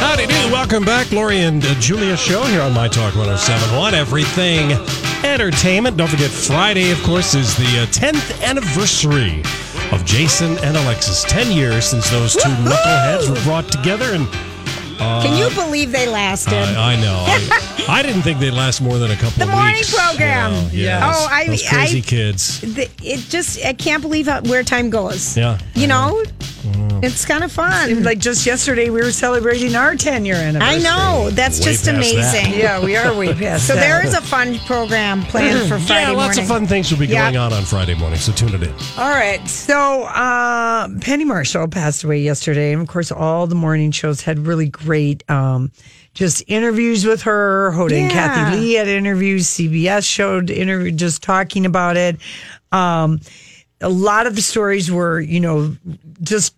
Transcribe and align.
Howdy 0.00 0.26
do. 0.26 0.34
Welcome 0.52 0.84
back. 0.84 1.10
Lori 1.12 1.38
and 1.38 1.64
uh, 1.64 1.74
Julia 1.80 2.16
show 2.16 2.42
here 2.44 2.62
on 2.62 2.72
My 2.72 2.88
Talk 2.88 3.14
1071. 3.14 3.94
Everything 3.94 4.72
entertainment. 5.24 5.96
Don't 5.96 6.08
forget, 6.08 6.30
Friday, 6.30 6.90
of 6.90 7.02
course, 7.02 7.34
is 7.34 7.56
the 7.56 7.82
uh, 7.82 7.86
10th 7.86 8.42
anniversary 8.44 9.42
of 9.92 10.04
Jason 10.04 10.58
and 10.58 10.76
Alexis. 10.76 11.24
10 11.24 11.52
years 11.52 11.84
since 11.86 12.10
those 12.10 12.34
two 12.34 12.48
knuckleheads 12.48 13.28
were 13.28 13.42
brought 13.44 13.70
together. 13.70 14.14
And 14.14 14.28
Can 14.98 15.36
you 15.36 15.54
believe 15.54 15.92
they 15.92 16.08
lasted? 16.08 16.52
I, 16.54 16.92
I 16.94 16.96
know. 16.96 17.24
I, 17.26 17.84
I 17.88 18.02
didn't 18.02 18.22
think 18.22 18.38
they'd 18.40 18.50
last 18.50 18.80
more 18.80 18.98
than 18.98 19.10
a 19.10 19.16
couple 19.16 19.38
The 19.38 19.44
of 19.44 19.50
morning 19.50 19.74
weeks. 19.76 19.94
program. 19.94 20.52
You 20.52 20.60
know. 20.60 20.68
Yes. 20.72 21.16
Oh, 21.16 21.28
I- 21.30 21.46
Those 21.46 21.68
crazy 21.68 21.98
I- 21.98 22.02
kids. 22.02 22.60
The- 22.60 22.90
it 23.02 23.20
just, 23.28 23.64
I 23.64 23.72
can't 23.72 24.02
believe 24.02 24.26
how, 24.26 24.42
where 24.42 24.62
time 24.62 24.90
goes. 24.90 25.36
Yeah. 25.36 25.58
You 25.74 25.86
know, 25.86 26.22
it's 27.02 27.24
kind 27.24 27.44
of 27.44 27.52
fun. 27.52 28.02
Like 28.02 28.18
just 28.18 28.44
yesterday, 28.46 28.90
we 28.90 29.00
were 29.02 29.12
celebrating 29.12 29.74
our 29.76 29.94
10 29.96 30.24
year 30.24 30.36
anniversary. 30.36 30.76
I 30.76 30.78
know. 30.82 31.30
That's 31.30 31.58
Way 31.60 31.64
just 31.66 31.84
past 31.84 31.84
that. 31.86 31.94
amazing. 31.96 32.58
Yeah, 32.58 32.82
we 32.84 32.96
are 32.96 33.14
way 33.16 33.32
past 33.38 33.66
So 33.66 33.74
that. 33.74 33.80
there 33.80 34.04
is 34.06 34.14
a 34.14 34.20
fun 34.20 34.58
program 34.60 35.22
planned 35.22 35.68
for 35.68 35.78
Friday 35.78 36.02
Yeah, 36.02 36.10
lots 36.10 36.36
morning. 36.36 36.42
of 36.44 36.48
fun 36.48 36.66
things 36.66 36.90
will 36.90 36.98
be 36.98 37.06
Yeah. 37.06 37.24
going 37.30 37.36
on 37.36 37.52
on 37.52 37.64
Friday 37.64 37.94
morning, 37.94 38.18
so 38.18 38.32
tune 38.32 38.54
it 38.54 38.62
in. 38.62 38.72
All 38.96 39.10
right. 39.10 39.46
So 39.48 40.02
uh, 40.04 40.88
Penny 41.00 41.24
Marshall 41.24 41.68
passed 41.68 42.04
away 42.04 42.20
yesterday. 42.20 42.72
And 42.72 42.82
of 42.82 42.88
course, 42.88 43.10
all 43.12 43.46
the 43.46 43.54
morning 43.54 43.90
shows 43.90 44.20
had 44.22 44.40
really 44.46 44.68
great 44.68 45.28
um, 45.30 45.70
just 46.14 46.42
interviews 46.46 47.04
with 47.04 47.22
her. 47.22 47.70
Hoda 47.74 47.92
and 47.92 48.10
Kathy 48.10 48.56
Lee 48.56 48.72
had 48.74 48.88
interviews. 48.88 49.46
CBS 49.46 50.04
showed 50.08 50.50
interview 50.50 50.90
just 50.90 51.22
talking 51.22 51.64
about 51.66 51.96
it. 51.96 52.16
Um, 52.72 53.20
a 53.80 53.88
lot 53.88 54.26
of 54.26 54.34
the 54.34 54.42
stories 54.42 54.90
were, 54.90 55.20
you 55.20 55.38
know, 55.38 55.76
just 56.20 56.54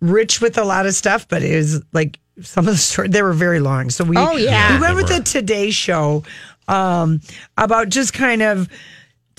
rich 0.00 0.40
with 0.40 0.56
a 0.58 0.64
lot 0.64 0.86
of 0.86 0.94
stuff, 0.94 1.26
but 1.28 1.42
it 1.42 1.56
was 1.56 1.82
like 1.92 2.18
some 2.42 2.66
of 2.66 2.72
the 2.74 2.78
stories, 2.78 3.10
they 3.10 3.22
were 3.22 3.32
very 3.32 3.60
long. 3.60 3.90
So 3.90 4.04
we, 4.04 4.16
Oh, 4.16 4.32
yeah. 4.36 4.74
we 4.76 4.80
went 4.80 4.96
with 4.96 5.10
were. 5.10 5.18
the 5.18 5.24
Today 5.24 5.70
Show 5.70 6.22
um, 6.68 7.20
about 7.58 7.88
just 7.88 8.12
kind 8.12 8.42
of 8.42 8.68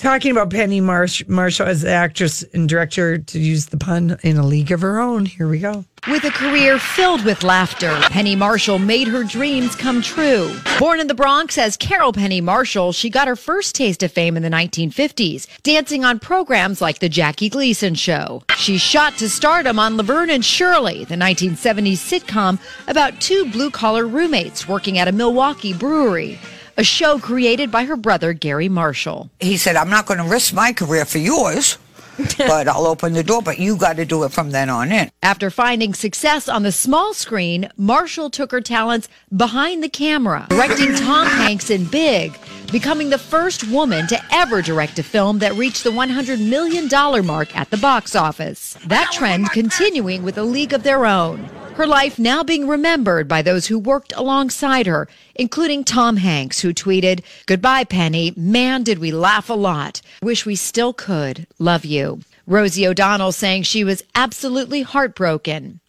talking 0.01 0.31
about 0.31 0.49
Penny 0.49 0.81
Marsh- 0.81 1.23
Marshall 1.27 1.67
as 1.67 1.85
actress 1.85 2.43
and 2.53 2.67
director, 2.67 3.19
to 3.19 3.39
use 3.39 3.67
the 3.67 3.77
pun, 3.77 4.17
in 4.23 4.37
a 4.37 4.45
league 4.45 4.71
of 4.71 4.81
her 4.81 4.99
own. 4.99 5.25
Here 5.25 5.47
we 5.47 5.59
go. 5.59 5.85
With 6.07 6.23
a 6.23 6.31
career 6.31 6.79
filled 6.79 7.23
with 7.23 7.43
laughter, 7.43 7.95
Penny 8.09 8.35
Marshall 8.35 8.79
made 8.79 9.07
her 9.07 9.23
dreams 9.23 9.75
come 9.75 10.01
true. 10.01 10.51
Born 10.79 10.99
in 10.99 11.05
the 11.05 11.13
Bronx 11.13 11.59
as 11.59 11.77
Carol 11.77 12.11
Penny 12.11 12.41
Marshall, 12.41 12.91
she 12.91 13.11
got 13.11 13.27
her 13.27 13.35
first 13.35 13.75
taste 13.75 14.01
of 14.01 14.11
fame 14.11 14.35
in 14.35 14.41
the 14.41 14.49
1950s, 14.49 15.45
dancing 15.61 16.03
on 16.03 16.17
programs 16.17 16.81
like 16.81 16.97
The 16.97 17.09
Jackie 17.09 17.49
Gleason 17.49 17.93
Show. 17.93 18.41
She 18.57 18.79
shot 18.79 19.17
to 19.19 19.29
stardom 19.29 19.77
on 19.77 19.95
Laverne 19.95 20.31
and 20.31 20.43
Shirley, 20.43 21.05
the 21.05 21.15
1970s 21.15 21.97
sitcom 21.97 22.57
about 22.87 23.21
two 23.21 23.45
blue 23.51 23.69
collar 23.69 24.07
roommates 24.07 24.67
working 24.67 24.97
at 24.97 25.07
a 25.07 25.11
Milwaukee 25.11 25.73
brewery. 25.73 26.39
A 26.81 26.83
show 26.83 27.19
created 27.19 27.69
by 27.69 27.85
her 27.85 27.95
brother 27.95 28.33
Garry 28.33 28.67
Marshall. 28.67 29.29
he 29.39 29.55
said, 29.55 29.75
I'm 29.75 29.91
not 29.91 30.07
going 30.07 30.17
to 30.17 30.27
risk 30.27 30.51
my 30.51 30.73
career 30.73 31.05
for 31.05 31.19
yours, 31.19 31.77
but 32.39 32.67
I'll 32.67 32.87
open 32.87 33.13
the 33.13 33.21
door, 33.21 33.43
but 33.43 33.59
you 33.59 33.77
got 33.77 33.97
to 33.97 34.03
do 34.05 34.23
it 34.23 34.31
from 34.31 34.49
then 34.49 34.67
on 34.67 34.91
in. 34.91 35.11
After 35.21 35.51
finding 35.51 35.93
success 35.93 36.49
on 36.49 36.63
the 36.63 36.71
small 36.71 37.13
screen, 37.13 37.69
Marshall 37.77 38.31
took 38.31 38.51
her 38.51 38.61
talents 38.61 39.09
behind 39.37 39.83
the 39.83 39.89
camera, 39.89 40.47
directing 40.49 40.95
Tom 40.95 41.27
Hanks 41.27 41.69
in 41.69 41.85
Big, 41.85 42.35
becoming 42.71 43.11
the 43.11 43.19
first 43.19 43.69
woman 43.69 44.07
to 44.07 44.19
ever 44.31 44.63
direct 44.63 44.97
a 44.97 45.03
film 45.03 45.37
that 45.37 45.53
reached 45.53 45.83
the 45.83 45.91
$100 45.91 46.43
million 46.43 46.89
mark 47.23 47.55
at 47.55 47.69
the 47.69 47.77
box 47.77 48.15
office. 48.15 48.75
That 48.87 49.11
trend 49.11 49.51
continuing 49.51 50.23
with 50.23 50.35
A 50.39 50.43
League 50.43 50.73
of 50.73 50.81
Their 50.81 51.05
Own. 51.05 51.47
Her 51.75 51.87
life 51.87 52.19
now 52.19 52.43
being 52.43 52.67
remembered 52.67 53.27
by 53.27 53.41
those 53.41 53.65
who 53.67 53.79
worked 53.79 54.13
alongside 54.15 54.85
her, 54.87 55.07
including 55.35 55.83
Tom 55.83 56.17
Hanks, 56.17 56.59
who 56.59 56.73
tweeted, 56.73 57.23
Goodbye, 57.47 57.85
Penny. 57.85 58.33
Man, 58.35 58.83
did 58.83 58.99
we 58.99 59.11
laugh 59.11 59.49
a 59.49 59.53
lot. 59.53 60.01
Wish 60.21 60.45
we 60.45 60.55
still 60.55 60.93
could. 60.93 61.47
Love 61.59 61.83
you. 61.85 62.19
Rosie 62.45 62.85
O'Donnell 62.85 63.31
saying 63.31 63.63
she 63.63 63.83
was 63.83 64.03
absolutely 64.13 64.81
heartbroken. 64.83 65.79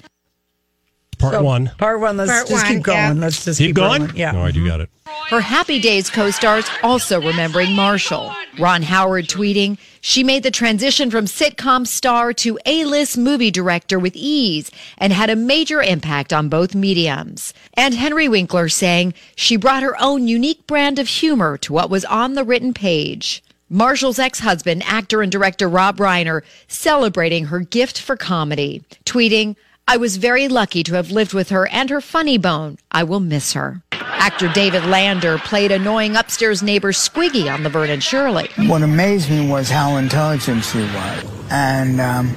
Part 1.19 1.43
one. 1.45 1.71
Part 1.79 2.01
one, 2.01 2.17
let's 2.17 2.31
Part 2.31 2.49
just 2.49 2.65
one, 2.65 2.75
keep 2.75 2.83
going. 2.85 2.97
yeah. 2.99 3.13
Let's 3.13 3.45
just 3.45 3.59
Keep, 3.59 3.69
keep, 3.69 3.77
going? 3.77 4.03
rolling. 4.03 4.17
Yeah. 4.17 4.35
All 4.37 4.43
right, 4.43 4.55
you 4.55 4.67
got 4.67 4.81
it. 4.81 4.89
Her 5.29 5.41
Happy 5.41 5.81
Days 5.81 6.09
co 6.11 6.31
stars 6.31 6.65
also 6.83 7.21
remembering 7.21 7.73
Marshall. 7.75 8.33
Ron 8.59 8.83
Howard 8.83 9.27
tweeting, 9.27 9.79
She 10.05 10.25
made 10.25 10.43
the 10.43 10.51
transition 10.51 11.13
from 11.13 11.27
sitcom 11.27 11.87
star 11.87 12.33
to 12.33 12.59
A 12.67 12.85
list 12.85 13.17
movie 13.17 13.53
director 13.53 14.01
with 14.01 14.17
ease 14.17 14.69
and 14.99 15.13
had 15.13 15.31
a 15.31 15.37
major 15.37 15.81
impact 15.81 16.33
on 16.33 16.49
both 16.49 16.75
mediums. 16.75 17.55
And 17.75 17.95
Henry 17.95 18.29
Winkler 18.29 18.69
saying, 18.69 19.15
She 19.37 19.57
brought 19.57 19.85
her 19.85 19.95
own 20.03 20.27
unique 20.27 20.67
brand 20.67 20.99
of 20.99 21.07
humor 21.07 21.57
to 21.59 21.73
what 21.73 21.89
was 21.89 22.05
on 22.07 22.35
the 22.35 22.43
written 22.43 22.75
page. 22.75 23.45
Marshall's 23.71 24.19
ex 24.19 24.41
husband, 24.41 24.83
actor 24.87 25.23
and 25.23 25.31
director 25.31 25.69
Rob 25.69 25.99
Reiner, 25.99 26.43
celebrating 26.67 27.45
her 27.45 27.61
gift 27.61 28.01
for 28.01 28.17
comedy, 28.17 28.83
tweeting, 29.05 29.55
I 29.89 29.97
was 29.97 30.17
very 30.17 30.49
lucky 30.49 30.83
to 30.85 30.95
have 30.95 31.11
lived 31.11 31.35
with 31.35 31.51
her 31.51 31.67
and 31.69 31.91
her 31.91 32.01
funny 32.01 32.39
bone. 32.39 32.79
I 32.91 33.05
will 33.05 33.21
miss 33.21 33.53
her. 33.53 33.83
Actor 33.93 34.49
David 34.53 34.85
Lander 34.87 35.39
played 35.39 35.73
annoying 35.73 36.17
upstairs 36.17 36.63
neighbor 36.63 36.93
Squiggy 36.93 37.53
on 37.53 37.63
The 37.63 37.79
and 37.81 38.03
Shirley. 38.03 38.49
What 38.69 38.83
amazed 38.83 39.29
me 39.29 39.49
was 39.49 39.69
how 39.69 39.97
intelligent 39.97 40.65
she 40.65 40.79
was. 40.79 41.25
And 41.51 42.01
um, 42.01 42.37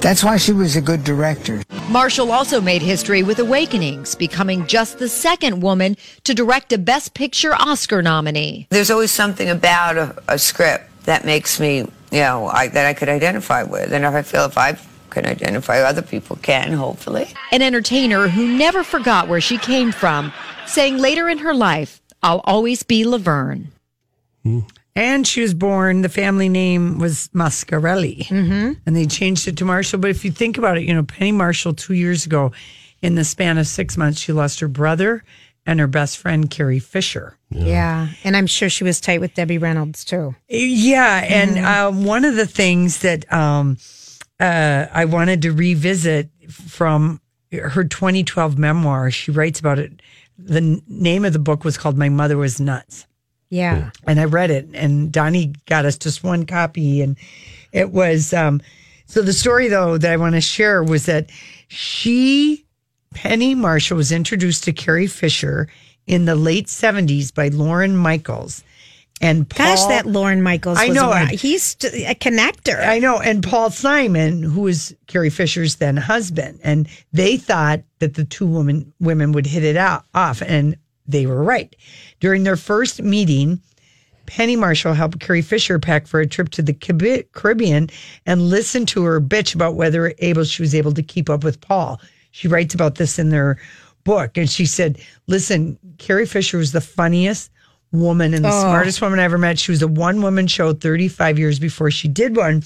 that's 0.00 0.22
why 0.22 0.36
she 0.36 0.52
was 0.52 0.76
a 0.76 0.82
good 0.82 1.04
director. 1.04 1.62
Marshall 1.88 2.30
also 2.30 2.60
made 2.60 2.82
history 2.82 3.22
with 3.22 3.38
Awakenings, 3.38 4.14
becoming 4.14 4.66
just 4.66 4.98
the 4.98 5.08
second 5.08 5.62
woman 5.62 5.96
to 6.24 6.34
direct 6.34 6.72
a 6.72 6.78
Best 6.78 7.14
Picture 7.14 7.54
Oscar 7.54 8.02
nominee. 8.02 8.66
There's 8.70 8.90
always 8.90 9.10
something 9.10 9.48
about 9.48 9.96
a, 9.96 10.22
a 10.28 10.38
script 10.38 10.84
that 11.04 11.24
makes 11.24 11.58
me, 11.58 11.78
you 11.78 11.88
know, 12.12 12.46
I, 12.46 12.68
that 12.68 12.86
I 12.86 12.94
could 12.94 13.08
identify 13.08 13.62
with. 13.62 13.92
And 13.92 14.04
if 14.04 14.12
I 14.12 14.22
feel 14.22 14.44
if 14.44 14.58
I 14.58 14.78
can 15.12 15.26
identify, 15.26 15.78
other 15.80 16.02
people 16.02 16.36
can, 16.42 16.72
hopefully. 16.72 17.28
An 17.52 17.62
entertainer 17.62 18.28
who 18.28 18.56
never 18.58 18.82
forgot 18.82 19.28
where 19.28 19.40
she 19.40 19.58
came 19.58 19.92
from, 19.92 20.32
saying 20.66 20.98
later 20.98 21.28
in 21.28 21.38
her 21.38 21.54
life, 21.54 22.00
I'll 22.22 22.42
always 22.44 22.82
be 22.82 23.04
Laverne. 23.04 23.70
And 24.94 25.26
she 25.26 25.40
was 25.40 25.54
born, 25.54 26.02
the 26.02 26.08
family 26.08 26.48
name 26.48 26.98
was 26.98 27.28
Mascarelli. 27.34 28.26
Mm-hmm. 28.26 28.72
And 28.84 28.96
they 28.96 29.06
changed 29.06 29.48
it 29.48 29.56
to 29.58 29.64
Marshall. 29.64 30.00
But 30.00 30.10
if 30.10 30.24
you 30.24 30.30
think 30.30 30.58
about 30.58 30.76
it, 30.76 30.82
you 30.82 30.92
know, 30.94 31.04
Penny 31.04 31.32
Marshall, 31.32 31.74
two 31.74 31.94
years 31.94 32.26
ago, 32.26 32.52
in 33.00 33.14
the 33.14 33.24
span 33.24 33.58
of 33.58 33.66
six 33.66 33.96
months, 33.96 34.20
she 34.20 34.32
lost 34.32 34.60
her 34.60 34.68
brother 34.68 35.24
and 35.64 35.78
her 35.80 35.86
best 35.86 36.18
friend, 36.18 36.50
Carrie 36.50 36.78
Fisher. 36.78 37.36
Yeah. 37.50 38.08
And 38.24 38.36
I'm 38.36 38.46
sure 38.46 38.68
she 38.68 38.84
was 38.84 39.00
tight 39.00 39.20
with 39.20 39.34
Debbie 39.34 39.58
Reynolds 39.58 40.04
too. 40.04 40.34
Yeah, 40.48 41.24
and 41.24 41.58
uh, 41.58 41.90
one 41.92 42.24
of 42.24 42.36
the 42.36 42.46
things 42.46 43.00
that 43.00 43.32
um, 43.32 43.78
uh, 44.42 44.88
I 44.92 45.04
wanted 45.04 45.42
to 45.42 45.52
revisit 45.52 46.28
from 46.50 47.20
her 47.52 47.84
2012 47.84 48.58
memoir, 48.58 49.10
she 49.10 49.30
writes 49.30 49.60
about 49.60 49.78
it. 49.78 49.92
The 50.38 50.56
n- 50.56 50.82
name 50.88 51.24
of 51.24 51.32
the 51.32 51.38
book 51.38 51.64
was 51.64 51.76
called 51.78 51.96
"My 51.98 52.08
Mother 52.08 52.36
Was 52.36 52.58
Nuts," 52.58 53.06
Yeah. 53.50 53.90
and 54.06 54.18
I 54.18 54.24
read 54.24 54.50
it. 54.50 54.68
And 54.74 55.12
Donnie 55.12 55.52
got 55.66 55.84
us 55.84 55.96
just 55.98 56.24
one 56.24 56.46
copy, 56.46 57.02
and 57.02 57.16
it 57.72 57.90
was 57.92 58.32
um, 58.32 58.60
So 59.06 59.22
the 59.22 59.32
story 59.34 59.68
though 59.68 59.98
that 59.98 60.10
I 60.12 60.16
want 60.16 60.34
to 60.34 60.40
share 60.40 60.82
was 60.82 61.06
that 61.06 61.30
she 61.68 62.64
Penny 63.14 63.54
Marshall 63.54 63.98
was 63.98 64.10
introduced 64.10 64.64
to 64.64 64.72
Carrie 64.72 65.06
Fisher 65.06 65.68
in 66.06 66.24
the 66.24 66.34
late 66.34 66.66
70s 66.66 67.32
by 67.32 67.48
Lorne 67.48 67.96
Michaels. 67.96 68.64
And 69.22 69.48
Paul, 69.48 69.76
Gosh, 69.76 69.86
that 69.86 70.06
Lorne 70.06 70.42
Michaels. 70.42 70.78
I 70.78 70.88
was 70.88 70.96
know, 70.96 71.12
He's 71.26 71.74
a 71.84 72.14
connector. 72.16 72.84
I 72.84 72.98
know, 72.98 73.20
and 73.20 73.40
Paul 73.40 73.70
Simon, 73.70 74.42
who 74.42 74.62
was 74.62 74.92
Carrie 75.06 75.30
Fisher's 75.30 75.76
then 75.76 75.96
husband, 75.96 76.58
and 76.64 76.88
they 77.12 77.36
thought 77.36 77.82
that 78.00 78.14
the 78.14 78.24
two 78.24 78.46
women 78.46 78.92
women 78.98 79.30
would 79.30 79.46
hit 79.46 79.62
it 79.62 79.76
out 79.76 80.04
off, 80.12 80.42
and 80.42 80.76
they 81.06 81.26
were 81.26 81.44
right. 81.44 81.74
During 82.18 82.42
their 82.42 82.56
first 82.56 83.00
meeting, 83.00 83.60
Penny 84.26 84.56
Marshall 84.56 84.94
helped 84.94 85.20
Carrie 85.20 85.40
Fisher 85.40 85.78
pack 85.78 86.08
for 86.08 86.18
a 86.18 86.26
trip 86.26 86.48
to 86.50 86.62
the 86.62 86.74
Caribbean 86.74 87.90
and 88.26 88.42
listened 88.42 88.88
to 88.88 89.04
her 89.04 89.20
bitch 89.20 89.54
about 89.54 89.76
whether 89.76 90.14
able 90.18 90.42
she 90.42 90.62
was 90.62 90.74
able 90.74 90.92
to 90.94 91.02
keep 91.02 91.30
up 91.30 91.44
with 91.44 91.60
Paul. 91.60 92.00
She 92.32 92.48
writes 92.48 92.74
about 92.74 92.96
this 92.96 93.20
in 93.20 93.28
their 93.28 93.56
book, 94.02 94.36
and 94.36 94.50
she 94.50 94.66
said, 94.66 94.98
"Listen, 95.28 95.78
Carrie 95.98 96.26
Fisher 96.26 96.58
was 96.58 96.72
the 96.72 96.80
funniest." 96.80 97.52
Woman 97.92 98.32
and 98.32 98.44
the 98.44 98.48
oh. 98.48 98.60
smartest 98.62 99.02
woman 99.02 99.20
I 99.20 99.24
ever 99.24 99.36
met. 99.36 99.58
She 99.58 99.70
was 99.70 99.82
a 99.82 99.88
one 99.88 100.22
woman 100.22 100.46
show 100.46 100.72
35 100.72 101.38
years 101.38 101.58
before 101.58 101.90
she 101.90 102.08
did 102.08 102.36
one. 102.36 102.62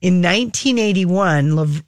In 0.00 0.22
1981, 0.22 1.54
Lav- 1.54 1.82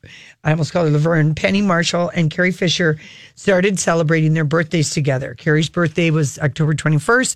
I 0.44 0.50
almost 0.50 0.72
called 0.72 0.88
her 0.88 0.92
Laverne, 0.92 1.34
Penny 1.34 1.62
Marshall 1.62 2.10
and 2.10 2.30
Carrie 2.30 2.52
Fisher 2.52 2.98
started 3.34 3.78
celebrating 3.78 4.34
their 4.34 4.44
birthdays 4.44 4.90
together. 4.90 5.34
Carrie's 5.34 5.70
birthday 5.70 6.10
was 6.10 6.38
October 6.38 6.74
21st. 6.74 7.34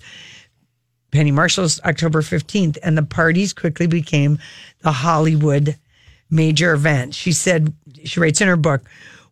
Penny 1.11 1.31
Marshall's 1.31 1.79
October 1.81 2.21
15th, 2.21 2.77
and 2.83 2.97
the 2.97 3.03
parties 3.03 3.53
quickly 3.53 3.87
became 3.87 4.37
the 4.81 4.91
Hollywood 4.91 5.75
major 6.29 6.73
event. 6.73 7.15
She 7.15 7.31
said, 7.31 7.73
she 8.03 8.19
writes 8.19 8.41
in 8.41 8.47
her 8.47 8.57
book, 8.57 8.83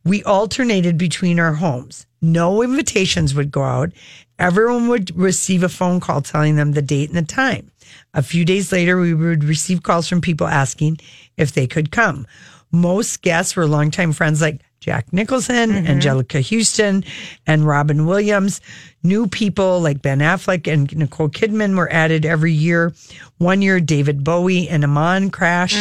we 0.03 0.23
alternated 0.23 0.97
between 0.97 1.39
our 1.39 1.53
homes. 1.53 2.05
No 2.21 2.61
invitations 2.61 3.35
would 3.35 3.51
go 3.51 3.63
out. 3.63 3.91
Everyone 4.37 4.89
would 4.89 5.15
receive 5.15 5.63
a 5.63 5.69
phone 5.69 5.99
call 5.99 6.21
telling 6.21 6.55
them 6.55 6.73
the 6.73 6.81
date 6.81 7.09
and 7.09 7.17
the 7.17 7.23
time. 7.23 7.71
A 8.13 8.21
few 8.21 8.43
days 8.43 8.71
later, 8.71 8.99
we 8.99 9.13
would 9.13 9.43
receive 9.43 9.83
calls 9.83 10.07
from 10.07 10.21
people 10.21 10.47
asking 10.47 10.99
if 11.37 11.53
they 11.53 11.67
could 11.67 11.91
come. 11.91 12.27
Most 12.71 13.21
guests 13.21 13.55
were 13.55 13.67
longtime 13.67 14.11
friends 14.11 14.41
like 14.41 14.61
Jack 14.79 15.11
Nicholson, 15.11 15.71
Anjelica 15.71 16.47
Huston, 16.47 17.03
and 17.47 17.65
Robin 17.65 18.05
Williams. 18.05 18.61
New 19.01 19.27
people 19.27 19.79
like 19.81 20.01
Ben 20.01 20.19
Affleck 20.19 20.71
and 20.71 20.95
Nicole 20.95 21.29
Kidman 21.29 21.75
were 21.75 21.91
added 21.91 22.25
every 22.25 22.51
year. 22.51 22.93
One 23.37 23.61
year, 23.61 23.79
David 23.79 24.23
Bowie 24.23 24.69
and 24.69 24.83
Iman 24.83 25.31
crashed. 25.31 25.77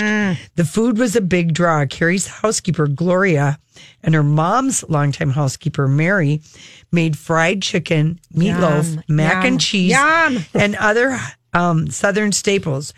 The 0.56 0.64
food 0.64 0.98
was 0.98 1.16
a 1.16 1.20
big 1.20 1.52
draw. 1.52 1.84
Carrie's 1.86 2.26
housekeeper, 2.26 2.86
Gloria, 2.86 3.58
and 4.02 4.14
her 4.14 4.22
mom's 4.22 4.82
longtime 4.88 5.30
housekeeper, 5.30 5.86
Mary, 5.86 6.40
made 6.90 7.18
fried 7.18 7.60
chicken, 7.62 8.20
meatloaf, 8.34 8.94
Yum, 8.94 9.04
mac 9.08 9.34
yum, 9.34 9.44
and 9.52 9.60
cheese, 9.60 9.92
yum. 9.92 10.38
and 10.54 10.76
other 10.76 11.18
um, 11.52 11.88
Southern 11.90 12.32
staples. 12.32 12.94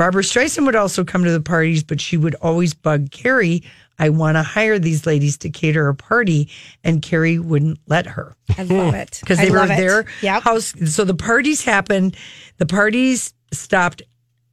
Barbra 0.00 0.22
Streisand 0.22 0.64
would 0.64 0.76
also 0.76 1.04
come 1.04 1.24
to 1.24 1.30
the 1.30 1.42
parties, 1.42 1.84
but 1.84 2.00
she 2.00 2.16
would 2.16 2.34
always 2.36 2.72
bug 2.72 3.10
Carrie. 3.10 3.62
I 3.98 4.08
want 4.08 4.36
to 4.38 4.42
hire 4.42 4.78
these 4.78 5.04
ladies 5.04 5.36
to 5.38 5.50
cater 5.50 5.88
a 5.88 5.94
party, 5.94 6.48
and 6.82 7.02
Carrie 7.02 7.38
wouldn't 7.38 7.80
let 7.86 8.06
her 8.06 8.34
I 8.56 8.62
love 8.62 8.94
it 8.94 9.18
because 9.20 9.38
I 9.38 9.44
they 9.44 9.50
were 9.50 9.58
love 9.58 9.70
it. 9.72 9.76
their 9.76 10.06
Yep. 10.22 10.42
house. 10.42 10.72
So 10.86 11.04
the 11.04 11.12
parties 11.14 11.62
happened. 11.66 12.16
The 12.56 12.64
parties 12.64 13.34
stopped 13.52 14.00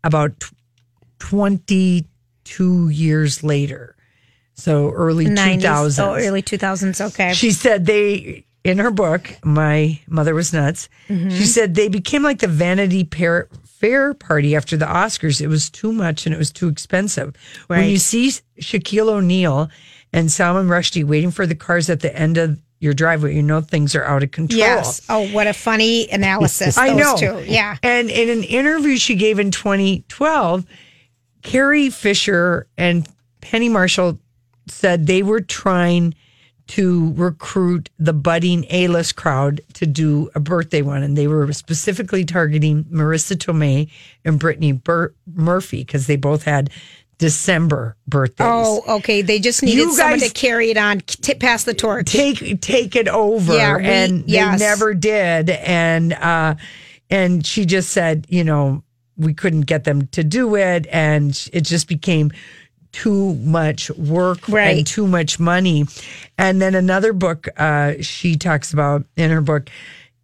about 0.03 0.37
tw- 0.41 0.53
22 1.19 2.89
years 2.89 3.41
later. 3.41 3.95
So 4.55 4.91
early 4.91 5.27
90s, 5.27 5.61
2000s. 5.61 5.99
Oh, 6.03 6.15
early 6.15 6.41
2000s. 6.41 6.99
Okay. 7.13 7.33
She 7.33 7.51
said 7.51 7.85
they, 7.85 8.45
in 8.65 8.79
her 8.79 8.91
book, 8.91 9.37
My 9.45 9.99
Mother 10.09 10.35
Was 10.35 10.51
Nuts, 10.51 10.89
Mm-hmm. 11.07 11.29
she 11.29 11.45
said 11.45 11.75
they 11.75 11.87
became 11.87 12.21
like 12.23 12.39
the 12.39 12.47
Vanity 12.49 13.07
Fair, 13.09 13.47
Fair 13.79 14.13
party 14.13 14.55
after 14.55 14.75
the 14.75 14.85
Oscars. 14.85 15.39
It 15.39 15.47
was 15.47 15.69
too 15.69 15.91
much 15.91 16.25
and 16.25 16.33
it 16.33 16.37
was 16.37 16.51
too 16.51 16.67
expensive. 16.67 17.35
When 17.67 17.87
you 17.87 17.97
see 17.97 18.31
Shaquille 18.59 19.09
O'Neal 19.09 19.69
and 20.11 20.31
Salman 20.31 20.67
Rushdie 20.67 21.03
waiting 21.03 21.29
for 21.31 21.45
the 21.45 21.53
cars 21.55 21.89
at 21.89 21.99
the 21.99 22.15
end 22.15 22.37
of 22.37 22.59
your 22.79 22.93
driveway, 22.93 23.35
you 23.35 23.43
know 23.43 23.61
things 23.61 23.95
are 23.95 24.03
out 24.03 24.23
of 24.23 24.31
control. 24.31 24.57
yes. 24.57 25.05
Oh, 25.09 25.27
what 25.31 25.45
a 25.45 25.53
funny 25.53 26.09
analysis. 26.09 26.77
I 26.79 26.93
know. 26.93 27.15
Two. 27.17 27.43
Yeah. 27.45 27.77
And 27.83 28.09
in 28.09 28.29
an 28.29 28.43
interview 28.43 28.97
she 28.97 29.15
gave 29.15 29.37
in 29.37 29.51
2012, 29.51 30.65
Carrie 31.43 31.89
Fisher 31.89 32.67
and 32.77 33.07
Penny 33.41 33.69
Marshall 33.69 34.19
said 34.67 35.05
they 35.07 35.23
were 35.23 35.41
trying 35.41 36.15
to 36.67 37.13
recruit 37.13 37.89
the 37.97 38.13
budding 38.13 38.65
A-list 38.69 39.15
crowd 39.15 39.61
to 39.73 39.85
do 39.85 40.29
a 40.35 40.39
birthday 40.39 40.81
one, 40.81 41.03
and 41.03 41.17
they 41.17 41.27
were 41.27 41.51
specifically 41.53 42.25
targeting 42.25 42.83
Marisa 42.85 43.35
Tomei 43.35 43.89
and 44.25 44.39
Brittany 44.39 44.71
Bur- 44.73 45.13
Murphy 45.33 45.79
because 45.83 46.07
they 46.07 46.15
both 46.17 46.43
had 46.43 46.69
December 47.17 47.95
birthdays. 48.07 48.45
Oh, 48.47 48.83
okay. 48.97 49.21
They 49.23 49.39
just 49.39 49.63
needed 49.63 49.77
You 49.77 49.93
someone 49.93 50.19
to 50.19 50.29
carry 50.29 50.69
it 50.69 50.77
on, 50.77 50.99
t- 50.99 51.33
pass 51.33 51.63
the 51.63 51.73
torch. 51.73 52.11
take 52.11 52.61
take 52.61 52.95
it 52.95 53.07
over 53.07 53.55
Yeah, 53.55 53.77
we- 53.77 53.85
and 53.85 54.23
yes. 54.29 54.59
they 54.59 54.65
never 54.65 54.93
did 54.93 55.49
and 55.49 56.13
uh 56.13 56.55
and 57.09 57.43
she 57.45 57.65
just 57.65 57.89
said 57.89 58.27
you 58.29 58.43
know 58.43 58.83
we 59.15 59.33
couldn't 59.33 59.61
get 59.61 59.83
them 59.83 60.05
to 60.07 60.23
do 60.23 60.55
it 60.55 60.85
and 60.91 61.49
it 61.53 61.61
just 61.61 61.87
became 61.87 62.31
too 62.91 63.35
much 63.35 63.89
work 63.91 64.47
Right. 64.49 64.77
and 64.77 64.87
too 64.87 65.07
much 65.07 65.39
money 65.39 65.85
and 66.37 66.61
then 66.61 66.73
another 66.75 67.13
book 67.13 67.47
uh 67.57 67.93
she 68.01 68.35
talks 68.35 68.73
about 68.73 69.05
in 69.15 69.29
her 69.31 69.41
book 69.41 69.69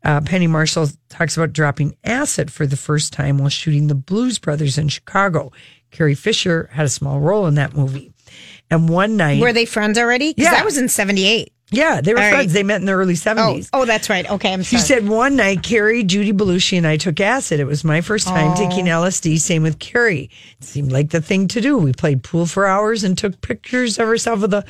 uh, 0.06 0.19
Penny 0.19 0.48
Marshall 0.48 0.89
talks 1.07 1.38
about 1.38 1.54
dropping 1.54 1.95
acid 2.04 2.51
for 2.51 2.68
the 2.68 2.75
first 2.75 3.13
time 3.13 3.38
while 3.38 3.48
shooting 3.48 3.88
the 3.88 3.95
Blues 3.95 4.38
Brothers 4.38 4.77
in 4.77 4.89
Chicago. 4.89 5.54
Carrie 5.92 6.13
Fisher 6.13 6.68
had 6.74 6.86
a 6.86 6.89
small 6.89 7.21
role 7.21 7.45
in 7.48 7.56
that 7.56 7.74
movie. 7.74 8.12
And 8.69 8.89
one 8.89 9.16
night, 9.16 9.39
Were 9.39 9.54
they 9.54 9.63
friends 9.63 9.98
already? 9.98 10.33
Yeah. 10.36 10.51
that 10.51 10.66
was 10.66 10.77
in 10.77 10.89
78. 10.89 11.52
Yeah, 11.71 12.01
they 12.01 12.13
were 12.13 12.19
All 12.19 12.25
right. 12.25 12.33
friends. 12.33 12.54
They 12.54 12.62
met 12.63 12.81
in 12.81 12.86
the 12.86 12.92
early 12.94 13.13
Oh, 13.13 13.15
70s. 13.15 13.69
oh, 13.74 13.86
that's 13.86 14.10
right. 14.10 14.30
Okay, 14.30 14.54
I'm 14.54 14.63
sorry. 14.63 14.80
She 14.80 14.86
said 14.86 15.07
one 15.10 15.36
night, 15.36 15.63
Carrie, 15.63 16.04
Judy 16.04 16.31
Belushi, 16.31 16.77
and 16.77 16.86
I 16.86 16.98
took 16.98 17.19
acid. 17.19 17.60
It 17.60 17.65
was 17.65 17.83
my 17.83 18.01
first 18.01 18.27
time 18.27 18.56
taking 18.56 18.86
LSD. 18.86 19.39
Same 19.39 19.63
with 19.63 19.80
Carrie. 19.80 20.30
It 20.60 20.63
seemed 20.65 20.92
like 20.92 21.10
the 21.10 21.21
thing 21.21 21.48
to 21.50 21.62
do. 21.62 21.77
We 21.77 21.92
played 21.94 22.24
pool 22.24 22.45
for 22.45 22.68
hours 22.68 23.04
and 23.04 23.18
took 23.18 23.42
pictures 23.42 23.98
of 23.98 24.07
ourselves 24.07 24.42
with 24.44 24.54
a 24.54 24.65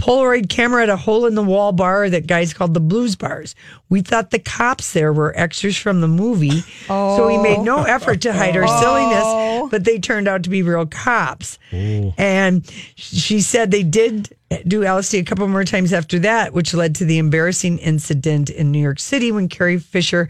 Polaroid 0.00 0.48
camera 0.48 0.84
at 0.84 0.88
a 0.88 0.96
hole 0.96 1.26
in 1.26 1.34
the 1.34 1.42
wall 1.42 1.72
bar 1.72 2.08
that 2.08 2.26
guys 2.26 2.54
called 2.54 2.72
the 2.72 2.80
Blues 2.80 3.16
Bars. 3.16 3.54
We 3.90 4.00
thought 4.00 4.30
the 4.30 4.38
cops 4.38 4.92
there 4.94 5.12
were 5.12 5.38
extras 5.38 5.76
from 5.76 6.00
the 6.00 6.08
movie, 6.08 6.62
so 6.86 7.26
we 7.26 7.36
made 7.36 7.60
no 7.60 7.80
oh. 7.80 7.82
effort 7.84 8.22
to 8.22 8.32
hide 8.32 8.56
our 8.56 8.64
oh. 8.66 8.80
silliness. 8.80 9.70
But 9.70 9.84
they 9.84 9.98
turned 9.98 10.26
out 10.26 10.42
to 10.44 10.50
be 10.50 10.62
real 10.62 10.86
cops. 10.86 11.58
And 11.70 12.66
she 12.96 13.40
said 13.40 13.70
they 13.70 13.82
did 13.82 14.34
do 14.66 14.80
LSD 14.80 15.20
a 15.20 15.24
couple 15.24 15.46
more 15.48 15.64
times 15.64 15.92
after 15.92 16.18
that, 16.20 16.52
which 16.54 16.74
led 16.74 16.94
to 16.96 17.04
the 17.04 17.18
embarrassing 17.18 17.78
incident 17.78 18.50
in 18.50 18.72
New 18.72 18.80
York 18.80 18.98
City 18.98 19.30
when 19.30 19.48
Carrie 19.48 19.78
Fisher 19.78 20.28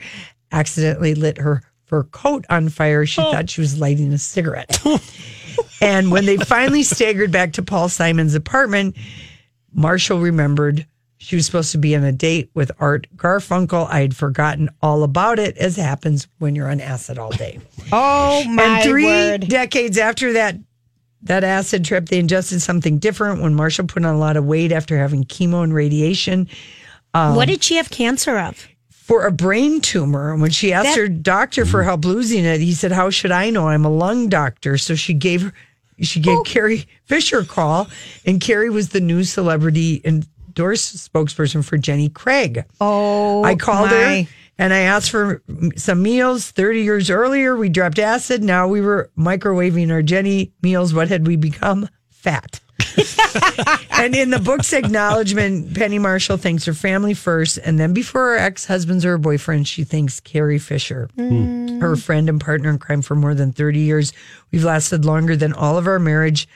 accidentally 0.53 1.15
lit 1.15 1.39
her 1.39 1.63
fur 1.87 2.03
coat 2.05 2.45
on 2.51 2.69
fire. 2.69 3.07
She 3.07 3.21
oh. 3.21 3.31
thought 3.31 3.51
she 3.51 3.61
was 3.61 3.79
lighting 3.79 4.13
a 4.13 4.19
cigarette. 4.19 4.81
and 5.81 6.11
when 6.11 6.27
they 6.27 6.37
finally 6.37 6.83
staggered 6.83 7.31
back 7.31 7.53
to 7.55 7.63
Paul 7.63 7.89
Simon's 7.89 8.35
apartment, 8.35 8.97
Marshall 9.73 10.21
remembered 10.21 10.87
she 11.19 11.37
was 11.37 11.45
supposed 11.47 11.73
to 11.73 11.79
be 11.79 11.95
on 11.95 12.03
a 12.03 12.13
date 12.13 12.51
with 12.55 12.71
Art 12.79 13.07
Garfunkel. 13.17 13.89
I 13.91 14.01
had 14.01 14.17
forgotten 14.17 14.71
all 14.81 15.03
about 15.03 15.39
it, 15.39 15.57
as 15.59 15.77
happens 15.77 16.27
when 16.39 16.55
you're 16.55 16.71
on 16.71 16.81
acid 16.81 17.19
all 17.19 17.31
day. 17.31 17.59
oh, 17.93 18.43
my 18.49 18.63
and 18.81 18.89
three 18.89 19.05
word. 19.05 19.49
decades 19.49 19.99
after 19.99 20.33
that 20.35 20.57
that 21.23 21.45
acid 21.45 21.85
trip, 21.85 22.09
they 22.09 22.19
ingested 22.19 22.63
something 22.63 22.99
different 22.99 23.43
when 23.43 23.55
Marshall 23.55 23.87
put 23.87 24.05
on 24.07 24.15
a 24.15 24.19
lot 24.19 24.39
of 24.39 24.45
weight 24.47 24.73
after 24.73 24.97
having 24.97 25.25
chemo 25.25 25.63
and 25.63 25.75
radiation 25.75 26.49
um, 27.13 27.35
what 27.35 27.49
did 27.49 27.63
she 27.63 27.77
have 27.77 27.91
cancer 27.91 28.39
of? 28.39 28.69
for 28.91 29.27
a 29.27 29.33
brain 29.33 29.81
tumor. 29.81 30.33
And 30.33 30.41
when 30.41 30.53
she 30.53 30.73
asked 30.73 30.91
That- 30.95 30.99
her 30.99 31.09
doctor 31.09 31.67
for 31.67 31.83
help 31.83 32.05
losing 32.05 32.45
it, 32.45 32.61
he 32.61 32.73
said, 32.73 32.93
"How 32.93 33.11
should 33.11 33.33
I 33.33 33.51
know? 33.51 33.67
I'm 33.69 33.85
a 33.85 33.91
lung 33.91 34.29
doctor." 34.29 34.79
So 34.79 34.95
she 34.95 35.15
gave 35.15 35.43
her, 35.43 35.53
she 36.01 36.21
gave 36.21 36.39
oh. 36.39 36.43
Carrie 36.43 36.87
Fisher 37.05 37.41
a 37.41 37.45
call, 37.45 37.89
and 38.25 38.41
Carrie 38.41 38.71
was 38.71 38.91
the 38.91 39.01
new 39.01 39.25
celebrity 39.25 40.01
endorsed 40.05 41.13
spokesperson 41.13 41.65
for 41.65 41.77
Jenny 41.77 42.09
Craig. 42.09 42.65
Oh, 42.81 43.45
I 43.45 43.55
called 43.55 43.91
my. 43.91 44.23
her 44.23 44.29
and 44.61 44.75
I 44.75 44.81
asked 44.81 45.11
for 45.11 45.43
some 45.77 46.03
meals. 46.03 46.51
30 46.51 46.83
years 46.83 47.09
earlier, 47.09 47.57
we 47.57 47.71
dropped 47.71 47.99
acid. 47.99 48.45
Now 48.45 48.69
we 48.69 48.83
were 48.83 49.11
microwaving 49.17 49.91
our 49.91 50.03
Jenny 50.03 50.53
meals. 50.61 50.93
What 50.93 51.09
had 51.09 51.27
we 51.27 51.37
become? 51.37 51.89
Fat. 52.11 52.61
and 53.91 54.15
in 54.15 54.31
the 54.31 54.39
book's 54.39 54.73
acknowledgement, 54.73 55.75
Penny 55.75 55.99
Marshall 55.99 56.37
thanks 56.37 56.65
her 56.65 56.75
family 56.75 57.15
first, 57.15 57.59
and 57.59 57.79
then 57.79 57.93
before 57.93 58.31
her 58.33 58.37
ex 58.37 58.67
husbands 58.67 59.05
or 59.05 59.11
her 59.11 59.19
boyfriend, 59.19 59.67
she 59.69 59.85
thanks 59.85 60.21
Carrie 60.21 60.59
Fisher, 60.59 61.09
her 61.19 61.97
friend 61.97 62.29
and 62.29 62.41
partner 62.41 62.71
in 62.71 62.79
crime 62.79 63.03
for 63.03 63.15
more 63.15 63.35
than 63.35 63.53
30 63.53 63.79
years. 63.81 64.13
We've 64.51 64.65
lasted 64.65 65.05
longer 65.05 65.37
than 65.37 65.53
all 65.53 65.79
of 65.79 65.87
our 65.87 65.99
marriage 65.99 66.49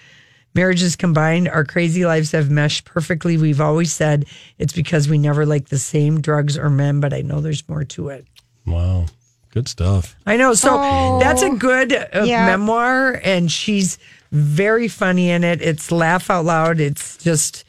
marriages 0.54 0.94
combined, 0.94 1.48
our 1.48 1.64
crazy 1.64 2.04
lives 2.06 2.30
have 2.30 2.48
meshed 2.48 2.84
perfectly. 2.84 3.36
We've 3.36 3.60
always 3.60 3.92
said 3.92 4.26
it's 4.58 4.72
because 4.72 5.08
we 5.08 5.18
never 5.18 5.44
like 5.44 5.68
the 5.68 5.78
same 5.80 6.20
drugs 6.20 6.56
or 6.56 6.70
men, 6.70 7.00
but 7.00 7.12
I 7.12 7.22
know 7.22 7.40
there's 7.40 7.68
more 7.68 7.82
to 7.84 8.10
it. 8.10 8.24
Wow. 8.64 9.06
Good 9.50 9.66
stuff. 9.68 10.14
I 10.26 10.36
know. 10.36 10.54
So 10.54 10.76
that's 11.20 11.42
a 11.42 11.50
good 11.50 11.92
uh, 11.92 12.22
Yeah. 12.24 12.46
memoir, 12.46 13.20
and 13.24 13.50
she's 13.50 13.98
very 14.34 14.88
funny 14.88 15.30
in 15.30 15.44
it. 15.44 15.62
It's 15.62 15.90
laugh 15.92 16.28
out 16.30 16.44
loud. 16.44 16.80
It's 16.80 17.16
just 17.18 17.64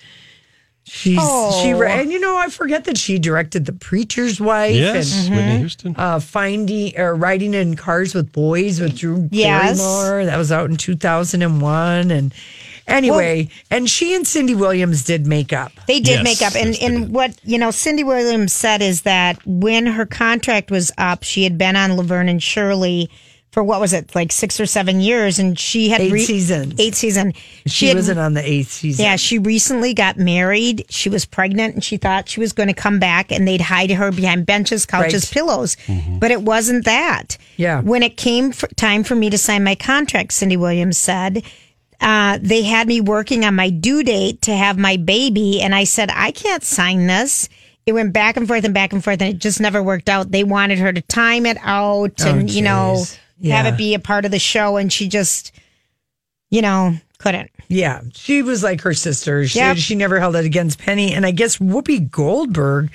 she's 0.83 1.13
she 1.13 1.17
Oh. 1.73 1.81
and 1.83 2.11
you 2.11 2.19
know 2.19 2.37
I 2.37 2.49
forget 2.49 2.83
that 2.85 2.97
she 2.97 3.17
directed 3.19 3.65
The 3.65 3.73
Preacher's 3.73 4.39
Wife 4.39 4.75
Yes, 4.75 5.27
and 5.27 5.35
Whitney 5.35 5.57
Houston. 5.59 5.95
uh, 5.97 6.19
finding 6.19 6.97
or 6.99 7.15
riding 7.15 7.53
in 7.53 7.75
cars 7.75 8.13
with 8.13 8.31
boys 8.31 8.79
with 8.79 8.97
Drew 8.97 9.27
Yes. 9.31 9.79
Barrymore. 9.79 10.25
That 10.25 10.37
was 10.37 10.51
out 10.51 10.69
in 10.69 10.77
two 10.77 10.95
thousand 10.95 11.41
and 11.41 11.59
one, 11.61 12.11
and 12.11 12.33
anyway, 12.87 13.49
and 13.71 13.89
she 13.89 14.13
and 14.15 14.27
Cindy 14.27 14.53
Williams 14.53 15.03
did 15.03 15.25
make 15.25 15.51
up. 15.53 15.71
They 15.87 15.99
did 15.99 16.23
Yes, 16.23 16.23
make 16.23 16.41
up. 16.43 16.55
And, 16.55 16.75
yes, 16.75 16.83
and 16.83 17.05
did. 17.05 17.11
what, 17.13 17.35
you 17.43 17.57
know, 17.57 17.71
Cindy 17.71 18.03
Williams 18.03 18.53
said 18.53 18.81
is 18.83 19.01
that 19.03 19.39
when 19.45 19.87
her 19.87 20.05
contract 20.05 20.69
was 20.69 20.91
up, 20.99 21.23
she 21.23 21.43
had 21.45 21.57
been 21.57 21.75
on 21.75 21.95
Laverne 21.97 22.29
and 22.29 22.43
Shirley 22.43 23.09
for 23.55 23.63
what 23.63 23.79
was 23.79 23.93
it, 23.93 24.13
like 24.13 24.33
six 24.33 24.59
or 24.59 24.65
seven 24.65 24.99
years. 24.99 25.39
And 25.39 25.57
she 25.57 25.87
had 25.87 26.01
Eight 26.01 26.25
seasons. 26.25 26.73
Eight 26.77 26.93
season. 26.93 27.31
She, 27.65 27.87
had- 27.87 27.95
wasn't 27.95 28.19
on 28.19 28.33
the 28.33 28.43
eighth 28.45 28.69
season. 28.69 29.05
Yeah, 29.05 29.15
she 29.15 29.39
recently 29.39 29.93
got 29.93 30.17
married. 30.17 30.85
She 30.89 31.07
was 31.07 31.23
pregnant 31.23 31.73
and 31.73 31.81
she 31.81 31.95
thought 31.95 32.27
she 32.27 32.41
was 32.41 32.51
going 32.51 32.67
to 32.67 32.73
come 32.73 32.99
back 32.99 33.31
and 33.31 33.47
they'd 33.47 33.61
hide 33.61 33.91
her 33.91 34.11
behind 34.11 34.45
benches, 34.45 34.85
couches, 34.85 35.23
Right. 35.23 35.31
pillows. 35.31 35.77
But 36.19 36.31
it 36.31 36.41
wasn't 36.41 36.83
that. 36.83 37.37
Yeah. 37.55 37.79
When 37.79 38.03
it 38.03 38.17
came 38.17 38.51
for, 38.51 38.67
time 38.75 39.05
for 39.05 39.15
me 39.15 39.29
to 39.29 39.37
sign 39.37 39.63
my 39.63 39.75
contract, 39.75 40.33
Cindy 40.33 40.57
Williams 40.57 40.97
said, 40.97 41.41
uh, 42.01 42.37
they 42.41 42.61
had 42.63 42.89
me 42.89 42.99
working 42.99 43.45
on 43.45 43.55
my 43.55 43.69
due 43.69 44.03
date 44.03 44.41
to 44.41 44.53
have 44.53 44.77
my 44.77 44.97
baby. 44.97 45.61
And 45.61 45.73
I 45.73 45.85
said, 45.85 46.09
I 46.13 46.31
can't 46.31 46.61
sign 46.61 47.07
this. 47.07 47.47
It 47.85 47.93
went 47.93 48.11
back 48.11 48.35
and 48.35 48.49
forth 48.49 48.65
and 48.65 48.73
back 48.73 48.91
and 48.91 49.01
forth 49.01 49.21
and 49.21 49.33
it 49.33 49.39
just 49.39 49.61
never 49.61 49.81
worked 49.81 50.09
out. 50.09 50.29
They 50.31 50.43
wanted 50.43 50.77
her 50.79 50.91
to 50.91 51.01
time 51.03 51.45
it 51.45 51.57
out 51.61 52.19
and, 52.25 52.49
you 52.49 52.63
know, 52.63 53.05
jeez. 53.41 53.51
have 53.51 53.65
it 53.65 53.77
be 53.77 53.93
a 53.93 53.99
part 53.99 54.25
of 54.25 54.31
the 54.31 54.39
show. 54.39 54.77
And 54.77 54.91
she 54.91 55.07
just, 55.07 55.51
you 56.49 56.61
know, 56.61 56.93
couldn't. 57.17 57.49
Yeah, 57.67 58.01
she 58.13 58.41
was 58.41 58.61
like 58.63 58.81
her 58.81 58.93
sister. 58.93 59.47
She, 59.47 59.59
Yep. 59.59 59.77
she 59.77 59.95
never 59.95 60.19
held 60.19 60.35
it 60.35 60.45
against 60.45 60.79
Penny. 60.79 61.13
And 61.13 61.25
I 61.25 61.31
guess 61.31 61.57
Whoopi 61.57 62.09
Goldberg 62.11 62.91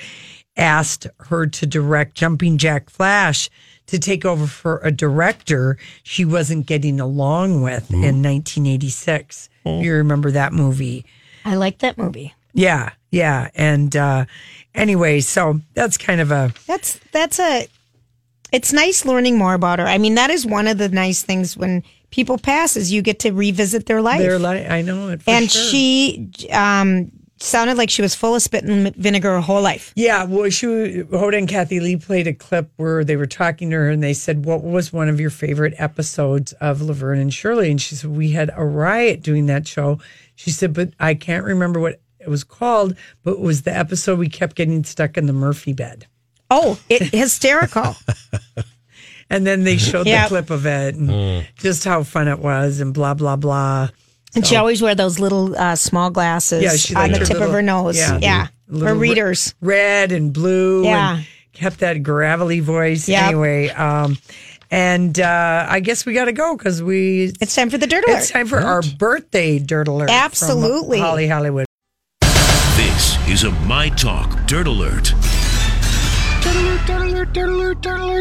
asked 0.57 1.07
her 1.29 1.47
to 1.47 1.67
direct 1.67 2.15
Jumping 2.15 2.59
Jack 2.59 2.91
Flash 2.91 3.49
to 3.87 3.99
take 3.99 4.25
over 4.25 4.47
for 4.47 4.79
a 4.85 4.93
director 4.93 5.77
she 6.05 6.25
wasn't 6.25 6.67
getting 6.67 7.01
along 7.01 7.63
with 7.63 7.91
in 7.91 8.23
1986. 8.23 9.49
You 9.65 9.95
remember 9.95 10.31
that 10.31 10.53
movie? 10.53 11.05
I 11.45 11.57
like 11.57 11.79
that 11.79 11.99
movie. 11.99 12.35
Yeah, 12.53 12.91
yeah. 13.11 13.49
And 13.55 13.95
uh, 13.97 14.27
anyway, 14.75 15.21
so 15.21 15.61
that's 15.75 15.97
kind 15.97 16.21
of 16.21 16.31
a 16.31 16.53
That's 16.67 17.01
that's 17.13 17.39
a. 17.41 17.67
It's 18.53 18.73
nice 18.73 19.05
learning 19.05 19.39
more 19.39 19.55
about 19.55 19.79
her. 19.79 19.87
I 19.87 19.99
mean, 19.99 20.15
that 20.15 20.31
is 20.31 20.47
one 20.47 20.67
of 20.67 20.79
the 20.79 20.89
nice 20.89 21.23
things 21.23 21.57
when 21.57 21.83
people 22.11 22.39
pass 22.39 22.77
is 22.77 22.93
you 22.93 23.03
get 23.03 23.21
to 23.21 23.33
revisit 23.33 23.87
their 23.87 24.03
life. 24.03 24.21
their 24.21 24.39
life. 24.39 24.71
I 24.71 24.83
know 24.83 25.09
it. 25.09 25.23
For 25.23 25.31
and 25.31 25.51
sure. 25.51 25.63
she 25.63 26.31
um, 26.53 27.13
sounded 27.43 27.77
like 27.77 27.91
she 27.91 28.03
was 28.03 28.15
full 28.15 28.35
of 28.35 28.43
spit 28.43 28.65
and 28.65 28.95
vinegar 28.97 29.31
her 29.31 29.41
whole 29.41 29.63
life. 29.63 29.93
Yeah, 29.97 30.25
well, 30.25 30.51
she 30.51 30.67
Hoda 30.67 31.39
and 31.39 31.49
Kathy 31.49 31.81
Lee 31.81 31.97
played 31.97 32.27
a 32.27 32.35
clip 32.35 32.71
where 32.77 33.05
they 33.05 33.17
were 33.17 33.27
talking 33.27 33.71
to 33.71 33.77
her, 33.77 33.89
and 33.89 34.03
they 34.03 34.15
said, 34.15 34.45
"What 34.45 34.63
was 34.63 34.93
one 34.93 35.09
of 35.09 35.21
your 35.21 35.31
favorite 35.31 35.75
episodes 35.79 36.53
of 36.55 36.83
Laverne 36.83 37.19
and 37.19 37.35
Shirley?" 37.35 37.71
And 37.71 37.81
she 37.81 37.95
said, 37.95 38.11
"We 38.11 38.33
had 38.33 38.51
a 38.55 38.65
riot 38.65 39.23
doing 39.23 39.47
that 39.47 39.67
show." 39.67 39.99
She 40.35 40.51
said, 40.51 40.75
"But 40.75 40.93
I 41.01 41.15
can't 41.15 41.45
remember 41.45 41.81
what 41.81 42.01
it 42.19 42.29
was 42.29 42.45
called, 42.45 42.95
but 43.23 43.33
it 43.33 43.41
was 43.41 43.63
the 43.63 43.77
episode 43.77 44.19
we 44.19 44.29
kept 44.29 44.57
getting 44.57 44.85
stuck 44.85 45.17
in 45.17 45.27
the 45.27 45.33
Murphy 45.33 45.73
bed." 45.73 46.07
Oh, 46.51 46.79
it, 46.89 47.03
hysterical! 47.15 47.97
And 49.33 49.47
then 49.47 49.63
they 49.63 49.77
showed 49.77 50.09
Yep. 50.09 50.23
the 50.25 50.29
clip 50.29 50.51
of 50.51 50.67
it 50.67 50.97
and 50.97 51.47
just 51.57 51.85
how 51.85 52.03
fun 52.03 52.27
it 52.27 52.41
was, 52.41 52.81
and 52.81 52.93
blah 52.93 53.15
blah 53.15 53.37
blah. 53.37 53.89
and 54.35 54.45
she 54.45 54.57
always 54.57 54.83
wore 54.83 54.97
those 54.97 55.21
little 55.21 55.57
uh, 55.57 55.77
small 55.77 56.11
glasses 56.11 56.65
Yeah, 56.65 56.75
she 56.75 56.97
on 56.97 57.13
the 57.13 57.19
her 57.21 57.25
tip 57.25 57.41
of 57.41 57.53
her 57.53 57.63
nose. 57.63 57.97
yeah. 57.97 58.19
Yeah, 58.21 58.47
Little 58.67 58.89
her 58.89 58.95
re- 58.95 59.11
readers. 59.11 59.55
red 59.61 60.11
and 60.11 60.33
blue 60.33 60.83
Yeah. 60.83 61.19
and 61.19 61.27
kept 61.53 61.79
that 61.79 62.03
gravelly 62.03 62.59
voice 62.59 63.09
Yep. 63.09 63.23
anyway 63.23 63.69
um 63.69 64.19
and 64.71 65.19
uh 65.21 65.67
i 65.69 65.79
guess 65.81 66.05
we 66.07 66.13
gotta 66.13 66.33
go 66.33 66.57
because 66.57 66.83
we 66.83 67.33
It's 67.41 67.55
time 67.55 67.71
for 67.71 67.79
the 67.79 67.87
dirt 67.87 68.03
alert. 68.09 68.19
it's 68.19 68.31
time 68.31 68.47
for 68.49 68.59
our 68.59 68.83
birthday 68.83 69.59
dirt 69.61 69.87
alert 69.87 70.09
from 70.09 70.17
Absolutely. 70.17 70.99
holly 70.99 71.29
hollywood 71.29 71.67
This 72.77 73.17
is 73.29 73.45
a 73.45 73.51
My 73.67 73.91
Talk 73.91 74.47
Dirt 74.47 74.67
Alert. 74.67 75.13
Doodaloo, 76.53 76.79
doodaloo 76.87 77.10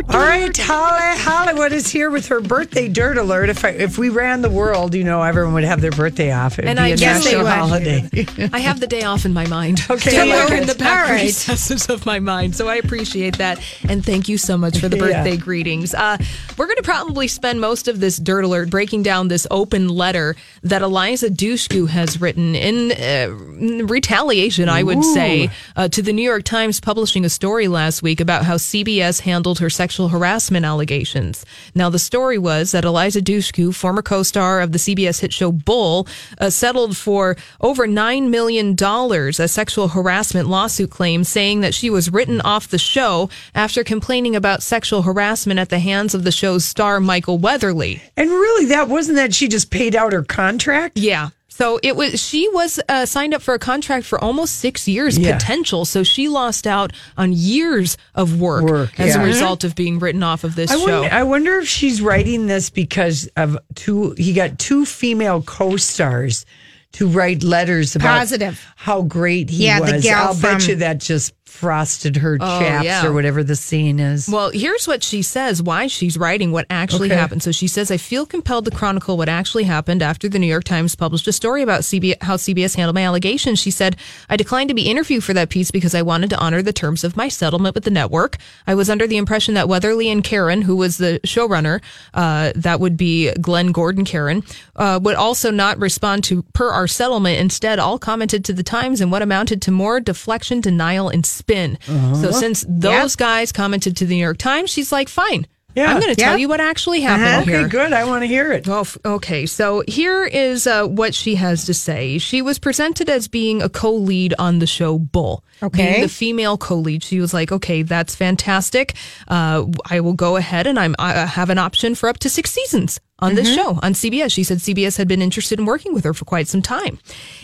all 0.09 0.19
right 0.19 0.55
holly 0.57 1.17
hollywood 1.19 1.71
is 1.71 1.87
here 1.89 2.09
with 2.09 2.27
her 2.27 2.41
birthday 2.41 2.87
dirt 2.89 3.17
alert 3.17 3.49
if 3.49 3.63
I, 3.63 3.69
if 3.69 3.97
we 3.97 4.09
ran 4.09 4.41
the 4.41 4.49
world 4.49 4.93
you 4.93 5.03
know 5.03 5.21
everyone 5.23 5.53
would 5.53 5.63
have 5.63 5.79
their 5.81 5.91
birthday 5.91 6.31
off 6.33 6.59
It'd 6.59 6.69
And 6.69 6.77
be 6.77 6.83
I 6.83 6.87
a 6.89 6.97
guess 6.97 7.23
national 7.23 7.45
holiday 7.47 8.09
I 8.51 8.59
have 8.59 8.79
the 8.79 8.87
day 8.87 9.03
off 9.03 9.25
in 9.25 9.33
my 9.33 9.47
mind. 9.47 9.79
Okay, 9.89 10.11
Somewhere 10.11 10.53
in 10.53 10.67
the 10.67 10.75
back 10.75 11.09
right. 11.09 11.23
recesses 11.23 11.89
of 11.89 12.05
my 12.05 12.19
mind. 12.19 12.55
So 12.55 12.67
I 12.67 12.75
appreciate 12.75 13.37
that. 13.37 13.59
And 13.87 14.05
thank 14.05 14.27
you 14.29 14.37
so 14.37 14.57
much 14.57 14.77
for 14.79 14.87
the 14.89 14.97
Yeah. 14.97 15.23
birthday 15.23 15.37
greetings. 15.37 15.93
Uh, 15.93 16.17
we're 16.57 16.65
going 16.65 16.77
to 16.77 16.83
probably 16.83 17.27
spend 17.27 17.59
most 17.61 17.87
of 17.87 17.99
this 17.99 18.17
dirt 18.17 18.43
alert 18.43 18.69
breaking 18.69 19.03
down 19.03 19.27
this 19.27 19.45
open 19.51 19.87
letter 19.89 20.35
that 20.63 20.81
Eliza 20.81 21.29
Dushku 21.29 21.87
has 21.89 22.19
written 22.21 22.55
in 22.55 22.91
uh, 22.91 23.83
retaliation, 23.85 24.69
I 24.69 24.83
would 24.83 25.03
say, 25.03 25.49
uh, 25.75 25.87
to 25.89 26.01
the 26.01 26.13
New 26.13 26.23
York 26.23 26.43
Times 26.43 26.79
publishing 26.79 27.25
a 27.25 27.29
story 27.29 27.67
last 27.67 28.01
week 28.03 28.19
about 28.21 28.45
how 28.45 28.55
CBS 28.55 28.88
handled 28.97 29.59
her 29.59 29.69
sexual 29.69 30.09
harassment 30.09 30.65
allegations. 30.65 31.45
Now, 31.75 31.89
the 31.89 31.99
story 31.99 32.37
was 32.37 32.71
that 32.71 32.83
Eliza 32.85 33.21
Dushku, 33.21 33.73
former 33.73 34.01
co-star 34.01 34.61
of 34.61 34.71
the 34.71 34.79
CBS 34.79 35.21
hit 35.21 35.31
show 35.31 35.51
Bull, 35.51 36.07
uh, 36.39 36.49
settled 36.49 36.97
for 36.97 37.37
over 37.61 37.87
$9 37.87 38.29
million 38.29 38.75
a 38.79 39.47
sexual 39.47 39.89
harassment 39.89 40.47
lawsuit 40.49 40.89
claim 40.89 41.23
saying 41.23 41.61
that 41.61 41.73
she 41.73 41.89
was 41.89 42.11
written 42.11 42.41
off 42.41 42.67
the 42.67 42.77
show 42.79 43.29
after 43.53 43.83
complaining 43.83 44.35
about 44.35 44.63
sexual 44.63 45.03
harassment 45.03 45.59
at 45.59 45.69
the 45.69 45.79
hands 45.79 46.15
of 46.15 46.23
the 46.23 46.31
show's 46.31 46.65
star 46.65 46.99
Michael 46.99 47.37
Weatherly. 47.37 48.01
and 48.17 48.29
really 48.29 48.65
that 48.65 48.89
wasn't 48.89 49.15
that 49.17 49.33
she 49.33 49.47
just 49.47 49.69
paid 49.69 49.95
out 49.95 50.13
her 50.13 50.23
contract 50.23 50.97
Yeah. 50.97 51.29
So 51.59 51.77
it 51.83 51.95
was. 51.97 52.21
She 52.23 52.47
was 52.49 52.79
uh, 52.87 53.05
signed 53.05 53.33
up 53.33 53.41
for 53.41 53.53
a 53.53 53.59
contract 53.59 54.05
for 54.05 54.17
almost 54.23 54.55
six 54.55 54.87
years 54.87 55.17
Yeah. 55.17 55.33
potential. 55.37 55.83
So 55.83 56.03
she 56.03 56.29
lost 56.29 56.65
out 56.65 56.93
on 57.17 57.33
years 57.33 57.97
of 58.15 58.39
work, 58.39 58.63
Work, 58.63 58.97
as 58.99 59.13
yeah. 59.13 59.21
a 59.21 59.25
result 59.25 59.65
of 59.65 59.75
being 59.75 59.99
written 59.99 60.23
off 60.23 60.45
of 60.45 60.55
this 60.55 60.71
I 60.71 60.77
show. 60.77 61.01
wonder, 61.01 61.15
I 61.15 61.23
wonder 61.23 61.59
if 61.59 61.67
she's 61.67 62.01
writing 62.01 62.47
this 62.47 62.69
because 62.69 63.27
of 63.35 63.57
two. 63.75 64.15
He 64.17 64.31
got 64.31 64.57
two 64.57 64.85
female 64.85 65.41
co-stars 65.41 66.45
to 66.93 67.07
write 67.07 67.43
letters 67.43 67.95
about 67.95 68.17
Positive. 68.19 68.65
how 68.77 69.01
great 69.03 69.49
he 69.49 69.65
Yeah, 69.65 69.79
was. 69.81 69.91
the 69.91 69.99
gal 69.99 70.29
I'll 70.29 70.41
bet 70.41 70.67
you 70.67 70.75
that 70.77 70.99
just 70.99 71.33
frosted 71.59 72.15
her 72.15 72.37
chaps 72.37 72.85
yeah. 72.85 73.05
or 73.05 73.11
whatever 73.11 73.43
the 73.43 73.55
scene 73.55 73.99
is. 73.99 74.29
Well, 74.29 74.49
here's 74.51 74.87
what 74.87 75.03
she 75.03 75.21
says 75.21 75.61
why 75.61 75.87
she's 75.87 76.17
writing 76.17 76.51
what 76.53 76.65
actually 76.69 77.09
Okay. 77.09 77.17
happened. 77.19 77.43
So 77.43 77.51
she 77.51 77.67
says, 77.67 77.91
I 77.91 77.97
feel 77.97 78.25
compelled 78.25 78.65
to 78.65 78.71
chronicle 78.71 79.17
what 79.17 79.27
actually 79.27 79.65
happened 79.65 80.01
after 80.01 80.29
the 80.29 80.39
New 80.39 80.47
York 80.47 80.63
Times 80.63 80.95
published 80.95 81.27
a 81.27 81.33
story 81.33 81.61
about 81.61 81.81
CB- 81.81 82.21
how 82.21 82.37
CBS 82.37 82.75
handled 82.75 82.95
my 82.95 83.03
allegations. 83.03 83.59
She 83.59 83.71
said, 83.71 83.97
I 84.29 84.37
declined 84.37 84.69
to 84.69 84.73
be 84.73 84.89
interviewed 84.89 85.23
for 85.23 85.33
that 85.33 85.49
piece 85.49 85.69
because 85.69 85.93
I 85.93 86.01
wanted 86.01 86.29
to 86.29 86.37
honor 86.39 86.61
the 86.61 86.71
terms 86.71 87.03
of 87.03 87.17
my 87.17 87.27
settlement 87.27 87.75
with 87.75 87.83
the 87.83 87.91
network. 87.91 88.37
I 88.65 88.75
was 88.75 88.89
under 88.89 89.05
the 89.05 89.17
impression 89.17 89.53
that 89.55 89.67
Weatherly 89.67 90.09
and 90.09 90.23
Caron, 90.23 90.61
who 90.61 90.77
was 90.77 90.97
the 90.97 91.19
showrunner, 91.25 91.81
uh, 92.13 92.53
that 92.55 92.79
would 92.79 92.95
be 92.95 93.31
Glenn 93.33 93.73
Gordon 93.73 94.05
Caron, 94.05 94.43
uh, 94.77 94.99
would 95.03 95.15
also 95.15 95.51
not 95.51 95.77
respond 95.77 96.23
to 96.25 96.43
per 96.53 96.69
our 96.69 96.87
settlement. 96.87 97.39
Instead, 97.39 97.79
all 97.79 97.99
commented 97.99 98.45
to 98.45 98.53
the 98.53 98.63
Times 98.63 99.01
in 99.01 99.09
what 99.09 99.21
amounted 99.21 99.61
to 99.63 99.71
more 99.71 99.99
deflection, 99.99 100.61
denial, 100.61 101.09
and 101.09 101.25
spin. 101.49 101.77
So 102.15 102.31
since 102.31 102.65
those 102.67 103.15
guys 103.15 103.51
commented 103.51 103.97
to 103.97 104.05
the 104.05 104.15
New 104.15 104.21
York 104.23 104.37
Times, 104.37 104.69
she's 104.69 104.91
like, 104.91 105.09
fine. 105.09 105.47
Yeah. 105.75 105.85
I'm 105.93 106.01
going 106.01 106.13
to 106.13 106.19
tell 106.19 106.31
Yep. 106.33 106.39
you 106.39 106.49
what 106.49 106.59
actually 106.59 107.01
happened 107.01 107.47
okay, 107.47 107.59
here. 107.59 107.67
good. 107.67 107.93
I 107.93 108.03
want 108.03 108.23
to 108.23 108.27
hear 108.27 108.51
it. 108.51 108.67
Oh, 108.67 108.85
okay. 109.05 109.45
So 109.45 109.83
here 109.87 110.25
is 110.25 110.65
uh, 110.65 110.85
what 110.87 111.13
she 111.13 111.35
has 111.35 111.65
to 111.65 111.73
say. 111.75 112.17
She 112.17 112.41
was 112.41 112.57
presented 112.57 113.07
as 113.07 113.27
being 113.27 113.61
a 113.61 113.69
co-lead 113.69 114.33
on 114.39 114.59
the 114.59 114.65
show 114.67 114.97
Bull. 114.97 115.43
Okay. 115.61 115.91
Being 115.91 116.01
the 116.01 116.09
female 116.09 116.57
co-lead. 116.57 117.03
She 117.03 117.19
was 117.19 117.33
like, 117.35 117.51
okay, 117.51 117.83
that's 117.83 118.15
fantastic. 118.15 118.95
Uh, 119.27 119.67
I 119.89 119.99
will 119.99 120.13
go 120.13 120.37
ahead 120.37 120.65
and 120.65 120.79
I'm, 120.79 120.95
I 120.97 121.25
have 121.25 121.49
an 121.51 121.59
option 121.59 121.93
for 121.95 122.09
up 122.09 122.17
to 122.19 122.29
six 122.29 122.51
seasons 122.51 122.99
on 123.19 123.35
this 123.35 123.53
show 123.53 123.77
on 123.83 123.93
CBS. 123.93 124.31
She 124.33 124.43
said 124.43 124.57
CBS 124.57 124.97
had 124.97 125.07
been 125.07 125.21
interested 125.21 125.59
in 125.59 125.65
working 125.65 125.93
with 125.93 126.03
her 126.03 126.13
for 126.15 126.25
quite 126.25 126.47
some 126.47 126.63
time. 126.63 126.97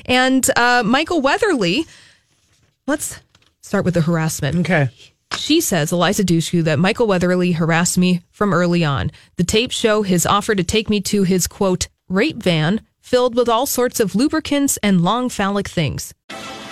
And 0.05 0.45
uh, 0.57 0.81
Michael 0.83 1.21
Weatherly, 1.21 1.85
let's 2.87 3.19
start 3.65 3.83
with 3.83 3.95
the 3.95 4.01
harassment. 4.01 4.57
Okay. 4.57 4.89
She 5.35 5.59
says, 5.59 5.91
Eliza 5.91 6.23
Dushku, 6.23 6.63
that 6.63 6.79
Michael 6.79 7.07
Weatherly 7.07 7.53
harassed 7.53 7.97
me 7.97 8.21
from 8.31 8.53
early 8.53 8.85
on. 8.85 9.11
The 9.37 9.43
tapes 9.43 9.75
show 9.75 10.03
his 10.03 10.25
offer 10.25 10.53
to 10.55 10.63
take 10.63 10.89
me 10.89 11.01
to 11.01 11.23
his 11.23 11.47
quote, 11.47 11.87
rape 12.07 12.41
van 12.41 12.81
filled 13.01 13.35
with 13.35 13.49
all 13.49 13.65
sorts 13.65 13.99
of 13.99 14.15
lubricants 14.15 14.77
and 14.83 15.01
long 15.01 15.29
phallic 15.29 15.67
things. 15.67 16.13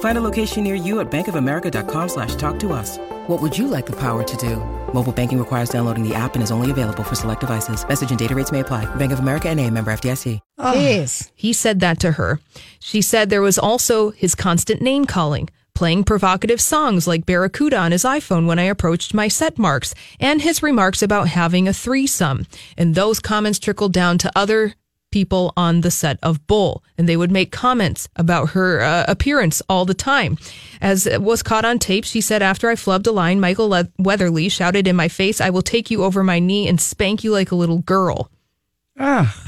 Find 0.00 0.18
a 0.18 0.22
location 0.22 0.64
near 0.64 0.74
you 0.74 1.00
at 1.00 1.10
bankofamerica.com 1.10 2.08
slash 2.08 2.34
talk 2.34 2.58
to 2.60 2.72
us. 2.72 2.98
What 3.28 3.40
would 3.40 3.56
you 3.56 3.66
like 3.68 3.86
the 3.86 3.96
power 3.96 4.22
to 4.22 4.36
do? 4.36 4.56
Mobile 4.92 5.12
banking 5.12 5.38
requires 5.38 5.70
downloading 5.70 6.06
the 6.06 6.14
app 6.14 6.34
and 6.34 6.42
is 6.42 6.50
only 6.50 6.70
available 6.70 7.02
for 7.02 7.14
select 7.14 7.40
devices. 7.40 7.86
Message 7.86 8.10
and 8.10 8.18
data 8.18 8.34
rates 8.34 8.52
may 8.52 8.60
apply. 8.60 8.92
Bank 8.96 9.12
of 9.12 9.20
America 9.20 9.48
and 9.48 9.60
a 9.60 9.70
member 9.70 9.92
FDIC. 9.92 10.40
Jeez. 10.58 11.22
Ah. 11.22 11.32
He 11.36 11.52
said 11.52 11.80
that 11.80 12.00
to 12.00 12.12
her. 12.12 12.40
She 12.80 13.00
said 13.02 13.30
there 13.30 13.42
was 13.42 13.58
also 13.58 14.10
his 14.10 14.34
constant 14.34 14.82
name 14.82 15.04
calling, 15.04 15.48
playing 15.74 16.04
provocative 16.04 16.60
songs 16.60 17.06
like 17.06 17.26
Barracuda 17.26 17.76
on 17.76 17.92
his 17.92 18.04
iPhone 18.04 18.46
when 18.46 18.58
I 18.58 18.64
approached 18.64 19.14
my 19.14 19.28
set 19.28 19.58
marks, 19.58 19.94
and 20.18 20.42
his 20.42 20.62
remarks 20.62 21.02
about 21.02 21.28
having 21.28 21.68
a 21.68 21.72
threesome. 21.72 22.46
And 22.76 22.94
those 22.94 23.20
comments 23.20 23.58
trickled 23.58 23.92
down 23.92 24.18
to 24.18 24.32
other 24.34 24.74
people 25.10 25.52
on 25.56 25.80
the 25.80 25.90
set 25.90 26.18
of 26.22 26.46
Bull, 26.46 26.82
and 26.96 27.08
they 27.08 27.16
would 27.16 27.30
make 27.30 27.52
comments 27.52 28.08
about 28.16 28.50
her 28.50 28.80
uh, 28.80 29.04
appearance 29.08 29.62
all 29.68 29.84
the 29.84 29.94
time. 29.94 30.38
As 30.80 31.08
was 31.18 31.42
caught 31.42 31.64
on 31.64 31.78
tape, 31.78 32.04
she 32.04 32.20
said, 32.20 32.42
After 32.42 32.68
I 32.68 32.74
flubbed 32.74 33.06
a 33.06 33.10
line, 33.12 33.40
Michael 33.40 33.68
Le- 33.68 33.88
Weatherly 33.98 34.48
shouted 34.48 34.86
in 34.86 34.96
my 34.96 35.08
face, 35.08 35.40
I 35.40 35.50
will 35.50 35.62
take 35.62 35.90
you 35.90 36.04
over 36.04 36.22
my 36.22 36.38
knee 36.38 36.68
and 36.68 36.80
spank 36.80 37.24
you 37.24 37.32
like 37.32 37.50
a 37.50 37.56
little 37.56 37.78
girl. 37.78 38.30
Ah, 38.98 39.44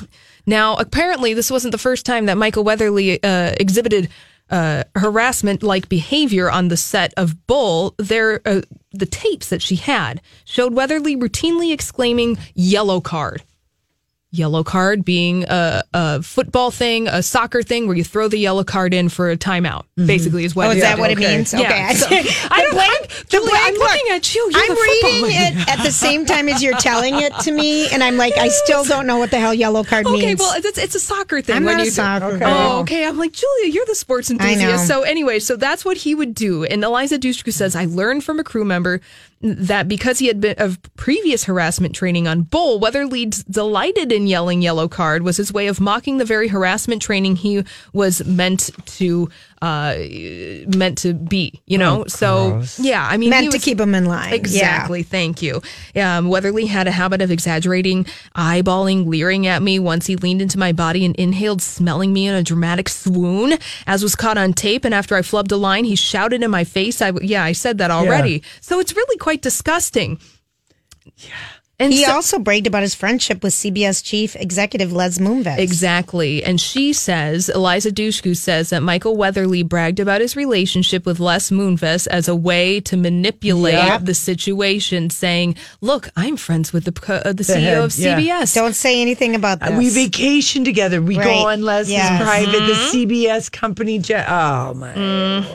Now, 0.47 0.77
apparently, 0.77 1.35
this 1.35 1.51
wasn't 1.51 1.73
the 1.73 1.79
first 1.79 2.05
time 2.07 2.27
that 2.27 2.37
Michael 2.37 2.65
Weatherly 2.65 3.23
uh, 3.23 3.55
exhibited 3.61 4.09
uh, 4.51 4.85
harassment 4.97 5.63
like 5.63 5.89
behavior 5.89 6.51
on 6.51 6.69
the 6.69 6.77
set 6.77 7.15
of 7.17 7.47
Bull. 7.47 7.95
There, 7.99 8.41
uh, 8.45 8.63
the 8.93 9.07
tapes 9.07 9.49
that 9.51 9.63
she 9.63 9.77
had 9.77 10.21
showed 10.45 10.75
Weatherly 10.75 11.17
routinely 11.17 11.73
exclaiming, 11.73 12.39
yellow 12.55 13.01
card. 13.01 13.43
Yellow 14.35 14.65
card 14.65 15.05
being 15.05 15.45
a, 15.45 15.83
a 15.93 16.23
football 16.23 16.71
thing, 16.71 17.07
a 17.07 17.23
soccer 17.23 17.63
thing 17.63 17.87
where 17.87 17.95
you 17.95 18.03
throw 18.03 18.29
the 18.29 18.39
yellow 18.39 18.65
card 18.65 18.95
in 18.95 19.11
for 19.11 19.31
a 19.31 19.37
timeout, 19.37 19.83
mm-hmm. 19.99 20.07
basically, 20.07 20.45
is 20.45 20.57
what 20.57 20.69
Oh, 20.69 20.71
it 20.71 20.79
is 20.79 20.83
that 20.83 20.99
what 20.99 21.11
it 21.11 21.19
means? 21.19 21.53
Okay. 21.53 21.63
Yeah, 21.63 21.93
so- 21.93 22.07
I 22.51 22.63
don't 22.63 22.73
blank- 22.73 23.11
I'm, 23.11 23.27
Julie, 23.29 23.51
blank 23.51 23.67
I'm 23.67 23.75
look, 23.75 23.91
at 24.11 24.35
you. 24.35 24.51
You're 24.51 24.61
I'm 24.63 24.71
reading 24.71 25.23
lady. 25.23 25.35
it 25.61 25.69
at 25.69 25.83
the 25.85 25.93
same 25.93 26.25
time 26.25 26.49
as 26.49 26.63
you're 26.63 26.79
telling 26.79 27.21
it 27.21 27.35
to 27.41 27.53
me, 27.53 27.91
and 27.91 28.03
I'm 28.03 28.17
like, 28.17 28.39
I 28.39 28.49
still 28.49 28.85
don't 28.85 29.07
know 29.07 29.19
what 29.19 29.31
the 29.31 29.39
hell 29.39 29.53
yellow 29.53 29.85
card 29.85 30.07
means. 30.07 30.23
Okay, 30.25 30.35
well, 30.35 30.55
it's, 30.57 30.79
it's 30.79 30.95
a 30.95 31.01
soccer 31.01 31.43
thing. 31.43 31.57
I'm 31.57 31.65
when 31.65 31.77
not 31.77 31.83
a 31.83 31.85
you 31.85 31.91
soccer 31.91 32.39
Oh, 32.43 32.81
okay. 32.81 33.07
I'm 33.07 33.19
like 33.19 33.33
Julia. 33.33 33.71
You're 33.71 33.85
the 33.87 33.95
sports 33.95 34.31
I 34.31 34.35
know. 34.35 34.45
enthusiast. 34.47 34.87
So 34.89 35.03
anyway, 35.03 35.41
so 35.41 35.57
that's 35.57 35.85
what 35.85 35.99
he 35.99 36.15
would 36.15 36.35
do. 36.35 36.65
And 36.65 36.83
Eliza 36.83 37.19
Dushku 37.19 37.53
says, 37.53 37.77
I 37.77 37.85
learned 37.85 38.25
from 38.25 38.41
a 38.41 38.45
crew 38.45 38.65
member 38.65 39.01
that 39.43 39.89
because 39.89 40.19
he 40.19 40.29
had 40.29 40.41
been 40.41 40.55
of 40.59 40.79
previous 40.97 41.45
harassment 41.45 41.95
training 41.95 42.29
on 42.29 42.43
Bull, 42.43 42.79
Weatherly's 42.79 43.43
delighted 43.45 44.13
in 44.13 44.27
yelling 44.27 44.63
"yellow 44.63 44.89
card" 44.89 45.23
was 45.23 45.37
his 45.37 45.53
way 45.53 45.67
of 45.67 45.81
mocking 45.81 46.19
the 46.19 46.25
very 46.25 46.49
harassment 46.49 47.03
training 47.03 47.37
he 47.37 47.65
was 47.93 48.25
meant 48.25 48.71
to 48.87 49.29
uh 49.63 49.95
meant 50.77 50.99
to 50.99 51.15
be. 51.15 51.63
You 51.67 51.79
know, 51.79 52.05
so 52.09 52.63
yeah. 52.79 53.07
I 53.09 53.17
mean, 53.17 53.31
Meant 53.31 53.45
he 53.45 53.51
to 53.51 53.59
keep 53.59 53.63
keep 53.79 53.81
'em 53.81 53.95
in 53.95 54.05
line. 54.05 54.31
Yeah. 54.31 54.37
Exactly. 54.37 55.03
Thank 55.05 55.41
you. 55.41 55.63
Um, 55.97 56.29
Weatherly 56.29 56.67
had 56.67 56.87
a 56.89 56.91
habit 56.91 57.23
of 57.23 57.31
exaggerating, 57.31 58.05
eyeballing, 58.37 59.07
leering 59.07 59.47
at 59.47 59.63
me 59.63 59.79
once 59.79 60.07
he 60.07 60.17
leaned 60.17 60.43
into 60.43 60.59
my 60.59 60.73
body 60.73 61.05
and 61.05 61.15
inhaled, 61.17 61.63
smelling 61.63 62.13
me 62.13 62.27
in 62.27 62.35
a 62.35 62.43
dramatic 62.43 62.89
swoon, 62.89 63.57
as 63.87 64.03
was 64.03 64.17
caught 64.17 64.37
on 64.37 64.53
tape. 64.53 64.85
And 64.85 64.93
after 64.93 65.15
I 65.17 65.21
flubbed 65.23 65.53
a 65.53 65.57
line, 65.57 65.85
he 65.85 65.95
shouted 65.95 66.43
in 66.43 66.51
my 66.51 66.65
face. 66.65 67.01
I, 67.01 67.13
yeah, 67.23 67.45
I 67.45 67.53
said 67.53 67.79
that 67.79 67.91
already. 67.91 68.43
So 68.61 68.81
it's 68.81 68.97
really 68.97 69.17
quite 69.19 69.43
disgusting. 69.43 70.19
Yeah. 71.17 71.31
And 71.79 71.93
He 71.93 72.05
so- 72.05 72.13
also 72.13 72.39
bragged 72.39 72.69
about 72.69 72.83
his 72.83 72.95
friendship 72.95 73.43
with 73.43 73.55
CBS 73.55 74.03
chief 74.05 74.37
executive 74.37 74.93
Les 74.93 75.19
Moonves. 75.19 75.59
Exactly. 75.59 76.45
And 76.45 76.61
she 76.61 76.93
says, 76.93 77.49
Eliza 77.49 77.91
Dushku 77.91 78.37
says 78.37 78.71
that 78.71 78.83
Michael 78.85 79.17
Weatherly 79.17 79.65
bragged 79.65 79.99
about 79.99 80.21
his 80.21 80.37
relationship 80.37 81.05
with 81.05 81.19
Les 81.19 81.51
Moonves 81.51 82.07
as 82.07 82.29
a 82.29 82.37
way 82.37 82.79
to 82.83 82.97
manipulate 82.97 83.75
Yep. 83.75 84.05
the 84.05 84.15
situation, 84.15 85.11
saying, 85.11 85.57
Look, 85.81 86.09
I'm 86.15 86.37
friends 86.37 86.73
with 86.73 86.85
the, 86.85 86.93
uh, 87.27 87.33
the, 87.33 87.43
CEO 87.43 87.61
head, 87.61 87.79
of 87.79 87.99
yeah. 87.99 88.17
CBS. 88.17 88.55
Don't 88.55 88.75
say 88.77 89.01
anything 89.03 89.35
about 89.35 89.59
this. 89.59 89.71
Uh, 89.71 89.77
we 89.77 89.89
vacation 89.89 90.65
together. 90.65 91.03
We 91.03 91.17
Right. 91.19 91.25
go 91.25 91.49
on 91.49 91.63
Les's 91.63 91.91
Yes. 91.93 92.23
private, 92.23 92.53
the 92.53 92.59
Mm-hmm. 92.75 92.91
CBS 92.97 93.49
company 93.51 93.99
jet. 93.99 94.27
Oh 94.29 94.75
my! 94.75 94.95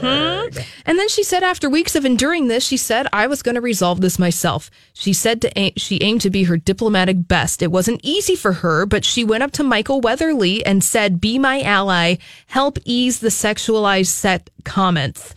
word. 0.02 0.66
And 0.86 0.98
then 1.00 1.08
she 1.10 1.24
said, 1.24 1.44
after 1.44 1.70
weeks 1.70 1.96
of 1.96 2.06
enduring 2.06 2.48
this, 2.48 2.66
she 2.66 2.78
said, 2.78 3.08
I 3.14 3.28
was 3.28 3.42
going 3.44 3.56
to 3.56 3.62
resolve 3.62 4.02
this 4.02 4.18
myself. 4.20 4.70
She 4.94 5.14
said 5.14 5.42
to 5.44 5.72
she 5.78 6.02
aimed 6.02 6.17
to 6.20 6.30
be 6.30 6.44
her 6.44 6.58
diplomatic 6.58 7.28
best. 7.28 7.62
It 7.62 7.72
wasn't 7.72 8.02
easy 8.04 8.36
for 8.36 8.54
her, 8.54 8.86
but 8.86 9.06
she 9.06 9.24
went 9.24 9.44
up 9.44 9.52
to 9.54 9.64
Michael 9.64 10.02
Weatherly 10.02 10.66
and 10.66 10.84
said, 10.84 11.22
Be 11.22 11.40
my 11.40 11.62
ally, 11.62 12.16
help 12.48 12.78
ease 12.86 13.20
the 13.20 13.30
sexualized 13.30 14.08
set 14.08 14.50
comments. 14.64 15.34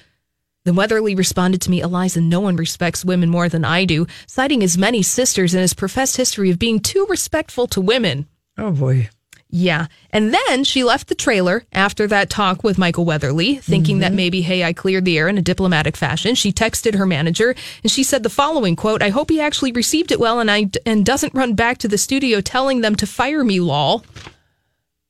Then 0.64 0.74
Weatherly 0.74 1.14
responded 1.14 1.62
to 1.62 1.70
me, 1.70 1.80
Eliza, 1.80 2.20
no 2.20 2.40
one 2.40 2.56
respects 2.56 3.04
women 3.04 3.30
more 3.30 3.48
than 3.48 3.64
I 3.64 3.84
do, 3.84 4.06
citing 4.26 4.60
his 4.60 4.76
many 4.76 5.02
sisters 5.02 5.54
and 5.54 5.62
his 5.62 5.74
professed 5.74 6.16
history 6.16 6.50
of 6.50 6.58
being 6.58 6.80
too 6.80 7.06
respectful 7.08 7.66
to 7.68 7.80
women. 7.80 8.26
Oh 8.58 8.70
boy! 8.70 9.08
Yeah. 9.50 9.86
And 10.10 10.32
then 10.32 10.64
she 10.64 10.84
left 10.84 11.08
the 11.08 11.14
trailer 11.14 11.64
after 11.72 12.06
that 12.06 12.30
talk 12.30 12.62
with 12.62 12.78
Michael 12.78 13.04
Weatherly, 13.04 13.56
thinking 13.56 13.98
that 13.98 14.08
mm-hmm. 14.08 14.16
maybe, 14.16 14.42
hey, 14.42 14.64
I 14.64 14.72
cleared 14.72 15.04
the 15.04 15.18
air 15.18 15.28
in 15.28 15.38
a 15.38 15.42
diplomatic 15.42 15.96
fashion. 15.96 16.36
She 16.36 16.52
texted 16.52 16.94
her 16.94 17.06
manager 17.06 17.54
and 17.82 17.90
she 17.90 18.04
said 18.04 18.22
the 18.22 18.30
following 18.30 18.76
quote, 18.76 19.02
I 19.02 19.08
hope 19.08 19.30
he 19.30 19.40
actually 19.40 19.72
received 19.72 20.12
it 20.12 20.20
well 20.20 20.38
and 20.38 20.50
I 20.50 20.70
and 20.86 21.04
doesn't 21.04 21.34
run 21.34 21.54
back 21.54 21.78
to 21.78 21.88
the 21.88 21.98
studio 21.98 22.40
telling 22.40 22.80
them 22.80 22.94
to 22.96 23.06
fire 23.06 23.42
me, 23.42 23.60
lol. 23.60 24.04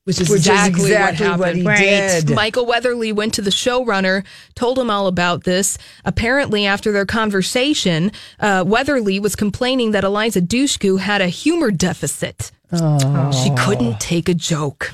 Which 0.05 0.21
is 0.21 0.31
Which 0.31 0.41
is 0.41 0.47
exactly, 0.47 0.93
exactly 0.93 1.29
what 1.29 1.39
what 1.39 1.49
happened. 1.49 1.61
he 1.63 1.67
Right. 1.67 2.25
did. 2.27 2.31
Michael 2.35 2.65
Weatherly 2.67 3.13
went 3.13 3.35
to 3.35 3.43
the 3.43 3.51
showrunner, 3.51 4.25
told 4.55 4.79
him 4.79 4.91
all 4.91 5.07
about 5.07 5.45
this. 5.45 5.77
Apparently, 6.05 6.65
after 6.67 6.91
their 6.91 7.05
conversation, 7.07 8.11
uh, 8.41 8.65
Weatherly 8.67 9.21
was 9.21 9.37
complaining 9.37 9.91
that 9.93 10.03
Eliza 10.03 10.41
Dushku 10.41 10.99
had 11.01 11.21
a 11.21 11.29
humor 11.29 11.71
deficit. 11.71 12.51
She 12.73 13.51
couldn't 13.59 13.99
take 14.01 14.29
a 14.29 14.35
joke. 14.35 14.93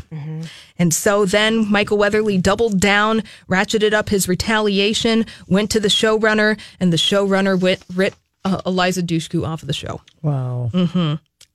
And 0.79 0.93
so 0.95 1.25
then 1.25 1.71
Michael 1.71 1.99
Weatherly 1.99 2.39
doubled 2.39 2.81
down, 2.81 3.23
ratcheted 3.49 3.93
up 3.93 4.09
his 4.09 4.27
retaliation, 4.29 5.25
went 5.47 5.71
to 5.71 5.81
the 5.81 5.89
showrunner, 5.89 6.59
and 6.81 6.93
the 6.93 6.97
showrunner 6.97 7.59
went, 7.59 7.83
writ 7.95 8.15
uh, 8.45 8.61
Eliza 8.67 9.03
Dushku 9.03 9.47
off 9.47 9.63
of 9.63 9.67
the 9.69 9.75
show. 9.75 10.01
Wow! 10.23 10.71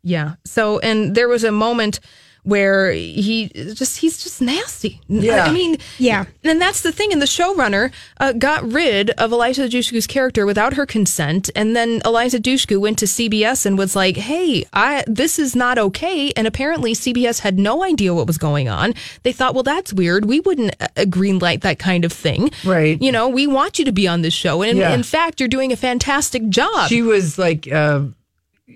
Yeah. 0.04 0.36
So, 0.46 0.80
and 0.80 1.16
there 1.16 1.28
was 1.28 1.44
a 1.44 1.52
moment 1.52 2.00
where 2.44 2.92
he 2.92 3.50
just, 3.54 4.00
he's 4.00 4.22
just 4.24 4.42
nasty. 4.42 5.00
Yeah. 5.08 5.46
I 5.46 5.52
mean, 5.52 5.78
Yeah. 6.00 6.26
And 6.44 6.60
that's 6.60 6.82
the 6.82 6.92
thing. 6.92 7.12
And 7.14 7.22
the 7.22 7.28
showrunner 7.28 7.92
uh, 8.20 8.34
got 8.34 8.64
rid 8.72 9.12
of 9.12 9.32
Eliza 9.32 9.68
Dushku's 9.68 10.08
character 10.08 10.46
without 10.46 10.74
her 10.74 10.86
consent. 10.86 11.50
And 11.56 11.76
then 11.76 12.02
Eliza 12.04 12.40
Dushku 12.40 12.80
went 12.80 12.98
to 13.00 13.06
CBS 13.06 13.66
and 13.66 13.78
was 13.78 13.96
like, 13.96 14.18
hey, 14.18 14.66
I, 14.74 15.04
this 15.08 15.38
is 15.38 15.56
not 15.56 15.78
okay. 15.78 16.32
And 16.36 16.48
apparently 16.48 16.94
CBS 16.94 17.40
had 17.42 17.60
no 17.60 17.84
idea 17.84 18.14
what 18.14 18.26
was 18.28 18.38
going 18.40 18.68
on. 18.68 18.94
They 19.24 19.32
thought, 19.32 19.54
well, 19.54 19.64
that's 19.64 19.94
weird. 19.94 20.26
We 20.26 20.40
wouldn't 20.40 20.76
uh, 20.82 20.88
greenlight 21.06 21.62
that 21.62 21.78
kind 21.80 22.06
of 22.06 22.12
thing. 22.12 22.50
Right. 22.66 23.00
You 23.02 23.12
know, 23.12 23.30
we 23.30 23.46
want 23.46 23.78
you 23.78 23.86
to 23.86 23.92
be 23.92 24.08
on 24.08 24.22
this 24.24 24.34
show. 24.34 24.62
And 24.64 24.78
Yeah. 24.80 24.94
in 24.94 25.04
fact, 25.04 25.40
you're 25.40 25.50
doing 25.50 25.72
a 25.72 25.76
fantastic 25.78 26.50
job. 26.50 26.90
She 26.90 27.02
was 27.04 27.38
like, 27.38 27.72
uh, 27.72 28.02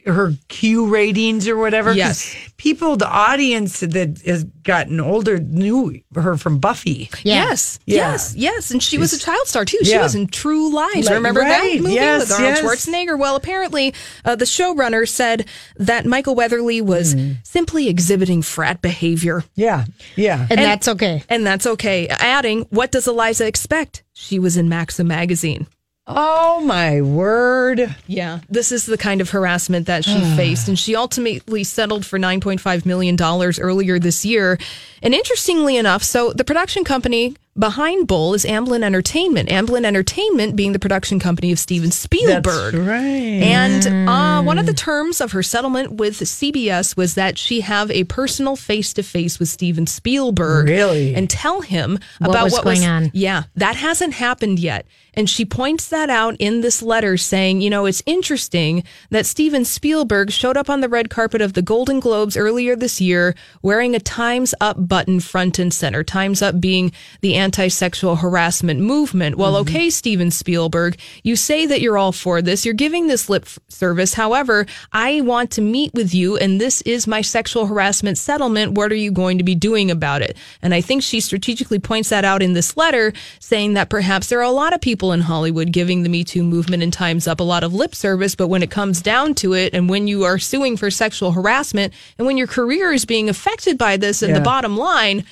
her 0.05 0.33
Q 0.47 0.87
ratings 0.87 1.47
or 1.47 1.57
whatever. 1.57 1.93
Yes. 1.93 2.35
people, 2.57 2.95
the 2.95 3.07
audience 3.07 3.81
that 3.81 4.21
has 4.25 4.43
gotten 4.63 4.99
older 4.99 5.39
knew 5.39 5.99
her 6.15 6.37
from 6.37 6.57
Buffy. 6.59 7.09
Yes, 7.23 7.79
Yeah. 7.85 8.11
yes, 8.11 8.33
yes. 8.35 8.71
And 8.71 8.81
she 8.81 8.97
was 8.97 9.13
a 9.13 9.19
child 9.19 9.45
star 9.47 9.65
too. 9.65 9.77
She 9.83 9.91
Yeah. 9.91 10.01
was 10.03 10.15
in 10.15 10.27
True 10.27 10.73
Lies. 10.73 11.05
Like, 11.05 11.15
Remember 11.15 11.41
right, 11.41 11.73
that 11.77 11.81
movie 11.83 11.95
yes, 11.95 12.21
with 12.21 12.31
Arnold 12.31 12.55
yes. 12.55 12.63
Schwarzenegger? 12.63 13.19
Well, 13.19 13.35
apparently, 13.35 13.93
uh, 14.23 14.35
the 14.35 14.45
showrunner 14.45 15.07
said 15.07 15.45
that 15.77 16.05
Michael 16.05 16.33
Weatherly 16.35 16.81
was 16.81 17.13
Hmm. 17.13 17.31
simply 17.43 17.87
exhibiting 17.89 18.41
frat 18.41 18.81
behavior. 18.81 19.43
Yeah, 19.55 19.85
yeah. 20.15 20.47
And, 20.49 20.59
that's 20.59 20.87
okay. 20.87 21.23
And 21.29 21.45
that's 21.45 21.67
okay. 21.67 22.07
Adding, 22.07 22.67
what 22.69 22.91
does 22.91 23.07
Eliza 23.07 23.45
expect? 23.45 24.03
She 24.13 24.39
was 24.39 24.55
in 24.57 24.69
Maxim 24.69 25.07
magazine. 25.07 25.67
Oh 26.07 26.61
my 26.61 27.01
word. 27.01 27.95
Yeah, 28.05 28.39
this 28.47 28.71
is 28.71 28.85
the 28.85 28.97
kind 28.97 29.21
of 29.21 29.31
harassment 29.31 29.87
that 29.87 30.05
she 30.05 30.19
faced, 30.35 30.67
and 30.67 30.77
she 30.77 30.95
ultimately 30.95 31.63
settled 31.63 32.05
for 32.05 32.19
$9.5 32.19 32.85
million 32.85 33.17
earlier 33.21 33.97
this 33.99 34.23
year. 34.23 34.59
And 35.01 35.13
interestingly 35.13 35.77
enough, 35.77 36.03
so 36.03 36.31
the 36.31 36.43
production 36.43 36.83
company 36.83 37.35
behind 37.57 38.07
Bull 38.07 38.33
is 38.33 38.43
Amblin 38.43 38.83
Entertainment. 38.83 39.49
Amblin 39.49 39.85
Entertainment 39.85 40.55
being 40.55 40.73
the 40.73 40.79
production 40.79 41.19
company 41.19 41.51
of 41.51 41.59
Steven 41.59 41.89
Spielberg. 41.91 42.73
That's 42.73 42.75
right. 42.75 43.01
And 43.01 44.09
uh, 44.09 44.41
one 44.43 44.57
of 44.59 44.65
the 44.65 44.73
terms 44.73 45.21
of 45.21 45.31
her 45.31 45.41
settlement 45.43 45.93
with 45.93 46.19
CBS 46.19 46.97
was 46.97 47.15
that 47.15 47.37
she 47.37 47.61
have 47.61 47.89
a 47.91 48.03
personal 48.05 48.55
face 48.55 48.93
to 48.93 49.03
face 49.03 49.39
with 49.39 49.47
Steven 49.47 49.87
Spielberg, 49.87 50.67
Really? 50.67 51.15
and 51.15 51.29
tell 51.29 51.61
him 51.61 51.99
What 52.19 52.29
about 52.31 52.43
was 52.45 52.53
what 52.53 52.63
going 52.63 52.79
was 52.79 52.87
on. 52.87 53.11
Yeah, 53.13 53.43
that 53.55 53.75
hasn't 53.75 54.13
happened 54.15 54.59
yet. 54.59 54.85
And 55.15 55.29
she 55.29 55.45
points 55.45 55.87
that 55.89 56.09
out 56.09 56.35
in 56.39 56.61
this 56.61 56.81
letter, 56.81 57.17
saying, 57.17 57.61
you 57.61 57.69
know, 57.69 57.85
it's 57.85 58.03
interesting 58.05 58.83
that 59.09 59.25
Steven 59.25 59.65
Spielberg 59.65 60.31
showed 60.31 60.57
up 60.57 60.69
on 60.69 60.81
the 60.81 60.89
red 60.89 61.09
carpet 61.09 61.41
of 61.41 61.53
the 61.53 61.61
Golden 61.61 61.99
Globes 61.99 62.35
earlier 62.37 62.75
this 62.75 62.99
year 63.01 63.35
wearing 63.61 63.95
a 63.95 63.99
Times 63.99 64.53
Up 64.61 64.87
button 64.87 65.19
front 65.19 65.59
and 65.59 65.73
center. 65.73 66.03
Times 66.03 66.41
Up 66.41 66.59
being 66.59 66.91
the 67.21 67.35
anti 67.35 67.67
sexual 67.67 68.17
harassment 68.17 68.79
movement. 68.79 69.37
Well, 69.37 69.53
Mm-hmm. 69.55 69.75
okay, 69.75 69.89
Steven 69.89 70.31
Spielberg, 70.31 70.97
you 71.23 71.35
say 71.35 71.65
that 71.65 71.79
you're 71.81 71.97
all 71.97 72.11
for 72.11 72.41
this. 72.41 72.65
You're 72.65 72.73
giving 72.73 73.07
this 73.07 73.29
lip 73.29 73.47
service. 73.69 74.13
However, 74.13 74.65
I 74.91 75.21
want 75.21 75.51
to 75.51 75.61
meet 75.61 75.93
with 75.93 76.13
you, 76.13 76.35
and 76.37 76.59
this 76.59 76.81
is 76.81 77.07
my 77.07 77.21
sexual 77.21 77.67
harassment 77.67 78.17
settlement. 78.17 78.73
What 78.73 78.91
are 78.91 78.95
you 78.95 79.11
going 79.11 79.37
to 79.37 79.43
be 79.43 79.55
doing 79.55 79.89
about 79.89 80.21
it? 80.21 80.35
And 80.61 80.73
I 80.73 80.81
think 80.81 81.03
she 81.03 81.19
strategically 81.21 81.79
points 81.79 82.09
that 82.09 82.25
out 82.25 82.41
in 82.41 82.53
this 82.53 82.75
letter, 82.75 83.13
saying 83.39 83.73
that 83.75 83.89
perhaps 83.89 84.27
there 84.27 84.39
are 84.39 84.43
a 84.43 84.51
lot 84.51 84.73
of 84.73 84.81
people 84.81 85.04
in 85.11 85.21
Hollywood 85.21 85.71
giving 85.71 86.03
the 86.03 86.09
Me 86.09 86.23
Too 86.23 86.43
movement 86.43 86.83
and 86.83 86.91
Times 86.93 87.27
Up 87.27 87.39
a 87.39 87.43
lot 87.43 87.63
of 87.63 87.73
lip 87.73 87.93
service, 87.95 88.35
but 88.35 88.47
when 88.47 88.63
it 88.63 88.71
comes 88.71 89.01
down 89.01 89.33
to 89.35 89.53
it, 89.53 89.73
and 89.73 89.89
when 89.89 90.07
you 90.07 90.23
are 90.23 90.39
suing 90.39 90.77
for 90.77 90.89
sexual 90.91 91.31
harassment, 91.31 91.93
and 92.17 92.25
when 92.27 92.37
your 92.37 92.47
career 92.47 92.91
is 92.91 93.05
being 93.05 93.29
affected 93.29 93.77
by 93.77 93.97
this, 93.97 94.21
and 94.21 94.31
Yeah. 94.31 94.39
the 94.39 94.43
bottom 94.45 94.77
line, 94.77 95.23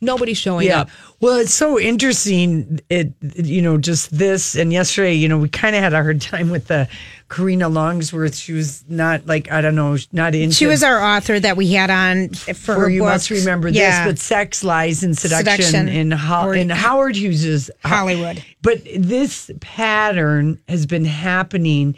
nobody's 0.00 0.38
showing 0.38 0.66
Yeah. 0.68 0.80
up. 0.82 0.90
Well, 1.20 1.38
it's 1.38 1.54
so 1.54 1.78
interesting. 1.80 2.80
It, 2.90 3.12
you 3.36 3.62
know, 3.62 3.78
just 3.78 4.16
this 4.16 4.54
and 4.54 4.72
yesterday, 4.72 5.14
you 5.14 5.28
know, 5.28 5.38
we 5.38 5.48
kind 5.48 5.74
of 5.76 5.82
had 5.82 5.92
a 5.94 6.02
hard 6.02 6.20
time 6.32 6.50
with 6.50 6.66
the 6.68 6.88
Karina 7.28 7.68
Longworth. 7.68 8.36
She 8.36 8.52
was 8.52 8.84
not 8.88 9.26
like, 9.26 9.50
I 9.50 9.60
don't 9.60 9.74
know, 9.74 9.96
not 10.12 10.34
into. 10.34 10.54
She 10.54 10.66
was 10.66 10.82
our 10.82 11.02
author 11.02 11.40
that 11.40 11.56
we 11.56 11.72
had 11.72 11.90
on 11.90 12.28
for 12.30 12.54
for 12.54 12.74
her 12.74 12.88
you 12.90 13.02
must 13.02 13.30
remember 13.30 13.68
Yeah. 13.68 14.04
this, 14.04 14.12
but 14.12 14.18
sex, 14.20 14.62
lies, 14.62 15.02
and 15.02 15.16
seduction, 15.18 15.62
Seduction. 15.64 15.88
in 15.88 16.10
Ho- 16.12 16.50
in 16.52 16.68
Howard 16.70 17.16
Hughes's 17.16 17.70
Hollywood. 17.84 18.44
But 18.62 18.82
this 18.96 19.50
pattern 19.60 20.60
has 20.68 20.86
been 20.86 21.04
happening. 21.04 21.96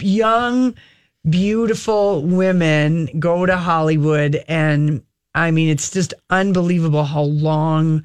Young, 0.00 0.74
beautiful 1.28 2.22
women 2.22 3.08
go 3.18 3.46
to 3.46 3.56
Hollywood, 3.56 4.42
and 4.48 5.02
I 5.34 5.50
mean, 5.50 5.68
it's 5.68 5.90
just 5.90 6.14
unbelievable 6.30 7.04
how 7.04 7.22
long 7.22 8.04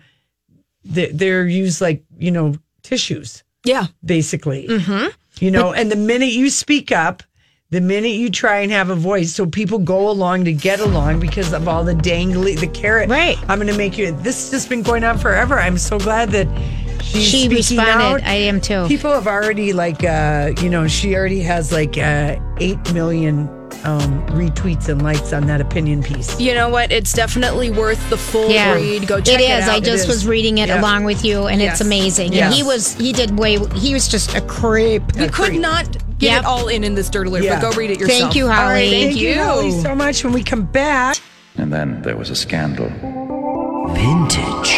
they- 0.86 1.12
they're 1.12 1.48
used 1.48 1.82
like 1.82 2.04
you 2.18 2.32
know 2.32 2.56
tissues 2.84 3.44
Yeah. 3.66 3.88
basically. 4.06 4.68
You 5.40 5.50
know, 5.52 5.74
and 5.74 5.92
the 5.92 5.96
minute 5.96 6.32
you 6.32 6.50
speak 6.52 6.92
up, 6.92 7.24
the 7.72 7.82
minute 7.82 8.10
you 8.12 8.30
try 8.30 8.60
and 8.60 8.72
have 8.72 8.92
a 8.92 8.96
voice, 8.96 9.34
so 9.34 9.48
people 9.48 9.80
go 9.80 10.08
along 10.10 10.46
to 10.46 10.54
get 10.54 10.80
along 10.80 11.20
because 11.22 11.54
of 11.54 11.68
all 11.68 11.84
the 11.84 11.96
dangly, 11.96 12.60
the 12.60 12.68
carrot. 12.68 13.10
Right. 13.10 13.36
I'm 13.50 13.58
going 13.58 13.68
to 13.72 13.76
make 13.78 13.98
you. 13.98 14.12
This 14.12 14.36
has 14.44 14.52
just 14.52 14.70
been 14.70 14.84
going 14.84 15.04
on 15.04 15.18
forever. 15.18 15.60
I'm 15.60 15.80
so 15.80 15.98
glad 15.98 16.30
that 16.32 16.48
She 17.04 17.48
responded. 17.50 18.04
out. 18.04 18.24
I 18.24 18.36
am 18.36 18.62
too. 18.62 18.86
People 18.88 19.12
have 19.12 19.26
already 19.28 19.74
like, 19.74 20.04
uh, 20.04 20.52
you 20.62 20.70
know, 20.70 20.88
she 20.88 21.16
already 21.16 21.42
has 21.42 21.72
like 21.72 21.98
uh, 21.98 22.36
eight 22.60 22.94
million 22.94 23.48
um, 23.86 24.26
retweets 24.28 24.88
and 24.90 25.02
likes 25.02 25.34
on 25.34 25.46
that 25.48 25.60
opinion 25.62 26.02
piece. 26.04 26.40
You 26.40 26.54
know 26.54 26.70
what? 26.70 26.92
It's 26.92 27.12
definitely 27.14 27.70
worth 27.70 28.10
the 28.10 28.18
full 28.18 28.50
Yeah, 28.50 28.74
read. 28.76 29.08
Go 29.08 29.20
check 29.20 29.40
it 29.42 29.50
out. 29.52 29.60
it, 29.60 29.64
is. 29.64 29.70
I 29.70 29.80
just 29.80 30.04
is. 30.04 30.08
was 30.08 30.28
reading 30.28 30.58
it 30.60 30.70
Yeah. 30.70 30.80
along 30.82 31.04
with 31.04 31.24
you, 31.26 31.48
and 31.48 31.62
Yes. 31.62 31.74
it's 31.74 31.82
amazing. 31.82 32.34
Yes. 32.34 32.46
And 32.46 32.54
he 32.54 32.64
was 32.64 32.94
he 32.94 33.12
did 33.14 33.38
way 33.38 33.60
he 33.76 33.94
was 33.94 34.08
just 34.08 34.36
a 34.36 34.42
creep. 34.42 35.04
we 35.18 35.28
could 35.28 35.54
not 35.56 35.86
get 36.20 36.32
Yep. 36.32 36.40
it 36.42 36.46
all 36.46 36.68
in 36.70 36.84
in 36.84 36.96
this 36.96 37.10
dirt 37.10 37.28
alert, 37.28 37.44
Yeah. 37.44 37.60
but 37.60 37.72
go 37.72 37.78
read 37.78 37.92
it 37.92 38.00
yourself. 38.00 38.20
Thank 38.22 38.36
you, 38.36 38.46
All 38.46 38.52
Holly. 38.54 38.74
right, 38.74 38.90
Thank 38.90 39.16
you, 39.18 39.30
you. 39.30 39.44
Holly, 39.44 39.72
so 39.82 39.94
much. 39.96 40.24
When 40.24 40.32
we 40.34 40.44
come 40.44 40.64
back. 40.64 41.18
And 41.58 41.72
then 41.74 42.02
there 42.04 42.16
was 42.18 42.30
a 42.30 42.36
scandal. 42.36 42.90
Vintage 43.94 44.72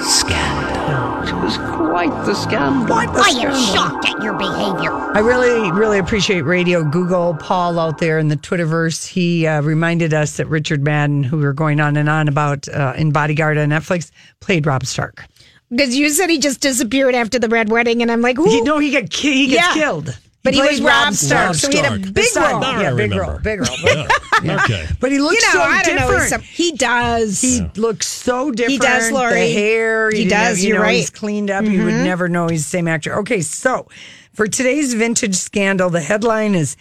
scandal. 0.00 1.28
It 1.28 1.34
was 1.42 1.56
quite 1.94 2.10
the 2.26 2.34
scandal. 2.34 2.92
I 2.92 3.28
am 3.40 3.54
shocked 3.72 4.08
at 4.08 4.20
your 4.20 4.32
behavior. 4.36 4.90
I 4.92 5.20
really, 5.20 5.70
really 5.70 6.00
appreciate 6.00 6.40
radio. 6.40 6.82
Google 6.82 7.34
Paul 7.36 7.78
out 7.78 7.98
there 7.98 8.18
in 8.18 8.26
the 8.26 8.36
Twitterverse. 8.36 9.06
He 9.06 9.46
uh, 9.46 9.62
reminded 9.62 10.12
us 10.12 10.36
that 10.38 10.46
Richard 10.48 10.82
Madden, 10.82 11.22
who 11.22 11.36
we 11.36 11.44
were 11.44 11.52
going 11.52 11.78
on 11.78 11.96
and 11.96 12.08
on 12.08 12.26
about 12.26 12.66
uh, 12.66 12.94
in 12.96 13.12
Bodyguard 13.12 13.58
on 13.58 13.68
Netflix, 13.68 14.10
played 14.40 14.66
Rob 14.66 14.84
Stark. 14.84 15.24
Because 15.70 15.94
you 15.96 16.08
said 16.10 16.30
he 16.30 16.38
just 16.40 16.60
disappeared 16.60 17.14
after 17.14 17.38
the 17.38 17.48
red 17.48 17.70
wedding, 17.70 18.02
and 18.02 18.10
I'm 18.10 18.22
like, 18.22 18.38
He, 18.38 18.42
who? 18.58 18.64
no, 18.64 18.78
he 18.80 18.90
got 18.90 19.10
ki- 19.10 19.32
he 19.32 19.46
gets 19.46 19.62
Yeah. 19.68 19.74
killed. 19.74 20.18
But 20.44 20.54
he 20.54 20.60
played 20.60 20.70
was 20.72 20.80
Rob 20.82 21.14
Stark, 21.14 21.46
Rob 21.46 21.56
so 21.56 21.70
he 21.70 21.78
had 21.78 21.92
a 21.94 21.98
big 22.12 22.26
role. 22.36 22.60
Now 22.60 22.70
I 22.78 22.82
Yeah, 22.82 22.90
big 22.90 23.10
remember. 23.12 23.22
role, 23.32 23.38
big 23.40 23.60
role. 23.60 23.78
Yeah. 24.44 24.62
Okay. 24.64 24.86
But 25.00 25.10
he 25.10 25.18
looks 25.20 25.40
You 25.40 25.46
know, 25.48 25.52
so 25.54 25.62
I 25.62 25.82
don't 25.82 25.96
different. 25.96 26.20
he's 26.20 26.28
some- 26.28 26.40
He 26.42 26.72
does. 26.72 27.40
he 27.40 27.62
looks 27.80 28.06
so 28.06 28.50
different. 28.50 28.72
He 28.72 28.78
does, 28.78 29.10
Lori. 29.10 29.32
The 29.40 29.52
hair, 29.54 30.10
He 30.10 30.24
you 30.24 30.28
does, 30.28 30.62
you 30.62 30.68
you're 30.68 30.76
know, 30.78 30.82
right. 30.82 30.90
Mm-hmm. 30.90 30.96
He's 31.00 31.10
cleaned 31.10 31.50
up. 31.50 31.64
You 31.64 31.84
would 31.86 31.94
never 31.94 32.28
know 32.28 32.48
he's 32.48 32.62
the 32.64 32.68
same 32.68 32.86
actor. 32.88 33.14
Okay, 33.20 33.40
so 33.40 33.88
for 34.34 34.46
today's 34.46 34.92
vintage 34.92 35.34
scandal, 35.36 35.88
the 35.88 36.00
headline 36.02 36.54
is 36.54 36.76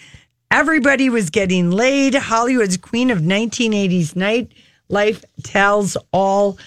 "Everybody 0.51 1.09
was 1.09 1.29
getting 1.29 1.71
laid." 1.71 2.15
Hollywood's 2.15 2.75
queen 2.75 3.09
of 3.11 3.19
1980s 3.19 4.15
night 4.17 4.51
life 4.89 5.23
tells 5.43 5.95
all 6.11 6.57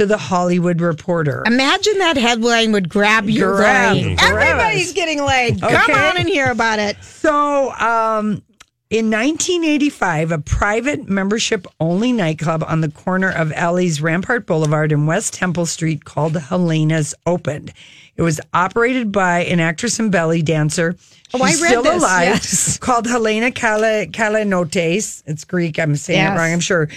to 0.00 0.06
the 0.06 0.16
Hollywood 0.16 0.80
Reporter. 0.80 1.42
Imagine 1.46 1.98
that 1.98 2.16
headline 2.16 2.72
would 2.72 2.88
grab 2.88 3.28
your 3.28 3.56
Grab, 3.56 3.96
Lori. 3.96 4.14
grab 4.16 4.32
Everybody's 4.32 4.88
us. 4.88 4.92
getting 4.94 5.22
laid. 5.22 5.60
Come 5.60 5.90
on 5.94 6.16
and 6.16 6.26
hear 6.26 6.50
about 6.50 6.78
it. 6.78 6.96
So, 7.04 7.70
um, 7.72 8.42
in 8.88 9.10
1985, 9.10 10.32
a 10.32 10.38
private 10.38 11.06
membership 11.06 11.66
only 11.78 12.12
nightclub 12.12 12.64
on 12.66 12.80
the 12.80 12.88
corner 12.90 13.30
of 13.30 13.50
LA's 13.50 14.00
Rampart 14.00 14.46
Boulevard 14.46 14.90
and 14.90 15.06
West 15.06 15.34
Temple 15.34 15.66
Street 15.66 16.06
called 16.06 16.34
Helena's 16.34 17.14
opened. 17.26 17.74
It 18.16 18.22
was 18.22 18.40
operated 18.54 19.12
by 19.12 19.40
an 19.44 19.60
actress 19.60 19.98
and 20.00 20.10
belly 20.10 20.40
dancer. 20.40 20.96
Oh, 21.34 21.42
I 21.42 21.50
She's 21.50 21.60
read 21.62 21.68
still 21.68 21.82
this, 21.82 22.02
alive. 22.02 22.26
yes. 22.28 22.78
Called 22.78 23.06
Helena 23.06 23.52
Kala, 23.52 24.06
Kalanotes. 24.06 25.22
It's 25.26 25.44
Greek. 25.44 25.78
I'm 25.78 25.94
saying 25.94 26.18
Yes. 26.20 26.34
it 26.34 26.40
wrong. 26.40 26.52
I'm 26.52 26.60
sure. 26.60 26.88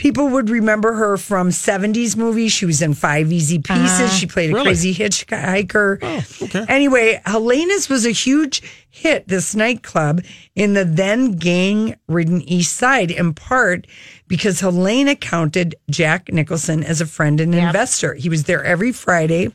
People 0.00 0.28
would 0.28 0.48
remember 0.48 0.94
her 0.94 1.18
from 1.18 1.50
70s 1.50 2.16
movies. 2.16 2.52
She 2.52 2.64
was 2.64 2.80
in 2.80 2.94
Five 2.94 3.30
Easy 3.30 3.58
Pieces. 3.58 4.10
She 4.14 4.26
ah, 4.26 4.32
played 4.32 4.50
a 4.50 4.54
Really? 4.54 4.64
crazy 4.64 4.94
hitchhiker. 4.94 5.98
Oh, 6.00 6.46
okay. 6.46 6.64
Anyway, 6.70 7.20
Helena's 7.26 7.90
was 7.90 8.06
a 8.06 8.10
huge 8.10 8.62
hit, 8.88 9.28
this 9.28 9.54
nightclub 9.54 10.22
in 10.54 10.72
the 10.72 10.86
then 10.86 11.32
gang 11.32 11.96
ridden 12.08 12.40
East 12.40 12.78
Side, 12.78 13.10
in 13.10 13.34
part 13.34 13.86
because 14.26 14.60
Helena 14.60 15.16
counted 15.16 15.74
Jack 15.90 16.32
Nicholson 16.32 16.82
as 16.82 17.02
a 17.02 17.06
friend 17.06 17.38
and 17.38 17.54
investor. 17.54 18.14
He 18.14 18.30
was 18.30 18.44
there 18.44 18.64
every 18.64 18.92
Friday. 18.92 19.52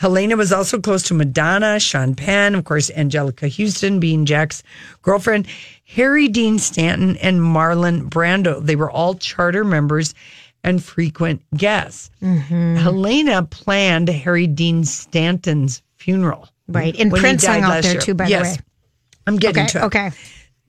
Helena 0.00 0.34
was 0.34 0.50
also 0.50 0.80
close 0.80 1.02
to 1.04 1.14
Madonna, 1.14 1.78
Sean 1.78 2.14
Penn, 2.14 2.54
of 2.54 2.64
course, 2.64 2.90
Anjelica 2.90 3.54
Huston 3.54 4.00
being 4.00 4.24
Jack's 4.24 4.62
girlfriend, 5.02 5.46
Harry 5.94 6.26
Dean 6.26 6.58
Stanton, 6.58 7.18
and 7.18 7.38
Marlon 7.40 8.08
Brando. 8.08 8.64
They 8.64 8.76
were 8.76 8.90
all 8.90 9.14
charter 9.14 9.62
members 9.62 10.14
and 10.64 10.82
frequent 10.82 11.42
guests. 11.54 12.10
Mm-hmm. 12.22 12.76
Helena 12.76 13.42
planned 13.42 14.08
Harry 14.08 14.46
Dean 14.46 14.84
Stanton's 14.84 15.82
funeral. 15.98 16.48
Right. 16.66 16.98
And 16.98 17.10
Prince 17.12 17.44
hung 17.44 17.60
out 17.60 17.82
there 17.82 17.92
year. 17.92 18.00
too, 18.00 18.14
by 18.14 18.28
yes. 18.28 18.56
the 18.56 18.62
way. 18.62 18.66
I'm 19.26 19.36
getting 19.36 19.64
Okay. 19.64 19.72
to 19.72 19.78
it. 19.80 19.84
Okay. 19.84 20.10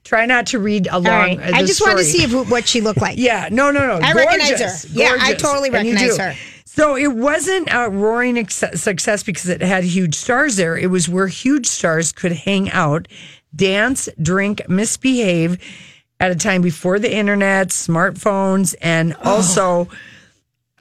Try 0.03 0.25
not 0.25 0.47
to 0.47 0.59
read 0.59 0.87
along. 0.87 1.37
Right. 1.37 1.53
I 1.53 1.63
just 1.63 1.79
wanted 1.79 1.99
to 1.99 2.03
see 2.03 2.23
if, 2.23 2.49
what 2.51 2.67
she 2.67 2.81
looked 2.81 2.99
like. 2.99 3.17
Yeah, 3.21 3.47
no, 3.49 3.71
no, 3.71 3.87
no. 3.87 4.05
I 4.05 4.11
recognize 4.11 4.49
Gorgeous. 4.49 4.83
her. 4.83 4.89
Yeah, 4.91 5.15
I 5.21 5.35
totally 5.35 5.69
And 5.69 5.73
recognize 5.75 6.17
her. 6.17 6.33
So 6.73 6.95
it 6.95 7.13
wasn't 7.13 7.67
a 7.69 7.89
roaring 7.89 8.37
ex- 8.37 8.63
success 8.75 9.23
because 9.23 9.49
it 9.49 9.59
had 9.59 9.83
huge 9.83 10.15
stars 10.15 10.55
there. 10.55 10.77
It 10.77 10.89
was 10.89 11.09
where 11.09 11.27
huge 11.27 11.67
stars 11.67 12.13
could 12.13 12.31
hang 12.31 12.71
out 12.71 13.09
dance, 13.53 14.07
drink, 14.21 14.61
misbehave 14.69 15.57
at 16.21 16.31
a 16.31 16.35
time 16.35 16.61
before 16.61 16.97
the 16.97 17.13
internet, 17.13 17.67
smartphones, 17.71 18.73
and 18.81 19.17
oh. 19.21 19.31
also. 19.31 19.89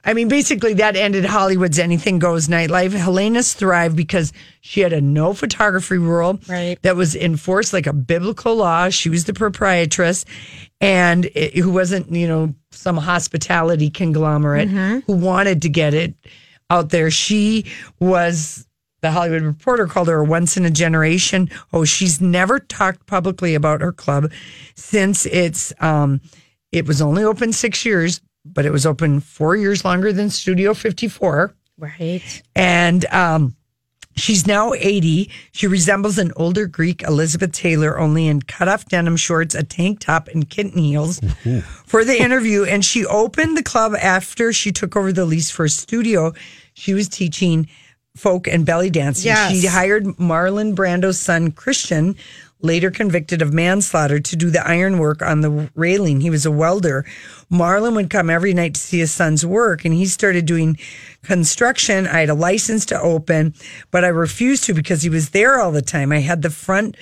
I 0.03 0.13
mean, 0.13 0.27
basically, 0.29 0.73
that 0.75 0.95
ended 0.95 1.25
Hollywood's 1.25 1.77
anything 1.77 2.17
goes 2.19 2.47
nightlife. 2.47 2.91
Helena's 2.91 3.53
thrived 3.53 3.95
because 3.95 4.33
she 4.61 4.81
had 4.81 4.93
a 4.93 5.01
no 5.01 5.33
photography 5.33 5.97
rule 5.97 6.39
Right. 6.47 6.81
that 6.81 6.95
was 6.95 7.15
enforced 7.15 7.71
like 7.71 7.85
a 7.87 7.93
biblical 7.93 8.55
law. 8.55 8.89
She 8.89 9.09
was 9.09 9.25
the 9.25 9.33
proprietress, 9.33 10.25
and 10.79 11.25
it, 11.35 11.55
who 11.55 11.71
wasn't, 11.71 12.11
you 12.11 12.27
know, 12.27 12.55
some 12.71 12.97
hospitality 12.97 13.89
conglomerate 13.89 14.69
who 14.69 15.13
wanted 15.13 15.61
to 15.61 15.69
get 15.69 15.93
it 15.93 16.15
out 16.69 16.89
there. 16.89 17.11
She 17.11 17.65
was. 17.99 18.67
The 19.01 19.09
Hollywood 19.09 19.41
Reporter 19.41 19.87
called 19.87 20.09
her 20.09 20.17
a 20.19 20.23
once 20.23 20.57
in 20.57 20.63
a 20.63 20.69
generation. 20.69 21.49
Oh, 21.73 21.85
she's 21.85 22.21
never 22.21 22.59
talked 22.59 23.07
publicly 23.07 23.55
about 23.55 23.81
her 23.81 23.91
club 23.91 24.31
since 24.75 25.25
it's 25.25 25.73
um, 25.79 26.21
it 26.71 26.85
was 26.85 27.01
only 27.01 27.23
open 27.23 27.51
six 27.51 27.83
years, 27.83 28.21
but 28.45 28.65
it 28.65 28.71
was 28.71 28.85
open 28.85 29.19
four 29.19 29.55
years 29.55 29.85
longer 29.85 30.11
than 30.11 30.29
Studio 30.29 30.73
54. 30.73 31.53
Right. 31.77 32.41
And 32.55 33.05
um, 33.05 33.55
she's 34.15 34.45
now 34.45 34.73
80. 34.73 35.29
She 35.51 35.67
resembles 35.67 36.17
an 36.17 36.31
older 36.35 36.67
Greek 36.67 37.03
Elizabeth 37.03 37.51
Taylor, 37.51 37.99
only 37.99 38.27
in 38.27 38.41
cutoff 38.41 38.85
denim 38.85 39.17
shorts, 39.17 39.55
a 39.55 39.63
tank 39.63 39.99
top, 39.99 40.27
and 40.27 40.49
kitten 40.49 40.77
heels 40.77 41.19
for 41.85 42.03
the 42.03 42.19
interview. 42.19 42.63
And 42.63 42.83
she 42.83 43.05
opened 43.05 43.57
the 43.57 43.63
club 43.63 43.93
after 43.95 44.53
she 44.53 44.71
took 44.71 44.95
over 44.95 45.11
the 45.11 45.25
lease 45.25 45.49
for 45.49 45.65
a 45.65 45.69
studio. 45.69 46.33
She 46.73 46.93
was 46.93 47.09
teaching 47.09 47.67
folk 48.15 48.47
and 48.47 48.65
belly 48.65 48.89
dancing. 48.89 49.27
Yes. 49.27 49.51
She 49.51 49.65
hired 49.67 50.03
Marlon 50.03 50.75
Brando's 50.75 51.19
son, 51.19 51.51
Christian, 51.51 52.15
later 52.61 52.91
convicted 52.91 53.41
of 53.41 53.53
manslaughter, 53.53 54.19
to 54.19 54.35
do 54.35 54.49
the 54.49 54.65
iron 54.67 54.97
work 54.99 55.21
on 55.21 55.41
the 55.41 55.69
railing. 55.75 56.21
He 56.21 56.29
was 56.29 56.45
a 56.45 56.51
welder. 56.51 57.05
Marlon 57.51 57.95
would 57.95 58.09
come 58.09 58.29
every 58.29 58.53
night 58.53 58.75
to 58.75 58.81
see 58.81 58.99
his 58.99 59.11
son's 59.11 59.45
work, 59.45 59.83
and 59.85 59.93
he 59.93 60.05
started 60.05 60.45
doing 60.45 60.77
construction. 61.23 62.07
I 62.07 62.19
had 62.21 62.29
a 62.29 62.33
license 62.33 62.85
to 62.87 62.99
open, 62.99 63.53
but 63.91 64.03
I 64.03 64.09
refused 64.09 64.63
to 64.65 64.73
because 64.73 65.01
he 65.03 65.09
was 65.09 65.29
there 65.29 65.59
all 65.59 65.71
the 65.71 65.81
time. 65.81 66.11
I 66.11 66.19
had 66.19 66.41
the 66.41 66.49
front 66.49 66.97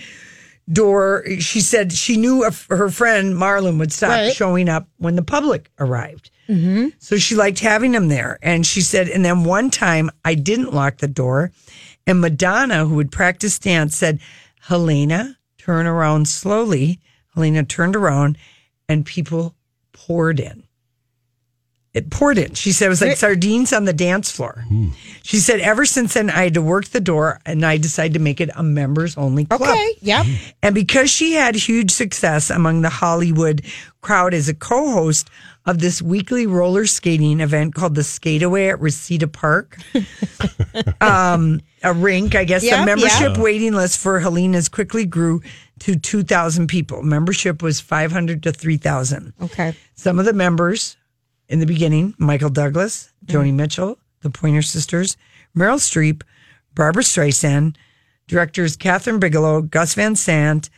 door. 0.71 1.25
She 1.39 1.61
said 1.61 1.91
she 1.93 2.15
knew 2.17 2.43
her 2.69 2.89
friend 2.89 3.33
Marlon 3.35 3.79
would 3.79 3.91
stop 3.91 4.09
Right. 4.11 4.33
showing 4.35 4.69
up 4.69 4.87
when 4.97 5.15
the 5.15 5.23
public 5.23 5.71
arrived. 5.79 6.29
Mm-hmm. 6.47 6.89
So 6.99 7.17
she 7.17 7.35
liked 7.35 7.59
having 7.59 7.93
him 7.93 8.07
there. 8.07 8.37
And 8.41 8.65
she 8.65 8.81
said, 8.81 9.07
and 9.07 9.23
then 9.25 9.43
one 9.43 9.69
time 9.69 10.09
I 10.25 10.35
didn't 10.35 10.73
lock 10.73 10.97
the 10.97 11.07
door. 11.07 11.51
And 12.07 12.21
Madonna, 12.21 12.85
who 12.85 12.95
would 12.95 13.11
practice 13.11 13.59
dance, 13.59 13.95
said, 13.95 14.19
Helena, 14.61 15.37
turn 15.69 15.85
around 15.85 16.27
slowly. 16.27 16.99
Helena 17.35 17.63
turned 17.63 17.95
around 17.95 18.39
and 18.87 19.05
people 19.05 19.53
poured 19.93 20.39
in. 20.39 20.63
It 21.93 22.09
poured 22.09 22.39
in. 22.39 22.55
She 22.55 22.71
said 22.71 22.87
it 22.87 22.89
was 22.89 23.01
like 23.03 23.17
sardines 23.17 23.71
on 23.71 23.85
the 23.85 23.93
dance 23.93 24.31
floor. 24.31 24.65
She 25.21 25.37
said, 25.37 25.59
ever 25.59 25.85
since 25.85 26.15
then, 26.15 26.31
I 26.31 26.45
had 26.45 26.55
to 26.55 26.61
work 26.61 26.85
the 26.85 26.99
door 26.99 27.39
and 27.45 27.63
I 27.63 27.77
decided 27.77 28.13
to 28.13 28.19
make 28.19 28.41
it 28.41 28.49
a 28.55 28.63
members 28.63 29.15
only 29.15 29.45
club. 29.45 29.61
Okay. 29.61 29.95
Yep. 30.01 30.25
And 30.63 30.73
because 30.73 31.11
she 31.11 31.33
had 31.33 31.53
huge 31.53 31.91
success 31.91 32.49
among 32.49 32.81
the 32.81 32.89
Hollywood 32.89 33.63
crowd 34.01 34.33
as 34.33 34.49
a 34.49 34.55
co 34.55 34.89
host 34.91 35.29
of 35.67 35.77
this 35.79 36.01
weekly 36.01 36.47
roller 36.47 36.87
skating 36.87 37.41
event 37.41 37.75
called 37.75 37.93
the 37.93 38.01
Skateaway 38.01 38.71
at 38.71 38.79
Reseda 38.79 39.27
Park, 39.27 39.77
um, 41.01 41.61
a 41.83 41.93
rink, 41.93 42.35
I 42.35 42.43
guess, 42.43 42.61
the 42.61 42.85
membership 42.85 43.35
yep. 43.35 43.37
waiting 43.37 43.73
list 43.73 43.99
for 43.99 44.19
Helena's 44.19 44.69
quickly 44.69 45.05
grew 45.05 45.41
to 45.79 45.95
2,000 45.95 46.67
people. 46.67 47.03
Membership 47.03 47.61
was 47.61 47.79
500 47.79 48.43
to 48.43 48.51
3,000. 48.51 49.33
Okay. 49.41 49.75
Some 49.95 50.19
of 50.19 50.25
the 50.25 50.33
members 50.33 50.97
in 51.47 51.59
the 51.59 51.65
beginning 51.65 52.13
Michael 52.17 52.49
Douglas, 52.49 53.11
Joni 53.25 53.47
mm-hmm. 53.47 53.57
Mitchell, 53.57 53.97
the 54.21 54.29
Pointer 54.29 54.61
Sisters, 54.61 55.17
Meryl 55.55 55.79
Streep, 55.79 56.23
Barbra 56.75 57.03
Streisand, 57.03 57.75
directors 58.27 58.77
Kathryn 58.77 59.19
Bigelow, 59.19 59.61
Gus 59.61 59.95
Van 59.95 60.15
Sant. 60.15 60.69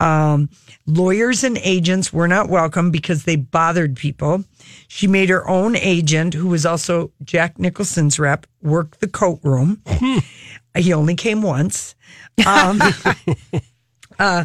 Um, 0.00 0.48
lawyers 0.86 1.44
and 1.44 1.58
agents 1.58 2.12
were 2.12 2.26
not 2.26 2.48
welcome 2.48 2.90
because 2.90 3.24
they 3.24 3.36
bothered 3.36 3.96
people. 3.96 4.44
She 4.88 5.06
made 5.06 5.28
her 5.28 5.48
own 5.48 5.76
agent, 5.76 6.34
who 6.34 6.48
was 6.48 6.66
also 6.66 7.12
Jack 7.22 7.58
Nicholson's 7.58 8.18
rep, 8.18 8.46
work 8.62 8.98
the 8.98 9.08
coat 9.08 9.40
room. 9.42 9.82
he 10.76 10.92
only 10.92 11.14
came 11.14 11.42
once. 11.42 11.94
Um, 12.46 12.80
uh, 14.18 14.44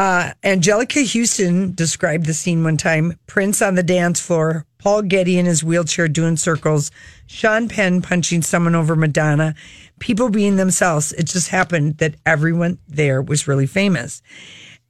uh, 0.00 0.32
Anjelica 0.42 1.04
Huston 1.06 1.74
described 1.74 2.24
the 2.24 2.32
scene 2.32 2.64
one 2.64 2.78
time 2.78 3.18
Prince 3.26 3.60
on 3.60 3.74
the 3.74 3.82
dance 3.82 4.18
floor, 4.18 4.64
Paul 4.78 5.02
Getty 5.02 5.38
in 5.38 5.44
his 5.44 5.62
wheelchair 5.62 6.08
doing 6.08 6.38
circles, 6.38 6.90
Sean 7.26 7.68
Penn 7.68 8.00
punching 8.00 8.40
someone 8.40 8.74
over 8.74 8.96
Madonna, 8.96 9.54
people 9.98 10.30
being 10.30 10.56
themselves. 10.56 11.12
It 11.12 11.24
just 11.24 11.48
happened 11.48 11.98
that 11.98 12.14
everyone 12.24 12.78
there 12.88 13.20
was 13.20 13.46
really 13.46 13.66
famous. 13.66 14.22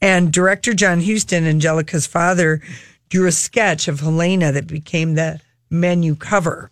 And 0.03 0.33
director 0.33 0.73
John 0.75 1.01
Huston, 1.01 1.45
Anjelica's 1.45 2.07
father, 2.07 2.63
drew 3.11 3.27
a 3.27 3.33
sketch 3.33 3.89
of 3.89 4.01
Helena 4.01 4.53
that 4.53 4.67
became 4.67 5.15
the 5.15 5.41
menu 5.69 6.15
cover. 6.17 6.71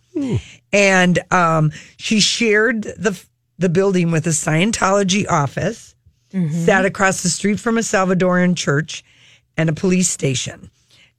And 0.73 1.19
um, 1.31 1.71
she 1.97 2.19
shared 2.19 2.83
the 2.83 3.21
the 3.57 3.69
building 3.69 4.09
with 4.11 4.25
a 4.25 4.31
Scientology 4.31 5.29
office, 5.29 5.95
sat 6.65 6.85
across 6.85 7.23
the 7.23 7.29
street 7.29 7.59
from 7.59 7.77
a 7.77 7.81
Salvadoran 7.81 8.55
church 8.55 9.03
and 9.57 9.69
a 9.69 9.73
police 9.73 10.07
station. 10.09 10.69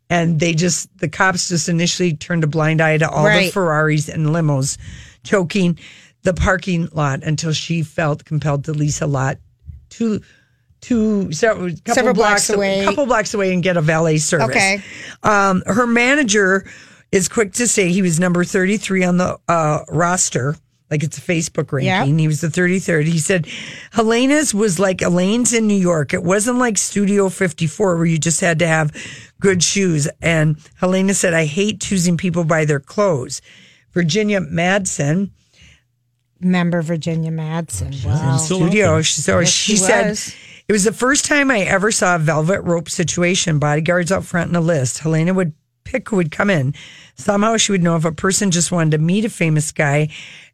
And 0.08 0.40
they 0.40 0.54
just 0.54 0.88
the 0.98 1.08
cops 1.08 1.48
just 1.48 1.68
initially 1.68 2.14
turned 2.14 2.42
a 2.44 2.46
blind 2.48 2.80
eye 2.80 2.98
to 2.98 3.08
all 3.08 3.24
the 3.24 3.50
Ferraris 3.52 4.08
and 4.08 4.26
limos 4.26 4.78
choking 5.22 5.78
the 6.22 6.34
parking 6.34 6.88
lot 6.92 7.22
until 7.22 7.52
she 7.52 7.82
felt 7.82 8.24
compelled 8.24 8.64
to 8.64 8.72
lease 8.72 9.00
a 9.00 9.06
lot 9.06 9.38
to 9.90 10.20
to 10.82 11.30
several, 11.32 11.68
couple 11.70 11.94
Several 11.94 12.14
blocks 12.14 12.48
blocks 12.48 12.50
away. 12.50 12.84
couple 12.84 13.06
blocks 13.06 13.34
away 13.34 13.52
and 13.52 13.62
get 13.62 13.76
a 13.76 13.80
valet 13.80 14.18
service. 14.18 14.48
Okay. 14.48 14.82
Um, 15.22 15.62
her 15.66 15.86
manager 15.86 16.66
is 17.12 17.28
quick 17.28 17.52
to 17.54 17.66
say 17.68 17.90
he 17.90 18.02
was 18.02 18.18
number 18.20 18.44
33 18.44 19.04
on 19.04 19.16
the 19.18 19.38
uh, 19.48 19.80
roster. 19.88 20.56
Like 20.90 21.04
it's 21.04 21.18
a 21.18 21.20
Facebook 21.20 21.70
ranking. 21.70 22.18
He 22.18 22.26
was 22.26 22.40
the 22.40 22.48
33rd. 22.48 23.04
He 23.04 23.18
said 23.20 23.46
Helena's 23.92 24.52
was 24.52 24.80
like 24.80 25.02
Elaine's 25.02 25.52
in 25.52 25.68
New 25.68 25.76
York. 25.76 26.12
It 26.12 26.24
wasn't 26.24 26.58
like 26.58 26.78
Studio 26.78 27.28
54 27.28 27.96
where 27.96 28.06
you 28.06 28.18
just 28.18 28.40
had 28.40 28.58
to 28.58 28.66
have 28.66 28.92
good 29.38 29.62
shoes. 29.62 30.08
And 30.20 30.56
Helena 30.76 31.14
said, 31.14 31.32
I 31.32 31.44
hate 31.44 31.80
choosing 31.80 32.16
people 32.16 32.42
by 32.42 32.64
their 32.64 32.80
clothes. 32.80 33.40
Virginia 33.92 34.40
Madsen, 34.40 35.30
Member 36.40 36.82
Virginia 36.82 37.30
Madsen. 37.30 38.04
Wow. 38.04 38.36
studio. 38.38 39.02
She, 39.02 39.20
so 39.20 39.38
Yes, 39.40 39.48
she 39.48 39.72
she 39.72 39.76
said 39.76 40.08
was. 40.08 40.34
It 40.70 40.72
was 40.72 40.84
the 40.84 40.92
first 40.92 41.24
time 41.24 41.50
I 41.50 41.62
ever 41.62 41.90
saw 41.90 42.14
a 42.14 42.18
velvet 42.20 42.60
rope 42.60 42.88
situation. 42.88 43.58
Bodyguards 43.58 44.12
out 44.12 44.24
front 44.24 44.50
in 44.50 44.54
a 44.54 44.60
list. 44.60 45.00
Helena 45.00 45.34
would 45.34 45.52
pick 45.82 46.08
who 46.08 46.14
would 46.14 46.30
come 46.30 46.48
in. 46.48 46.74
Somehow 47.16 47.56
she 47.56 47.72
would 47.72 47.82
know 47.82 47.96
if 47.96 48.04
a 48.04 48.12
person 48.12 48.52
just 48.52 48.70
wanted 48.70 48.92
to 48.92 48.98
meet 48.98 49.24
a 49.24 49.30
famous 49.30 49.72
guy, 49.72 50.10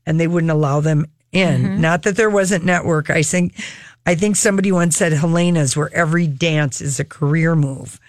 and 0.07 0.19
they 0.19 0.27
wouldn't 0.27 0.51
allow 0.51 0.81
them 0.81 1.05
in. 1.33 1.63
Mm-hmm. 1.65 1.81
Not 1.83 2.05
that 2.05 2.17
there 2.17 2.31
wasn't 2.31 2.65
network. 2.65 3.11
I 3.11 3.23
think, 3.23 3.61
I 4.07 4.15
think 4.15 4.37
somebody 4.37 4.73
once 4.73 4.97
said 4.97 5.13
Helena's 5.13 5.77
where 5.77 5.95
every 5.95 6.27
dance 6.27 6.81
is 6.81 6.99
a 6.99 7.05
career 7.05 7.55
move. 7.55 8.01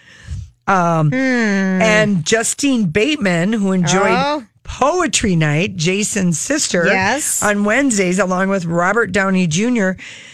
Um, 0.66 1.14
and 1.14 2.24
Justine 2.26 2.86
Bateman, 2.86 3.52
who 3.52 3.74
enjoyed 3.74 4.16
Hmm. 4.18 4.44
Oh. 4.44 4.44
Poetry 4.64 5.36
Night, 5.36 5.76
Jason's 5.76 6.40
sister, 6.40 6.86
Yes. 6.86 7.44
on 7.44 7.66
Wednesdays, 7.66 8.18
along 8.18 8.48
with 8.48 8.64
Robert 8.64 9.12
Downey 9.12 9.46
Jr., 9.48 9.92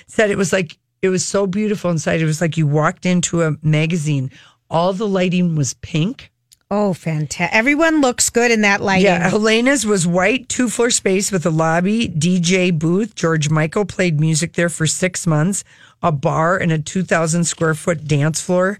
said 0.07 0.29
it 0.29 0.37
was 0.37 0.53
like 0.53 0.77
it 1.03 1.09
was 1.09 1.23
so 1.23 1.45
beautiful 1.45 1.91
inside. 1.91 2.21
It 2.21 2.25
was 2.25 2.39
like 2.39 2.55
you 2.55 2.65
walked 2.65 3.05
into 3.05 3.43
a 3.43 3.57
magazine. 3.61 4.31
All 4.69 4.93
the 4.93 5.07
lighting 5.07 5.55
was 5.55 5.73
pink. 5.75 6.31
Oh, 6.71 6.93
fantastic. 6.93 7.55
Everyone 7.55 7.99
looks 7.99 8.29
good 8.29 8.49
in 8.49 8.61
that 8.61 8.81
lighting. 8.81 9.05
Yeah, 9.05 9.29
Helena's 9.29 9.85
was 9.85 10.07
white, 10.07 10.47
two 10.47 10.69
floor 10.69 10.89
space 10.89 11.29
with 11.29 11.45
a 11.45 11.49
lobby, 11.49 12.07
DJ 12.07 12.77
booth. 12.77 13.15
George 13.15 13.49
Michael 13.49 13.83
played 13.83 14.19
music 14.19 14.53
there 14.53 14.69
for 14.69 14.87
six 14.87 15.27
months, 15.27 15.65
a 16.01 16.11
bar, 16.11 16.57
and 16.57 16.71
a 16.71 16.79
2,000 16.79 17.43
square 17.43 17.75
foot 17.75 18.07
dance 18.07 18.41
floor. 18.41 18.79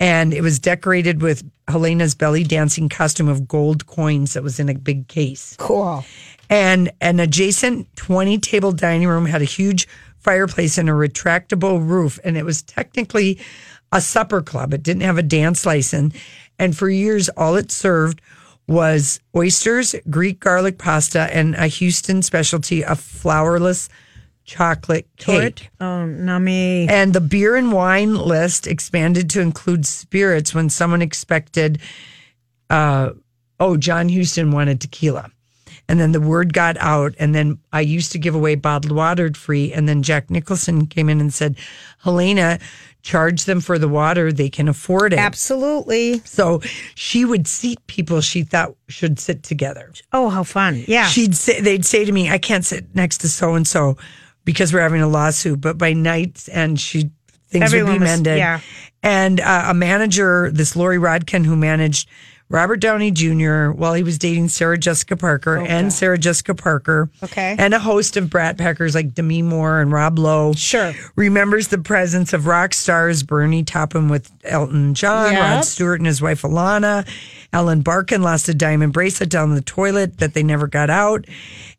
And 0.00 0.32
it 0.32 0.40
was 0.40 0.58
decorated 0.58 1.20
with 1.20 1.44
Helena's 1.68 2.14
belly 2.14 2.42
dancing 2.42 2.88
costume 2.88 3.28
of 3.28 3.46
gold 3.46 3.86
coins 3.86 4.32
that 4.32 4.42
was 4.42 4.58
in 4.58 4.70
a 4.70 4.74
big 4.74 5.08
case. 5.08 5.56
Cool. 5.58 6.04
And 6.48 6.90
an 7.02 7.20
adjacent 7.20 7.94
20 7.96 8.38
table 8.38 8.72
dining 8.72 9.06
room 9.06 9.26
had 9.26 9.42
a 9.42 9.44
huge 9.44 9.86
fireplace 10.20 10.78
and 10.78 10.88
a 10.88 10.92
retractable 10.92 11.86
roof. 11.86 12.18
And 12.24 12.36
it 12.36 12.44
was 12.44 12.62
technically 12.62 13.38
a 13.92 14.00
supper 14.00 14.42
club. 14.42 14.72
It 14.72 14.82
didn't 14.82 15.02
have 15.02 15.18
a 15.18 15.22
dance 15.22 15.66
license. 15.66 16.14
And 16.58 16.76
for 16.76 16.88
years, 16.88 17.28
all 17.30 17.56
it 17.56 17.70
served 17.70 18.20
was 18.68 19.18
oysters, 19.34 19.96
Greek 20.08 20.38
garlic 20.38 20.78
pasta, 20.78 21.34
and 21.34 21.54
a 21.56 21.68
Huston 21.68 22.22
specialty, 22.22 22.82
a 22.82 22.90
flourless 22.90 23.88
chocolate 24.44 25.08
cake. 25.16 25.70
Oh, 25.80 26.06
nummy. 26.06 26.88
And 26.88 27.12
the 27.12 27.20
beer 27.20 27.56
and 27.56 27.72
wine 27.72 28.14
list 28.14 28.66
expanded 28.66 29.30
to 29.30 29.40
include 29.40 29.86
spirits 29.86 30.54
when 30.54 30.70
someone 30.70 31.02
expected, 31.02 31.80
uh, 32.68 33.10
oh, 33.58 33.76
John 33.76 34.08
Huston 34.08 34.50
wanted 34.52 34.80
tequila. 34.80 35.30
And 35.90 35.98
then 36.00 36.12
the 36.12 36.20
word 36.20 36.52
got 36.54 36.76
out. 36.78 37.14
And 37.18 37.34
then 37.34 37.58
I 37.72 37.80
used 37.80 38.12
to 38.12 38.18
give 38.18 38.34
away 38.34 38.54
bottled 38.54 38.92
water 38.92 39.30
free. 39.34 39.72
And 39.72 39.88
then 39.88 40.02
Jack 40.02 40.30
Nicholson 40.30 40.86
came 40.86 41.08
in 41.08 41.20
and 41.20 41.34
said, 41.34 41.56
Helena, 42.02 42.58
charge 43.02 43.44
them 43.44 43.60
for 43.60 43.78
the 43.78 43.88
water. 43.88 44.32
They 44.32 44.48
can 44.48 44.68
afford 44.68 45.12
it. 45.12 45.18
Absolutely. 45.18 46.20
So 46.20 46.60
she 46.94 47.24
would 47.24 47.46
seat 47.48 47.84
people 47.86 48.20
she 48.20 48.42
thought 48.44 48.74
should 48.88 49.18
sit 49.18 49.42
together. 49.42 49.92
Oh, 50.12 50.28
how 50.28 50.44
fun. 50.44 50.84
Yeah. 50.86 51.06
She'd 51.06 51.34
say, 51.34 51.60
they'd 51.60 51.84
say 51.84 52.04
to 52.04 52.12
me, 52.12 52.30
I 52.30 52.38
can't 52.38 52.64
sit 52.64 52.94
next 52.94 53.18
to 53.18 53.28
so 53.28 53.54
and 53.54 53.66
so 53.66 53.96
because 54.44 54.72
we're 54.72 54.80
having 54.80 55.02
a 55.02 55.08
lawsuit. 55.08 55.60
But 55.60 55.76
by 55.76 55.92
night's 55.92 56.48
end, 56.48 56.78
she 56.80 57.10
things 57.48 57.64
Everyone 57.64 57.92
would 57.94 57.98
be 57.98 58.02
was- 58.04 58.10
mended. 58.10 58.38
yeah. 58.38 58.60
And 59.02 59.40
uh, 59.40 59.64
a 59.68 59.74
manager, 59.74 60.50
this 60.52 60.76
Lori 60.76 60.98
Rodkin, 60.98 61.44
who 61.46 61.56
managed 61.56 62.08
Robert 62.50 62.80
Downey 62.80 63.12
Jr. 63.12 63.70
while 63.70 63.94
he 63.94 64.02
was 64.02 64.18
dating 64.18 64.48
Sarah 64.48 64.76
Jessica 64.76 65.16
Parker 65.16 65.56
and 65.56 65.92
Sarah 65.92 66.18
Jessica 66.18 66.52
Parker. 66.52 67.08
Okay. 67.22 67.54
And 67.56 67.72
a 67.72 67.78
host 67.78 68.16
of 68.16 68.28
Brat 68.28 68.58
Packers 68.58 68.92
like 68.92 69.14
Demi 69.14 69.40
Moore 69.40 69.80
and 69.80 69.92
Rob 69.92 70.18
Lowe. 70.18 70.52
Sure. 70.54 70.92
Remembers 71.14 71.68
the 71.68 71.78
presence 71.78 72.32
of 72.32 72.46
rock 72.46 72.74
stars 72.74 73.22
Bernie 73.22 73.62
Taupin 73.62 74.08
with 74.08 74.32
Elton 74.44 74.94
John, 74.94 75.32
Yep. 75.32 75.40
Rod 75.40 75.64
Stewart 75.64 76.00
and 76.00 76.06
his 76.08 76.20
wife 76.20 76.42
Alana. 76.42 77.08
Ellen 77.52 77.82
Barkin 77.82 78.22
lost 78.22 78.48
a 78.48 78.54
diamond 78.54 78.92
bracelet 78.92 79.28
down 79.30 79.54
the 79.54 79.60
toilet 79.62 80.18
that 80.18 80.34
they 80.34 80.42
never 80.42 80.66
got 80.66 80.90
out. 80.90 81.26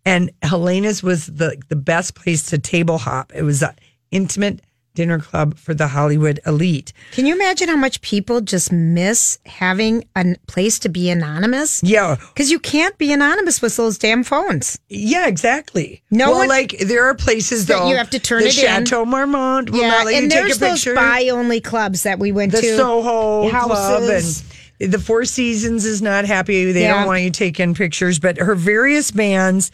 And 0.06 0.32
Helena's 0.42 1.04
was 1.04 1.28
the, 1.28 1.62
the 1.68 1.76
best 1.76 2.16
place 2.16 2.46
to 2.48 2.58
table 2.58 2.98
hop. 2.98 3.34
It 3.36 3.44
was 3.44 3.62
an 3.62 3.76
intimate 4.10 4.62
dinner 4.94 5.20
club 5.20 5.58
for 5.58 5.74
the 5.74 5.88
Hollywood 5.88 6.40
elite. 6.46 6.94
Can 7.14 7.26
you 7.26 7.34
imagine 7.34 7.68
how 7.70 7.76
much 7.78 8.02
people 8.02 8.42
just 8.42 8.72
miss 8.72 9.40
having 9.46 10.04
a 10.16 10.36
place 10.48 10.80
to 10.80 10.90
be 10.90 11.10
anonymous? 11.10 11.82
Yeah. 11.84 12.18
Because 12.34 12.52
you 12.52 12.60
can't 12.60 12.98
be 12.98 13.14
anonymous 13.14 13.62
with 13.62 13.76
those 13.78 13.98
damn 13.98 14.24
phones. 14.24 14.78
Yeah, 14.90 15.28
exactly. 15.28 16.02
No 16.12 16.30
well, 16.32 16.40
one- 16.40 16.50
like 16.50 16.78
there 16.80 17.06
are 17.06 17.16
places 17.16 17.66
That 17.68 17.80
though 17.80 17.90
you 17.90 17.96
have 17.96 18.10
to 18.12 18.20
turn 18.20 18.42
the 18.42 18.48
it 18.50 18.58
in. 18.58 18.64
Chateau 18.86 19.06
Marmont 19.06 19.70
will 19.70 19.82
yeah, 19.82 19.88
not 19.90 20.06
let 20.06 20.16
and 20.16 20.24
you 20.24 20.30
there's 20.30 20.58
take 20.58 20.68
a 20.68 20.72
those 20.72 20.84
picture. 20.84 20.96
buy 20.96 21.30
only 21.32 21.62
clubs 21.62 22.04
that 22.04 22.20
we 22.20 22.32
went 22.32 22.52
the 22.52 22.62
to. 22.62 22.76
Soho 22.78 23.50
houses. 23.50 24.42
Club 24.42 24.58
and 24.82 24.92
the 24.92 24.98
Four 25.00 25.26
Seasons 25.26 25.86
is 25.86 26.02
not 26.02 26.26
happy. 26.26 26.72
They 26.72 26.82
Yeah. 26.82 26.96
don't 26.96 27.06
want 27.08 27.22
you 27.22 27.30
taking 27.30 27.76
pictures. 27.76 28.18
But 28.18 28.38
her 28.40 28.56
various 28.56 29.12
bands, 29.12 29.72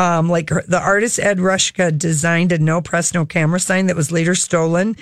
um, 0.00 0.30
like 0.30 0.48
the 0.48 0.80
artist 0.82 1.18
Ed 1.18 1.36
Ruscha 1.38 1.96
designed 1.96 2.52
a 2.52 2.58
no 2.58 2.80
press, 2.80 3.12
no 3.12 3.26
camera 3.26 3.60
sign 3.60 3.86
that 3.86 3.96
was 3.96 4.10
later 4.10 4.34
stolen, 4.34 4.96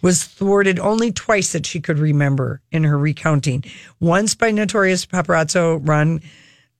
was 0.00 0.22
thwarted 0.22 0.78
only 0.78 1.10
twice 1.10 1.52
that 1.52 1.66
she 1.66 1.80
could 1.80 1.98
remember 1.98 2.60
in 2.70 2.84
her 2.84 2.96
recounting. 2.96 3.64
Once 3.98 4.36
by 4.36 4.52
notorious 4.52 5.06
paparazzo 5.06 5.80
Ron 5.82 6.20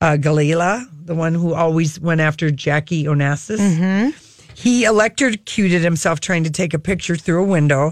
uh, 0.01 0.17
Galella, 0.17 0.87
the 1.05 1.17
one 1.17 1.35
who 1.35 1.53
always 1.53 1.99
went 1.99 2.21
after 2.21 2.53
Jackie 2.53 3.05
Onassis. 3.05 3.59
Mm-hmm. 3.59 4.11
He 4.55 4.85
electrocuted 4.85 5.83
himself 5.83 6.21
trying 6.21 6.45
to 6.45 6.51
take 6.51 6.75
a 6.75 6.79
picture 6.79 7.17
through 7.17 7.43
a 7.43 7.47
window. 7.47 7.91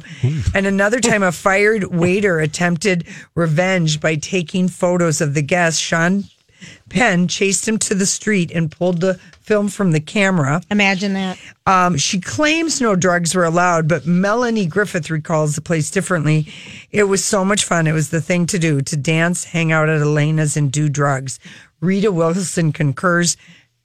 And 0.55 0.65
another 0.65 1.01
time, 1.11 1.25
a 1.25 1.33
fired 1.33 1.87
waiter 1.87 2.39
attempted 2.39 3.05
revenge 3.35 4.01
by 4.01 4.15
taking 4.15 4.69
photos 4.69 5.21
of 5.21 5.35
the 5.35 5.43
guests. 5.43 5.81
Sean 5.81 6.23
Penn 6.89 7.29
chased 7.29 7.67
him 7.67 7.79
to 7.79 7.95
the 7.95 8.07
street 8.07 8.51
and 8.51 8.71
pulled 8.71 9.01
the 9.01 9.15
film 9.41 9.69
from 9.69 9.93
the 9.93 10.01
camera. 10.01 10.63
Imagine 10.71 11.15
that. 11.15 11.39
Um, 11.67 11.97
she 11.97 12.21
claims 12.21 12.81
no 12.81 12.97
drugs 12.97 13.35
were 13.35 13.45
allowed, 13.45 13.89
but 13.89 14.07
Melanie 14.07 14.67
Griffith 14.67 15.11
recalls 15.11 15.55
the 15.55 15.61
place 15.61 15.91
differently. 15.91 16.47
It 16.91 17.05
was 17.05 17.25
so 17.25 17.45
much 17.45 17.65
fun. 17.65 17.87
It 17.87 17.93
was 17.93 18.11
the 18.11 18.21
thing 18.21 18.47
to 18.47 18.59
do 18.59 18.81
to 18.83 18.97
dance, 18.97 19.45
hang 19.45 19.73
out 19.73 19.89
at 19.89 19.99
Helena's, 19.99 20.57
and 20.57 20.71
do 20.71 20.89
drugs. 20.89 21.39
Rita 21.81 22.13
Wilson 22.13 22.73
concurs. 22.73 23.37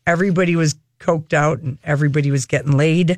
Everybody 0.05 0.55
was 0.55 0.75
coked 0.99 1.33
out 1.33 1.59
and 1.59 1.77
everybody 1.83 2.31
was 2.31 2.45
getting 2.45 2.77
laid. 2.77 3.17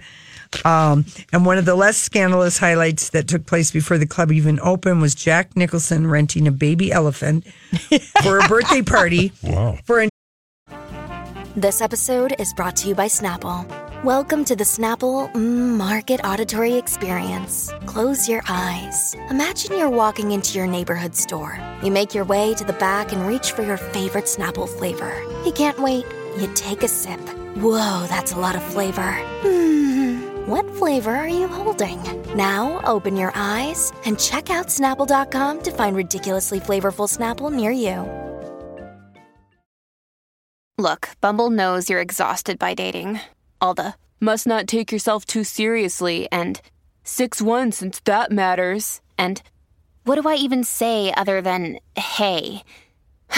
Um, 0.66 1.06
and 1.32 1.46
one 1.46 1.58
of 1.58 1.66
the 1.66 1.76
less 1.76 1.98
scandalous 1.98 2.58
highlights 2.58 3.10
that 3.10 3.28
took 3.28 3.46
place 3.46 3.72
before 3.72 3.98
the 3.98 4.08
club 4.08 4.32
even 4.32 4.60
opened 4.62 5.02
was 5.02 5.16
Jack 5.16 5.56
Nicholson 5.56 6.08
renting 6.08 6.48
a 6.48 6.52
baby 6.52 6.92
elephant 6.92 7.46
for 8.24 8.40
a 8.40 8.48
birthday 8.48 8.82
party. 8.82 9.32
Wow. 9.44 9.78
For 9.86 10.00
an 10.00 10.10
This 11.56 11.82
episode 11.82 12.36
is 12.40 12.54
brought 12.54 12.76
to 12.78 12.88
you 12.88 12.96
by 12.96 13.08
Snapple. 13.08 13.66
Welcome 14.04 14.46
to 14.46 14.56
the 14.56 14.64
Snapple 14.64 15.30
mm, 15.34 15.76
Market 15.76 16.22
Auditory 16.24 16.76
Experience. 16.76 17.70
Close 17.86 18.30
your 18.30 18.42
eyes. 18.48 19.14
Imagine 19.30 19.78
you're 19.78 19.90
walking 19.90 20.32
into 20.32 20.58
your 20.58 20.68
neighborhood 20.68 21.18
store. 21.18 21.60
You 21.84 21.92
make 21.92 22.14
your 22.16 22.24
way 22.24 22.54
to 22.54 22.64
the 22.64 22.72
back 22.74 23.12
and 23.12 23.28
reach 23.28 23.52
for 23.52 23.62
your 23.62 23.76
favorite 23.76 24.24
Snapple 24.24 24.70
flavor. 24.70 25.22
You 25.46 25.52
can't 25.52 25.78
wait. 25.80 26.06
You 26.38 26.50
take 26.54 26.82
a 26.84 26.88
sip. 26.88 27.20
Whoa, 27.58 28.06
that's 28.08 28.32
a 28.32 28.40
lot 28.40 28.56
of 28.56 28.64
flavor. 28.64 29.12
Hmm, 29.42 29.89
what 30.50 30.68
flavor 30.78 31.16
are 31.16 31.28
you 31.28 31.48
holding? 31.48 32.02
Now 32.36 32.82
open 32.84 33.16
your 33.16 33.32
eyes 33.36 33.94
and 34.06 34.20
check 34.20 34.50
out 34.50 34.68
Snapple.com 34.68 35.62
to 35.62 35.72
find 35.72 35.96
ridiculously 35.96 36.60
flavorful 36.60 37.08
Snapple 37.08 37.52
near 37.52 37.72
you. 37.72 38.04
Look, 40.80 41.10
Bumble 41.22 41.52
knows 41.52 41.90
you're 41.90 42.02
exhausted 42.02 42.58
by 42.58 42.74
dating. 42.74 43.20
All 43.62 43.74
the 43.74 43.94
must 44.20 44.48
not 44.48 44.66
take 44.66 44.92
yourself 44.92 45.24
too 45.26 45.44
seriously 45.44 46.28
and 46.32 46.60
6 47.04 47.42
1 47.42 47.72
since 47.72 48.00
that 48.06 48.32
matters. 48.32 49.02
And 49.18 49.42
what 50.06 50.20
do 50.20 50.28
I 50.28 50.36
even 50.36 50.64
say 50.64 51.14
other 51.16 51.42
than 51.42 51.80
hey? 51.96 52.64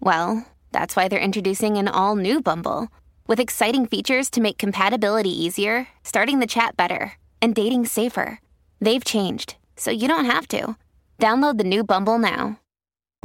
well, 0.00 0.46
that's 0.70 0.94
why 0.94 1.08
they're 1.08 1.18
introducing 1.18 1.76
an 1.76 1.88
all 1.88 2.14
new 2.14 2.40
Bumble 2.40 2.88
with 3.28 3.38
exciting 3.38 3.86
features 3.86 4.28
to 4.30 4.40
make 4.40 4.58
compatibility 4.58 5.30
easier, 5.30 5.86
starting 6.02 6.40
the 6.40 6.46
chat 6.46 6.76
better, 6.76 7.12
and 7.40 7.54
dating 7.54 7.86
safer. 7.86 8.40
They've 8.80 9.04
changed, 9.04 9.54
so 9.76 9.92
you 9.92 10.08
don't 10.08 10.24
have 10.24 10.48
to. 10.48 10.76
Download 11.20 11.58
the 11.58 11.64
new 11.64 11.84
Bumble 11.84 12.18
now. 12.18 12.58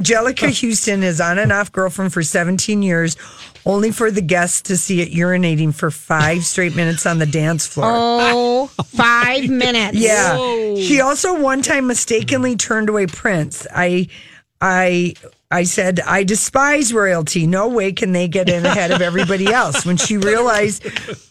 Anjelica 0.02 0.48
Huston 0.48 1.02
is 1.02 1.20
on 1.20 1.38
and 1.38 1.52
off 1.52 1.70
girlfriend 1.70 2.12
for 2.12 2.22
17 2.22 2.82
years, 2.82 3.16
only 3.64 3.92
for 3.92 4.10
the 4.10 4.20
guests 4.20 4.60
to 4.62 4.76
see 4.76 5.00
it 5.00 5.12
urinating 5.12 5.72
for 5.72 5.90
five 5.90 6.44
straight 6.44 6.74
minutes 6.74 7.06
on 7.06 7.18
the 7.18 7.26
dance 7.26 7.66
floor. 7.66 7.90
Oh, 7.94 8.66
five 8.86 9.48
minutes. 9.48 9.96
Yeah. 9.96 10.74
She 10.74 11.00
also 11.00 11.40
one 11.40 11.62
time 11.62 11.86
mistakenly 11.86 12.56
turned 12.56 12.88
away 12.88 13.06
Prince. 13.06 13.66
I 13.74 14.08
I 14.60 15.14
I 15.54 15.62
said, 15.64 16.00
I 16.00 16.24
despise 16.24 16.92
royalty. 16.92 17.46
No 17.46 17.68
way 17.68 17.92
can 17.92 18.10
they 18.12 18.26
get 18.26 18.48
in 18.48 18.66
ahead 18.66 18.90
of 18.90 19.00
everybody 19.00 19.46
else. 19.46 19.86
When 19.86 19.96
she 19.96 20.16
realized 20.16 20.84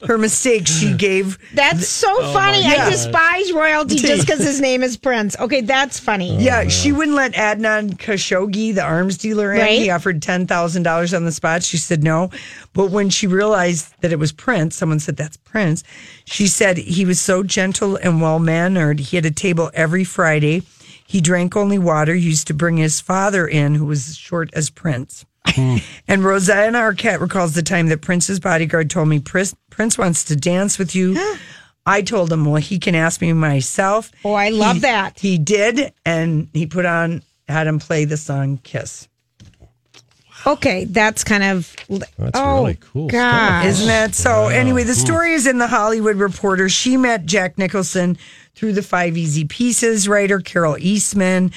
her 0.07 0.17
mistake, 0.17 0.65
she 0.65 0.93
gave 0.93 1.37
That's 1.53 1.87
so 1.89 2.07
Oh, 2.09 2.33
funny. 2.33 2.63
my 2.63 2.69
I 2.73 2.77
God. 2.77 2.91
despise 2.91 3.51
royalty 3.51 3.95
just 4.11 4.25
because 4.25 4.39
his 4.39 4.61
name 4.61 4.81
is 4.81 4.95
Prince. 4.95 5.37
Okay, 5.39 5.59
that's 5.61 5.99
funny. 5.99 6.37
Oh, 6.37 6.39
yeah, 6.39 6.67
she 6.69 6.91
wouldn't 6.93 7.17
let 7.17 7.33
Adnan 7.33 7.97
Khashoggi, 7.97 8.73
the 8.73 8.83
arms 8.83 9.17
dealer, 9.17 9.51
in. 9.53 9.59
Right. 9.59 9.79
He 9.79 9.89
offered 9.89 10.21
ten 10.21 10.47
thousand 10.47 10.83
dollars 10.83 11.13
on 11.13 11.25
the 11.25 11.31
spot. 11.33 11.61
She 11.63 11.77
said 11.77 12.01
no, 12.03 12.29
but 12.73 12.91
when 12.91 13.09
she 13.09 13.27
realized 13.27 13.93
that 14.01 14.11
it 14.13 14.19
was 14.19 14.31
Prince, 14.31 14.75
someone 14.77 14.99
said 14.99 15.17
that's 15.17 15.35
Prince. 15.37 15.83
She 16.25 16.47
said 16.47 16.77
he 16.77 17.03
was 17.05 17.19
so 17.19 17.43
gentle 17.43 17.97
and 17.97 18.21
well 18.21 18.39
mannered. 18.39 18.99
He 18.99 19.17
had 19.17 19.25
a 19.25 19.31
table 19.31 19.69
every 19.73 20.03
Friday. 20.05 20.63
He 21.07 21.21
drank 21.21 21.55
only 21.55 21.77
water. 21.77 22.15
He 22.15 22.25
used 22.27 22.47
to 22.47 22.53
bring 22.53 22.77
his 22.77 22.99
father 23.01 23.47
in, 23.47 23.75
who 23.75 23.85
was 23.85 24.09
as 24.09 24.17
short 24.17 24.49
as 24.53 24.69
Prince. 24.69 25.25
Hmm. 25.45 25.77
and 26.07 26.23
Rosanna 26.23 26.79
Arquette 26.79 27.19
recalls 27.19 27.53
the 27.53 27.61
time 27.61 27.87
that 27.89 28.01
Prince's 28.01 28.39
bodyguard 28.39 28.89
told 28.89 29.09
me 29.09 29.19
Prince, 29.19 29.53
Prince 29.69 29.97
wants 29.97 30.23
to 30.25 30.37
dance 30.37 30.79
with 30.79 30.95
you. 30.95 31.17
I 31.85 32.01
told 32.01 32.31
him, 32.31 32.45
well, 32.45 32.61
he 32.61 32.79
can 32.79 32.95
ask 32.95 33.19
me 33.19 33.33
myself. 33.33 34.09
Oh, 34.23 34.33
I 34.33 34.49
love 34.49 34.75
He- 34.77 34.81
that. 34.83 35.19
He 35.19 35.37
did, 35.37 35.91
and 36.05 36.47
he 36.53 36.65
put 36.65 36.85
on, 36.85 37.23
had 37.49 37.67
him 37.67 37.77
play 37.77 38.05
the 38.05 38.15
song 38.15 38.57
Kiss. 38.63 39.09
Okay, 40.45 40.85
that's 40.85 41.23
kind 41.23 41.43
of. 41.43 41.75
That's 41.89 42.31
oh, 42.33 42.63
really 42.63 42.77
cool 42.79 43.07
God. 43.07 43.61
stuff. 43.61 43.65
Isn't 43.65 43.87
that 43.87 44.15
so? 44.15 44.43
Wow. 44.43 44.47
Anyway, 44.49 44.83
the 44.83 44.95
story 44.95 45.33
is 45.33 45.47
in 45.47 45.57
the 45.57 45.67
Hollywood 45.67 46.17
Reporter. 46.17 46.69
She 46.69 46.97
met 46.97 47.25
Jack 47.25 47.57
Nicholson 47.57 48.17
through 48.55 48.73
the 48.73 48.83
Five 48.83 49.17
Easy 49.17 49.45
Pieces 49.45 50.07
writer 50.07 50.39
Carole 50.39 50.77
Eastman, 50.79 51.51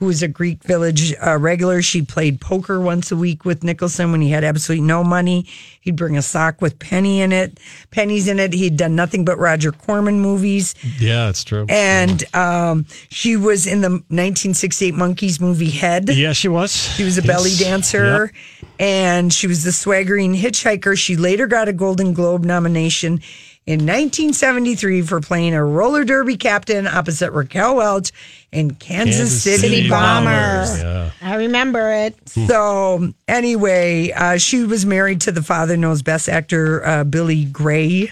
who 0.00 0.06
was 0.06 0.22
a 0.22 0.28
Greek 0.28 0.62
Village 0.64 1.14
uh, 1.24 1.36
regular. 1.36 1.82
She 1.82 2.00
played 2.00 2.40
poker 2.40 2.80
once 2.80 3.12
a 3.12 3.16
week 3.16 3.44
with 3.44 3.62
Nicholson 3.62 4.10
when 4.10 4.22
he 4.22 4.30
had 4.30 4.42
absolutely 4.44 4.86
no 4.86 5.04
money. 5.04 5.46
He'd 5.82 5.94
bring 5.96 6.16
a 6.16 6.22
sock 6.22 6.62
with 6.62 6.78
penny 6.78 7.20
in 7.20 7.32
it, 7.32 7.60
pennies 7.90 8.26
in 8.26 8.38
it. 8.38 8.54
He'd 8.54 8.78
done 8.78 8.96
nothing 8.96 9.26
but 9.26 9.38
Roger 9.38 9.72
Corman 9.72 10.18
movies. 10.20 10.74
Yeah, 10.98 11.28
it's 11.28 11.44
true. 11.44 11.66
And 11.68 12.24
um, 12.34 12.86
she 13.10 13.36
was 13.36 13.66
in 13.66 13.82
the 13.82 13.90
1968 13.90 14.94
Monkees 14.94 15.38
movie 15.38 15.70
Head. 15.70 16.08
yeah, 16.08 16.32
she 16.32 16.48
was. 16.48 16.72
She 16.72 17.04
was 17.04 17.18
a 17.18 17.22
belly 17.22 17.54
dancer 17.56 18.32
and 18.78 19.30
she 19.30 19.46
was 19.46 19.64
the 19.64 19.72
swaggering 19.72 20.34
hitchhiker. 20.34 20.96
She 20.96 21.16
later 21.16 21.46
got 21.46 21.68
a 21.68 21.74
Golden 21.74 22.14
Globe 22.14 22.44
nomination 22.44 23.20
in 23.66 23.80
1973 23.80 25.02
for 25.02 25.20
playing 25.20 25.54
a 25.54 25.64
roller 25.64 26.02
derby 26.04 26.36
captain 26.36 26.86
opposite 26.86 27.30
Raquel 27.30 27.76
Welch 27.76 28.10
in 28.50 28.74
Kansas, 28.74 29.16
Kansas 29.16 29.42
City, 29.42 29.58
City 29.58 29.88
Bombers. 29.88 30.70
Bombers, 30.70 30.82
yeah. 30.82 31.10
I 31.22 31.34
remember 31.36 31.92
it. 31.92 32.16
So 32.48 33.12
anyway, 33.28 34.10
uh, 34.12 34.38
she 34.38 34.64
was 34.64 34.84
married 34.86 35.20
to 35.22 35.32
the 35.32 35.42
father 35.42 35.76
knows 35.76 36.02
best 36.02 36.28
actor 36.28 36.84
uh, 36.84 37.04
Billy 37.04 37.44
Gray, 37.44 38.10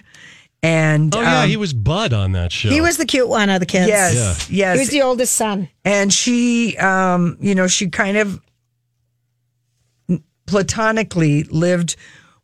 and 0.63 1.15
Oh 1.17 1.21
yeah, 1.21 1.43
um, 1.43 1.49
he 1.49 1.57
was 1.57 1.73
Bud 1.73 2.13
on 2.13 2.33
that 2.33 2.53
show. 2.53 2.69
He 2.69 2.81
was 2.81 2.97
the 2.99 3.07
cute 3.07 3.29
one 3.29 3.49
of 3.49 3.61
the 3.61 3.67
kids. 3.67 3.89
Yes, 3.89 4.51
yes. 4.51 4.75
He 4.77 4.81
was 4.81 4.91
the 4.91 5.03
oldest 5.03 5.35
son. 5.35 5.69
and 5.85 6.13
she, 6.13 6.77
um, 6.77 7.37
you 7.41 7.55
know, 7.55 7.67
she 7.69 7.89
kind 7.89 8.17
of 8.17 8.41
platonically 10.47 11.45
lived 11.45 11.97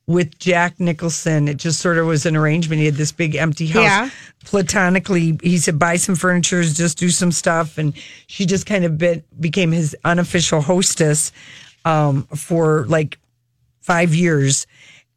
with 0.07 0.39
Jack 0.39 0.79
Nicholson. 0.79 1.49
It 1.49 1.57
just 1.57 1.81
sort 1.81 1.99
of 1.99 2.07
was 2.07 2.27
an 2.27 2.37
arrangement. 2.37 2.81
He 2.81 2.87
had 2.87 2.95
this 2.97 3.13
big 3.13 3.35
empty 3.37 3.67
house. 3.67 3.83
Yeah. 3.85 4.11
Platonically, 4.45 5.39
he 5.43 5.59
said, 5.59 5.79
buy 5.79 5.97
some 5.97 6.15
furniture, 6.15 6.63
just 6.63 6.99
do 6.99 7.09
some 7.11 7.33
stuff. 7.33 7.79
And 7.79 7.95
she 8.27 8.47
just 8.47 8.67
kind 8.67 8.85
of 8.85 8.99
bit, 8.99 9.25
became 9.41 9.73
his 9.73 9.97
unofficial 10.05 10.61
hostess 10.61 11.33
um, 11.85 12.25
for 12.35 12.85
like 12.87 13.19
five 13.81 14.15
years. 14.15 14.67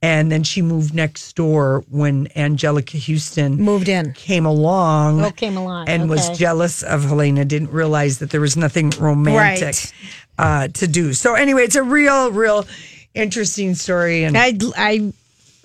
And 0.01 0.31
then 0.31 0.43
she 0.43 0.61
moved 0.61 0.93
next 0.93 1.35
door 1.35 1.83
when 1.89 2.27
Anjelica 2.27 2.99
Huston 3.03 3.55
moved 3.55 3.89
in, 3.89 4.13
came 4.13 4.45
along, 4.45 5.25
Oh, 5.25 5.31
came 5.31 5.57
along, 5.57 5.89
and 5.89 6.07
was 6.07 6.29
jealous 6.38 6.83
of 6.83 7.03
Helena. 7.03 7.43
Didn't 7.45 7.71
realize 7.71 8.19
that 8.19 8.29
there 8.29 8.39
was 8.41 8.55
nothing 8.55 8.91
romantic 8.99 9.63
Right. 9.63 9.93
uh, 10.38 10.67
to 10.67 10.88
do. 10.88 11.13
So 11.13 11.33
anyway, 11.33 11.63
it's 11.63 11.75
a 11.75 11.81
real, 11.81 12.31
real 12.31 12.67
interesting 13.18 13.76
story. 13.76 14.24
And 14.24 14.38
I, 14.38 14.53
I, 14.76 15.13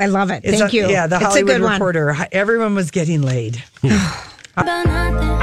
I 0.01 0.07
love 0.07 0.31
it. 0.31 0.43
Thank 0.43 0.73
a- 0.73 0.77
you. 0.77 0.89
Yeah, 0.89 1.07
the 1.07 1.17
it's 1.17 1.25
Hollywood 1.25 1.51
a 1.51 1.55
good 1.55 1.63
one. 1.63 1.73
Reporter. 1.73 2.17
Everyone 2.33 2.75
was 2.75 2.91
getting 2.91 3.23
laid. 3.23 3.63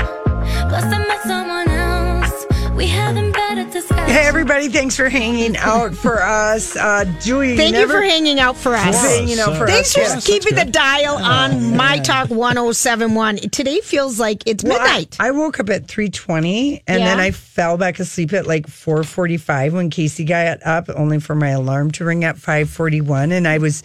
everybody! 4.50 4.74
Thanks 4.74 4.96
for 4.96 5.10
hanging 5.10 5.56
out 5.58 5.94
for 5.94 6.22
us. 6.22 6.76
Uh, 6.76 7.06
Julie, 7.22 7.56
Thank 7.56 7.74
you 7.76 7.82
never, 7.82 7.94
for 7.94 8.02
hanging 8.02 8.40
out 8.40 8.58
for 8.58 8.74
us. 8.76 9.00
For 9.00 9.08
hanging 9.08 9.40
out 9.40 9.58
for 9.58 9.68
Thanks 9.68 9.90
us. 9.90 9.94
for 9.94 10.00
yes. 10.00 10.26
keeping 10.26 10.56
the 10.56 10.66
dial 10.66 11.18
on 11.18 11.76
My 11.76 12.00
Talk 12.00 12.30
1071. 12.30 13.38
Today 13.52 13.80
feels 13.82 14.20
like 14.20 14.44
it's 14.48 14.64
Well, 14.64 14.80
midnight. 14.80 15.18
I, 15.20 15.32
woke 15.32 15.60
up 15.60 15.70
at 15.70 15.88
three 15.88 16.10
twenty, 16.10 16.82
and 16.88 17.02
then 17.02 17.20
I 17.20 17.32
fell 17.32 17.78
back 17.78 18.00
asleep 18.00 18.34
at 18.34 18.48
like 18.48 18.68
four 18.68 19.04
forty 19.04 19.38
five 19.38 19.74
when 19.74 19.90
Casey 19.90 20.26
got 20.26 20.66
up, 20.66 20.90
only 20.90 21.20
for 21.20 21.36
my 21.36 21.50
alarm 21.50 21.92
to 21.92 22.06
ring 22.06 22.24
at 22.24 22.38
five 22.38 22.70
forty 22.70 23.02
one. 23.02 23.32
And 23.32 23.48
I 23.48 23.60
was, 23.60 23.84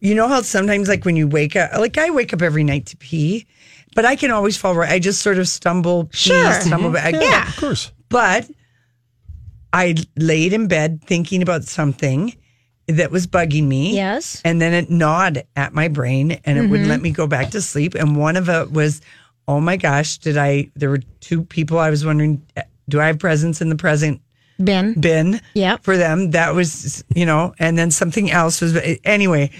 you 0.00 0.14
know 0.14 0.26
how 0.26 0.42
sometimes 0.42 0.88
like 0.88 1.04
when 1.04 1.14
you 1.16 1.28
wake 1.28 1.54
up, 1.54 1.72
like 1.78 1.98
I 1.98 2.10
wake 2.10 2.32
up 2.34 2.42
every 2.42 2.64
night 2.64 2.86
to 2.86 2.96
pee, 2.96 3.46
but 3.94 4.04
I 4.04 4.16
can 4.16 4.32
always 4.32 4.56
fall 4.56 4.74
right. 4.74 4.90
I 4.90 4.98
just 4.98 5.22
sort 5.22 5.38
of 5.38 5.46
stumble, 5.46 6.06
pee, 6.06 6.16
Sure. 6.30 6.52
stumble 6.60 6.90
back. 6.90 7.14
Mhm. 7.14 7.22
Yeah. 7.22 7.48
of 7.48 7.56
course. 7.56 7.92
But 8.08 8.50
I 9.72 9.94
laid 10.16 10.52
in 10.52 10.66
bed 10.68 11.00
thinking 11.04 11.42
about 11.42 11.64
something 11.64 12.34
that 12.88 13.10
was 13.10 13.26
bugging 13.26 13.64
me. 13.68 13.94
Yes. 13.94 14.40
And 14.44 14.60
then 14.60 14.72
it 14.72 14.90
gnawed 14.90 15.44
at 15.54 15.72
my 15.74 15.86
brain 15.88 16.32
and 16.44 16.58
it 16.58 16.62
wouldn't 16.68 16.86
Mhm. 16.88 16.90
let 16.90 17.02
me 17.02 17.10
go 17.12 17.26
back 17.26 17.50
to 17.50 17.60
sleep. 17.60 17.94
And 17.94 18.16
one 18.16 18.36
of 18.36 18.48
it 18.48 18.72
was, 18.72 19.00
oh 19.46 19.60
my 19.60 19.76
gosh, 19.76 20.18
did 20.18 20.36
I? 20.36 20.68
There 20.74 20.90
were 20.90 21.02
two 21.20 21.44
people 21.44 21.78
I 21.78 21.90
was 21.90 22.04
wondering, 22.04 22.42
do 22.88 23.00
I 23.00 23.06
have 23.06 23.18
presents 23.20 23.60
in 23.60 23.68
the 23.68 23.76
present 23.76 24.20
bin? 24.62 24.94
bin 24.94 25.40
Yeah. 25.54 25.76
for 25.82 25.96
them? 25.96 26.32
That 26.32 26.54
was, 26.54 27.04
you 27.14 27.24
know, 27.24 27.54
and 27.60 27.78
then 27.78 27.92
something 27.92 28.30
else 28.32 28.60
was, 28.60 28.76
anyway. 29.04 29.50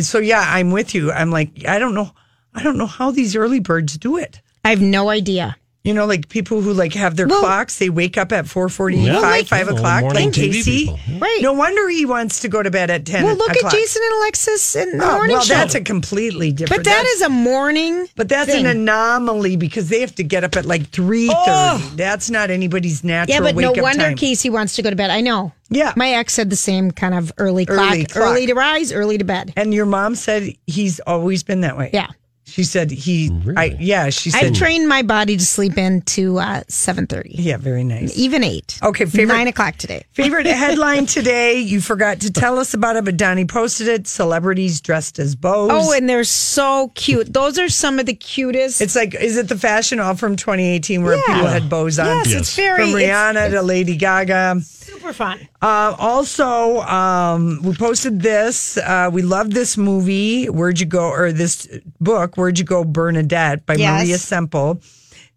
So 0.00 0.18
yeah, 0.18 0.44
I'm 0.48 0.72
with 0.72 0.92
you. 0.94 1.12
I'm 1.12 1.30
like, 1.30 1.50
I 1.68 1.78
don't 1.78 1.94
know. 1.94 2.10
I 2.54 2.62
don't 2.64 2.76
know 2.76 2.86
how 2.86 3.12
these 3.12 3.36
early 3.36 3.60
birds 3.60 3.96
do 3.96 4.16
it. 4.16 4.40
I 4.64 4.70
have 4.70 4.80
no 4.82 5.08
idea. 5.08 5.56
You 5.84 5.92
know, 5.94 6.06
like 6.06 6.28
people 6.28 6.60
who 6.60 6.72
like 6.72 6.92
have 6.94 7.16
their 7.16 7.26
clocks, 7.26 7.78
they 7.78 7.90
wake 7.90 8.16
up 8.16 8.30
at 8.30 8.46
four 8.46 8.68
forty 8.68 8.98
Yeah. 8.98 9.14
five, 9.14 9.22
Like- 9.24 9.46
five 9.48 9.68
o'clock, 9.68 10.04
like 10.14 10.32
Casey. 10.32 10.86
people. 10.86 11.00
Right. 11.18 11.40
No 11.42 11.54
wonder 11.54 11.88
he 11.88 12.06
wants 12.06 12.38
to 12.40 12.48
go 12.48 12.62
to 12.62 12.70
bed 12.70 12.88
at 12.88 13.04
ten. 13.04 13.24
Well, 13.24 13.34
look 13.34 13.50
o'clock. 13.50 13.72
at 13.74 13.78
Jason 13.78 14.00
and 14.04 14.14
Alexis 14.20 14.76
in 14.76 14.98
the 14.98 15.04
Oh, 15.04 15.12
morning 15.16 15.36
well, 15.36 15.44
show. 15.44 15.54
that's 15.54 15.74
a 15.74 15.80
completely 15.80 16.52
different. 16.52 16.84
but 16.84 16.84
that's- 16.88 17.20
a 17.22 17.28
morning. 17.28 18.06
But 18.14 18.28
that's 18.28 18.50
thing. 18.52 18.64
an 18.64 18.70
anomaly 18.76 19.56
because 19.56 19.88
they 19.88 20.00
have 20.02 20.14
to 20.14 20.22
get 20.22 20.44
up 20.44 20.56
at 20.56 20.66
like 20.66 20.88
three 20.90 21.26
thirty. 21.26 21.40
Oh. 21.48 21.92
That's 21.96 22.30
not 22.30 22.50
anybody's 22.50 23.02
natural. 23.02 23.34
Yeah, 23.34 23.40
but 23.40 23.56
no 23.60 23.72
up 23.72 23.78
wonder 23.78 24.04
time. 24.04 24.16
Casey 24.16 24.50
wants 24.50 24.76
to 24.76 24.82
go 24.82 24.90
to 24.90 24.94
bed. 24.96 25.10
I 25.10 25.20
know. 25.20 25.52
Yeah. 25.68 25.92
My 25.96 26.10
ex 26.10 26.36
had 26.36 26.48
the 26.50 26.56
same 26.56 26.92
kind 26.92 27.14
of 27.14 27.32
early 27.38 27.66
clock. 27.66 27.78
Early 27.92 28.06
Early, 28.14 28.46
to 28.46 28.54
rise, 28.54 28.92
early 28.92 29.18
to 29.18 29.24
bed. 29.24 29.52
And 29.56 29.74
your 29.74 29.86
mom 29.86 30.14
said 30.14 30.54
he's 30.68 31.00
always 31.00 31.42
been 31.42 31.62
that 31.62 31.76
way. 31.76 31.90
Yeah. 31.92 32.06
She 32.52 32.64
said 32.64 32.90
he. 32.90 33.30
I 33.56 33.76
yeah. 33.80 34.10
She 34.10 34.28
said. 34.30 34.44
I've 34.44 34.52
trained 34.52 34.86
my 34.86 35.00
body 35.00 35.38
to 35.38 35.44
sleep 35.44 35.78
into 35.78 36.38
uh, 36.38 36.60
7.30. 36.64 37.28
Yeah, 37.30 37.56
very 37.56 37.82
nice. 37.82 38.14
Even 38.18 38.44
8. 38.44 38.80
Okay, 38.82 39.06
favorite- 39.06 39.34
9 39.34 39.46
o'clock 39.48 39.76
today. 39.78 40.04
Favorite 40.12 40.44
headline 40.44 41.06
today? 41.06 41.58
You 41.60 41.80
forgot 41.80 42.20
to 42.20 42.30
tell 42.30 42.58
us 42.58 42.74
about 42.74 42.96
it, 42.96 43.06
but 43.06 43.16
Donnie 43.16 43.46
posted 43.46 43.88
it. 43.88 44.06
Celebrities 44.06 44.82
dressed 44.82 45.18
as 45.18 45.34
bows. 45.34 45.70
Oh, 45.72 45.92
and 45.96 46.06
they're 46.06 46.24
so 46.24 46.92
cute. 46.94 47.32
Those 47.32 47.58
are 47.58 47.70
some 47.70 47.98
of 47.98 48.04
the 48.04 48.12
cutest. 48.14 48.82
It's 48.82 48.94
like, 48.96 49.14
is 49.14 49.38
it 49.38 49.48
the 49.48 49.56
fashion 49.56 49.98
off 49.98 50.20
from 50.20 50.36
2018 50.36 51.02
where 51.02 51.16
Yeah. 51.16 51.22
people 51.28 51.46
had 51.46 51.70
bows 51.70 51.98
on? 51.98 52.06
Yes, 52.06 52.32
it's 52.34 52.54
very- 52.54 52.90
From 52.90 53.00
it's- 53.00 53.08
Rihanna 53.34 53.50
to 53.52 53.62
Lady 53.62 53.96
Gaga. 53.96 54.60
Super 55.02 55.12
fun. 55.12 55.48
Uh, 55.60 55.94
also, 55.98 56.80
um, 56.82 57.60
we 57.62 57.74
posted 57.74 58.22
this. 58.22 58.76
Uh, 58.78 59.10
we 59.12 59.22
love 59.22 59.50
this 59.52 59.76
movie, 59.76 60.46
Where'd 60.46 60.78
You 60.78 60.86
Go, 60.86 61.08
or 61.10 61.32
this 61.32 61.66
book, 62.00 62.36
Where'd 62.36 62.58
You 62.58 62.64
Go, 62.64 62.84
Bernadette, 62.84 63.66
by 63.66 63.74
Yes. 63.74 64.02
Maria 64.04 64.18
Semple. 64.18 64.80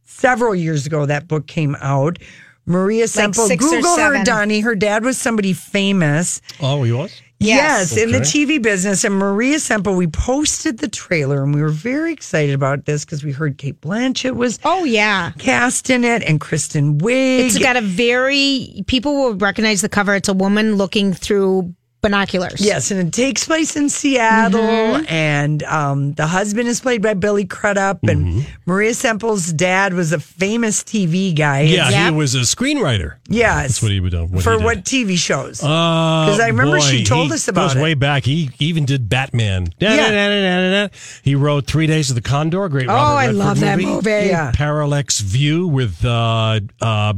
Several 0.03 0.53
years 0.55 0.86
ago, 0.86 1.05
that 1.07 1.28
book 1.28 1.47
came 1.47 1.76
out. 1.82 2.20
Maria 2.68 3.07
Semple, 3.07 3.47
six 3.47 3.66
or 3.66 3.70
Google 3.78 3.91
her, 3.91 3.95
seven. 3.95 4.24
Donnie. 4.24 4.59
Her 4.61 4.76
dad 4.76 5.03
was 5.03 5.18
somebody 5.18 5.53
famous. 5.53 6.41
Oh, 6.61 6.84
he 6.84 6.91
was. 6.91 7.22
Yes, 7.40 7.96
in 7.98 8.12
the 8.12 8.20
TV 8.20 8.62
business. 8.62 9.04
And 9.04 9.16
Maria 9.16 9.60
Semple, 9.60 9.96
we 9.96 10.08
posted 10.08 10.80
the 10.80 10.88
trailer 10.88 11.44
and 11.44 11.54
we 11.54 11.62
were 11.62 11.70
very 11.70 12.14
excited 12.14 12.56
about 12.56 12.86
this 12.86 13.04
because 13.06 13.24
we 13.24 13.32
heard 13.32 13.58
Cate 13.58 13.80
Blanchett 13.82 14.36
was 14.36 14.60
Oh, 14.64 14.84
yeah. 14.86 15.32
cast 15.38 15.90
in 15.90 16.04
it 16.04 16.24
and 16.24 16.40
Kristen 16.40 16.98
Wiig. 17.00 17.46
It's 17.46 17.58
got 17.60 17.76
a 17.76 17.82
very, 17.82 18.84
people 18.88 19.16
will 19.16 19.36
recognize 19.36 19.82
the 19.82 19.90
cover. 19.90 20.16
It's 20.16 20.30
a 20.30 20.34
woman 20.34 20.76
looking 20.76 21.14
through 21.14 21.74
binoculars. 22.06 22.62
Yes, 22.62 22.91
and 22.91 23.08
it 23.08 23.12
takes 23.14 23.45
place 23.45 23.76
in 23.76 23.89
Seattle, 23.89 24.62
Mm-hmm. 24.62 25.06
and 25.08 25.64
um, 25.64 26.14
the 26.14 26.28
husband 26.28 26.68
is 26.68 26.80
played 26.80 27.01
by 27.01 27.14
Billy 27.16 27.45
Crudup, 27.45 28.03
and 28.03 28.45
Maria 28.66 28.93
Semple's 28.93 29.51
dad 29.51 29.93
was 29.93 30.12
a 30.12 30.20
famous 30.20 30.84
TV 30.84 31.36
guy. 31.36 31.62
Yeah, 31.62 31.88
It's- 31.89 32.10
he 32.12 32.16
was 32.16 32.36
a 32.36 32.39
screenwriter. 32.41 33.16
yes, 33.28 33.62
That's 33.68 33.82
what 33.82 33.91
he 33.91 33.99
would 33.99 34.12
do. 34.12 34.26
What 34.26 34.43
for 34.43 34.51
he 34.51 34.58
did. 34.58 34.64
what 34.66 34.78
TV 34.86 35.18
shows? 35.18 35.60
Because 35.60 36.39
I 36.39 36.47
remember 36.47 36.80
she 36.80 37.03
told 37.03 37.32
us 37.32 37.47
about 37.47 37.70
goes 37.70 37.76
it. 37.76 37.82
way 37.82 37.93
back. 37.95 38.24
He 38.24 38.51
even 38.60 38.86
did 38.86 39.10
Batman. 39.10 39.68
Yeah. 39.80 40.88
He 41.24 41.36
wrote 41.36 41.66
Three 41.68 41.88
Days 41.88 42.10
of 42.10 42.16
the 42.16 42.22
Condor. 42.22 42.70
Great. 42.70 42.88
Movie. 42.88 42.97
Oh, 42.97 43.01
Robert 43.01 43.18
I 43.18 43.26
Redford 43.28 43.36
love 43.38 43.60
that 43.62 43.78
movie. 43.80 43.91
movie. 43.91 44.10
Yeah. 44.28 44.51
Parallax 44.53 45.20
View 45.22 45.68
with 45.68 46.03
uh, 46.06 46.60
uh, 46.82 47.14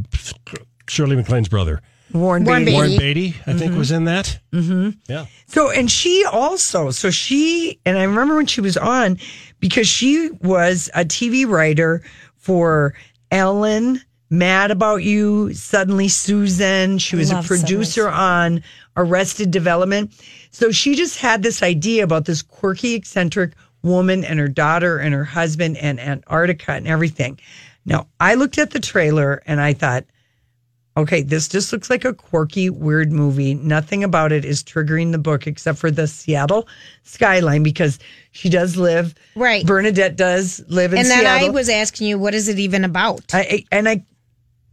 Shirley 0.88 1.15
MacLaine's 1.15 1.49
brother. 1.49 1.81
Warren, 2.13 2.45
Warren 2.45 2.65
Beatty. 2.65 2.75
Warren 2.75 2.89
Beatty. 2.91 3.13
Beatty, 3.31 3.41
I 3.45 3.53
think, 3.53 3.75
was 3.75 3.91
in 3.91 4.05
that. 4.05 4.39
Mm-hmm. 4.53 4.91
Yeah. 5.07 5.25
So, 5.47 5.71
and 5.71 5.89
she 5.91 6.25
also, 6.25 6.91
so 6.91 7.09
she, 7.09 7.79
and 7.85 7.97
I 7.97 8.03
remember 8.03 8.35
when 8.35 8.45
she 8.45 8.61
was 8.61 8.77
on 8.77 9.17
because 9.59 9.87
she 9.87 10.29
was 10.41 10.89
a 10.95 11.03
TV 11.03 11.47
writer 11.47 12.01
for 12.35 12.93
Ellen, 13.31 14.01
Mad 14.29 14.71
About 14.71 15.03
You, 15.03 15.53
Suddenly 15.53 16.07
Susan. 16.07 16.97
She 16.97 17.15
was 17.15 17.31
a 17.31 17.35
Love 17.35 17.45
Suddenly 17.45 17.65
producer 17.65 18.09
on 18.09 18.63
Arrested 18.95 19.51
Development. 19.51 20.11
So 20.51 20.71
she 20.71 20.95
just 20.95 21.19
had 21.19 21.43
this 21.43 21.61
idea 21.61 22.03
about 22.03 22.25
this 22.25 22.41
quirky, 22.41 22.95
eccentric 22.95 23.53
woman 23.83 24.23
and 24.23 24.39
her 24.39 24.47
daughter 24.47 24.97
and 24.97 25.13
her 25.13 25.23
husband 25.23 25.77
and 25.77 25.99
Antarctica 25.99 26.73
and 26.73 26.87
everything. 26.87 27.39
Now, 27.85 28.07
I 28.19 28.33
looked 28.33 28.57
at 28.57 28.71
the 28.71 28.79
trailer 28.79 29.41
and 29.45 29.61
I 29.61 29.73
thought, 29.73 30.05
okay, 30.97 31.21
this 31.21 31.47
just 31.47 31.71
looks 31.71 31.89
like 31.89 32.03
a 32.05 32.13
quirky, 32.13 32.69
weird 32.69 33.11
movie. 33.11 33.53
Nothing 33.53 34.03
about 34.03 34.31
it 34.31 34.43
is 34.43 34.63
triggering 34.63 35.11
the 35.11 35.17
book 35.17 35.47
except 35.47 35.77
for 35.79 35.91
the 35.91 36.07
Seattle 36.07 36.67
skyline 37.03 37.63
because 37.63 37.99
she 38.31 38.49
does 38.49 38.75
live. 38.77 39.13
Right. 39.35 39.65
Bernadette 39.65 40.15
does 40.15 40.61
live 40.67 40.93
in 40.93 41.03
Seattle. 41.05 41.17
And 41.17 41.25
then 41.25 41.39
Seattle. 41.39 41.47
I 41.47 41.51
was 41.51 41.69
asking 41.69 42.07
you, 42.07 42.19
what 42.19 42.33
is 42.33 42.47
it 42.49 42.59
even 42.59 42.83
about? 42.83 43.21
I, 43.33 43.39
I- 43.39 43.63
and 43.71 43.87
I, 43.87 44.03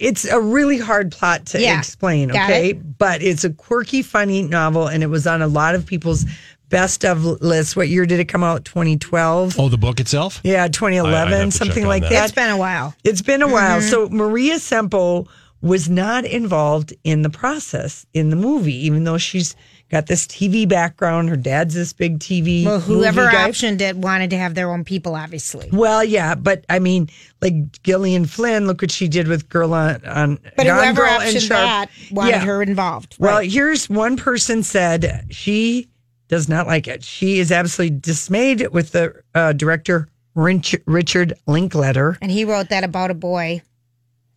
it's 0.01 0.25
a 0.25 0.41
really 0.41 0.79
hard 0.79 1.13
plot 1.13 1.47
to 1.47 1.61
Yeah. 1.61 1.79
explain, 1.79 2.31
okay? 2.31 2.71
it. 2.71 2.99
But 2.99 3.23
it's 3.23 3.45
a 3.45 3.51
quirky, 3.51 4.03
funny 4.03 4.43
novel, 4.43 4.89
and 4.89 5.03
it 5.03 5.07
was 5.07 5.27
on 5.27 5.41
a 5.41 5.47
lot 5.47 5.75
of 5.77 5.87
people's 5.87 6.25
best 6.69 7.05
of 7.05 7.25
lists. 7.25 7.77
What 7.77 7.89
year 7.89 8.05
did 8.05 8.19
it 8.19 8.25
come 8.25 8.43
out? 8.43 8.65
2012? 8.65 9.59
Oh, 9.61 9.69
the 9.69 9.79
book 9.79 10.01
itself? 10.01 10.41
Yeah, 10.43 10.63
I- 10.63 10.65
I'd 10.65 10.75
2011, 10.75 11.53
something 11.53 11.87
like 11.87 12.03
that. 12.03 12.11
that. 12.11 12.25
it's 12.25 12.35
been 12.35 12.51
a 12.51 12.57
while. 12.57 12.95
It's 13.05 13.23
been 13.23 13.43
a 13.43 13.49
while. 13.49 13.79
Mm-hmm. 13.81 13.89
So 13.89 14.09
Maria 14.09 14.59
Semple 14.59 15.29
was 15.65 15.89
not 15.89 16.25
involved 16.27 16.93
in 17.05 17.23
the 17.23 17.31
process 17.31 18.05
in 18.13 18.29
the 18.31 18.37
movie, 18.37 18.75
even 18.87 19.05
though 19.05 19.17
she's 19.19 19.57
got 19.91 20.07
this 20.07 20.27
TV 20.27 20.69
background. 20.69 21.29
Her 21.31 21.37
dad's 21.37 21.75
this 21.75 21.93
big 21.95 22.19
TV. 22.19 22.65
Well, 22.67 22.81
whoever 22.81 23.27
optioned 23.29 23.81
it 23.81 23.97
wanted 23.97 24.31
to 24.31 24.37
have 24.37 24.55
their 24.55 24.71
own 24.71 24.85
people, 24.85 25.15
obviously. 25.17 25.69
Well, 25.73 26.05
yeah, 26.05 26.35
but 26.35 26.65
I 26.69 26.79
mean, 26.81 27.09
like 27.41 27.83
Gillian 27.83 28.27
Flynn, 28.27 28.67
look 28.67 28.83
what 28.83 28.91
she 28.91 29.09
did 29.09 29.27
with 29.27 29.49
Girl 29.49 29.73
on, 29.73 30.05
on 30.05 30.39
But 30.57 30.67
Gone 30.67 30.77
whoever 30.83 31.03
Girl 31.03 31.19
optioned 31.19 31.49
that 31.49 31.87
wanted 32.11 32.31
Yeah. 32.31 32.45
her 32.45 32.63
involved. 32.63 33.17
Well, 33.19 33.39
here's 33.41 33.89
one 33.89 34.17
person 34.19 34.63
said 34.63 35.27
she 35.31 35.89
does 36.29 36.49
not 36.49 36.67
like 36.67 36.87
it. 36.89 37.03
She 37.03 37.39
is 37.39 37.51
absolutely 37.51 37.99
dismayed 38.01 38.69
with 38.73 38.93
the 38.93 39.15
uh, 39.35 39.53
director 39.55 40.09
Rich- 40.35 40.77
Richard 40.87 41.33
Linklater. 41.47 42.19
and 42.21 42.31
he 42.31 42.45
wrote 42.45 42.69
that 42.71 42.85
about 42.85 43.11
a 43.11 43.15
boy. 43.15 43.63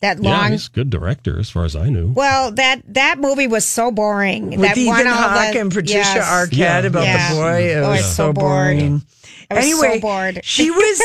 That 0.02 0.22
Yeah, 0.22 0.50
he's 0.50 0.68
a 0.68 0.72
good 0.72 0.90
director 0.92 1.40
as 1.40 1.50
far 1.50 1.66
as 1.66 1.76
I 1.76 1.90
knew. 1.90 2.12
well, 2.12 2.52
that 2.52 2.82
that 2.94 3.20
movie 3.20 3.48
was 3.48 3.66
so 3.66 3.90
boring. 3.92 4.52
With 4.52 4.60
that 4.62 4.78
Ethan 4.78 5.08
Hawke 5.08 5.56
and 5.56 5.72
Patricia 5.72 5.98
yes. 5.98 6.26
Arquette 6.28 6.52
Yeah. 6.58 6.80
about 6.80 7.04
Yeah. 7.04 7.30
the 7.30 7.36
boy. 7.36 7.64
It 7.72 7.78
Oh, 7.78 7.90
was 7.90 8.00
it's 8.02 8.10
so 8.10 8.14
so 8.28 8.34
bored. 8.34 8.36
boring. 8.78 9.02
I 9.50 9.54
was 9.56 9.64
so 9.66 9.82
anyway, 9.84 10.00
bored. 10.00 10.42
she 10.44 10.70
was 10.82 11.02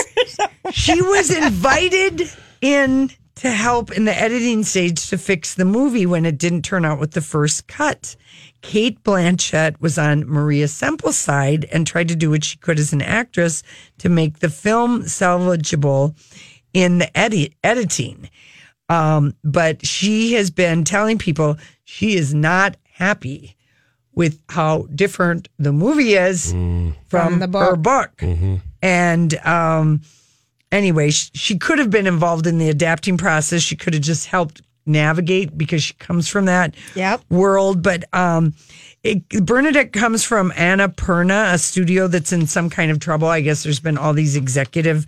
she 0.73 1.01
was 1.01 1.31
invited 1.35 2.29
in 2.61 3.11
to 3.37 3.51
help 3.51 3.91
in 3.93 4.05
the 4.05 4.17
editing 4.17 4.63
stage 4.63 5.09
to 5.09 5.17
fix 5.19 5.55
the 5.55 5.65
movie 5.65 6.05
when 6.07 6.27
it 6.27 6.37
didn't 6.39 6.63
turn 6.63 6.85
out 6.85 7.01
with 7.01 7.13
the 7.13 7.21
first 7.23 7.67
cut. 7.67 8.15
Cate 8.61 9.03
Blanchett 9.03 9.81
was 9.81 9.97
on 9.99 10.27
Maria 10.29 10.69
Semple's 10.69 11.17
side 11.19 11.67
and 11.73 11.85
tried 11.87 12.07
to 12.09 12.15
do 12.15 12.31
what 12.31 12.45
she 12.45 12.59
could 12.59 12.79
as 12.79 12.93
an 12.93 13.03
actress 13.03 13.63
to 13.99 14.09
make 14.09 14.39
the 14.39 14.51
film 14.51 15.03
salvageable 15.05 16.15
in 16.73 16.99
the 16.99 17.17
edit 17.19 17.55
editing. 17.65 18.29
Um, 18.93 19.35
but 19.43 19.85
she 19.87 20.35
has 20.35 20.51
been 20.51 20.85
telling 20.85 21.19
people 21.19 21.57
she 21.85 22.17
is 22.17 22.35
not 22.35 22.77
happy 22.93 23.57
with 24.15 24.43
how 24.51 24.87
different 24.95 25.49
the 25.59 25.73
movie 25.73 26.15
is 26.15 26.53
from, 26.53 26.95
From 27.09 27.39
the 27.39 27.47
her 27.59 27.77
book. 27.77 28.19
book. 28.19 28.63
And 28.83 29.35
um, 29.47 30.03
anyway, 30.71 31.11
she, 31.11 31.31
she 31.35 31.59
could 31.59 31.79
have 31.79 31.91
been 31.91 32.07
involved 32.07 32.47
in 32.47 32.59
the 32.59 32.69
adapting 32.69 33.17
process. 33.17 33.63
She 33.63 33.77
could 33.77 33.95
have 33.95 34.03
just 34.03 34.27
helped 34.27 34.61
navigate 34.85 35.57
because 35.57 35.83
she 35.83 35.95
comes 35.95 36.29
from 36.29 36.45
that 36.47 36.75
Yep. 36.95 37.23
world. 37.31 37.83
But 37.83 38.05
um, 38.13 38.53
it, 39.03 39.27
Bernadette 39.29 39.93
comes 39.93 40.25
from 40.25 40.51
Annapurna, 40.53 41.55
a 41.55 41.59
studio 41.59 42.07
that's 42.09 42.33
in 42.33 42.47
some 42.47 42.69
kind 42.69 42.91
of 42.91 42.99
trouble. 42.99 43.29
I 43.29 43.41
guess 43.41 43.63
there's 43.63 43.81
been 43.81 43.97
all 43.97 44.13
these 44.13 44.37
executive 44.37 45.07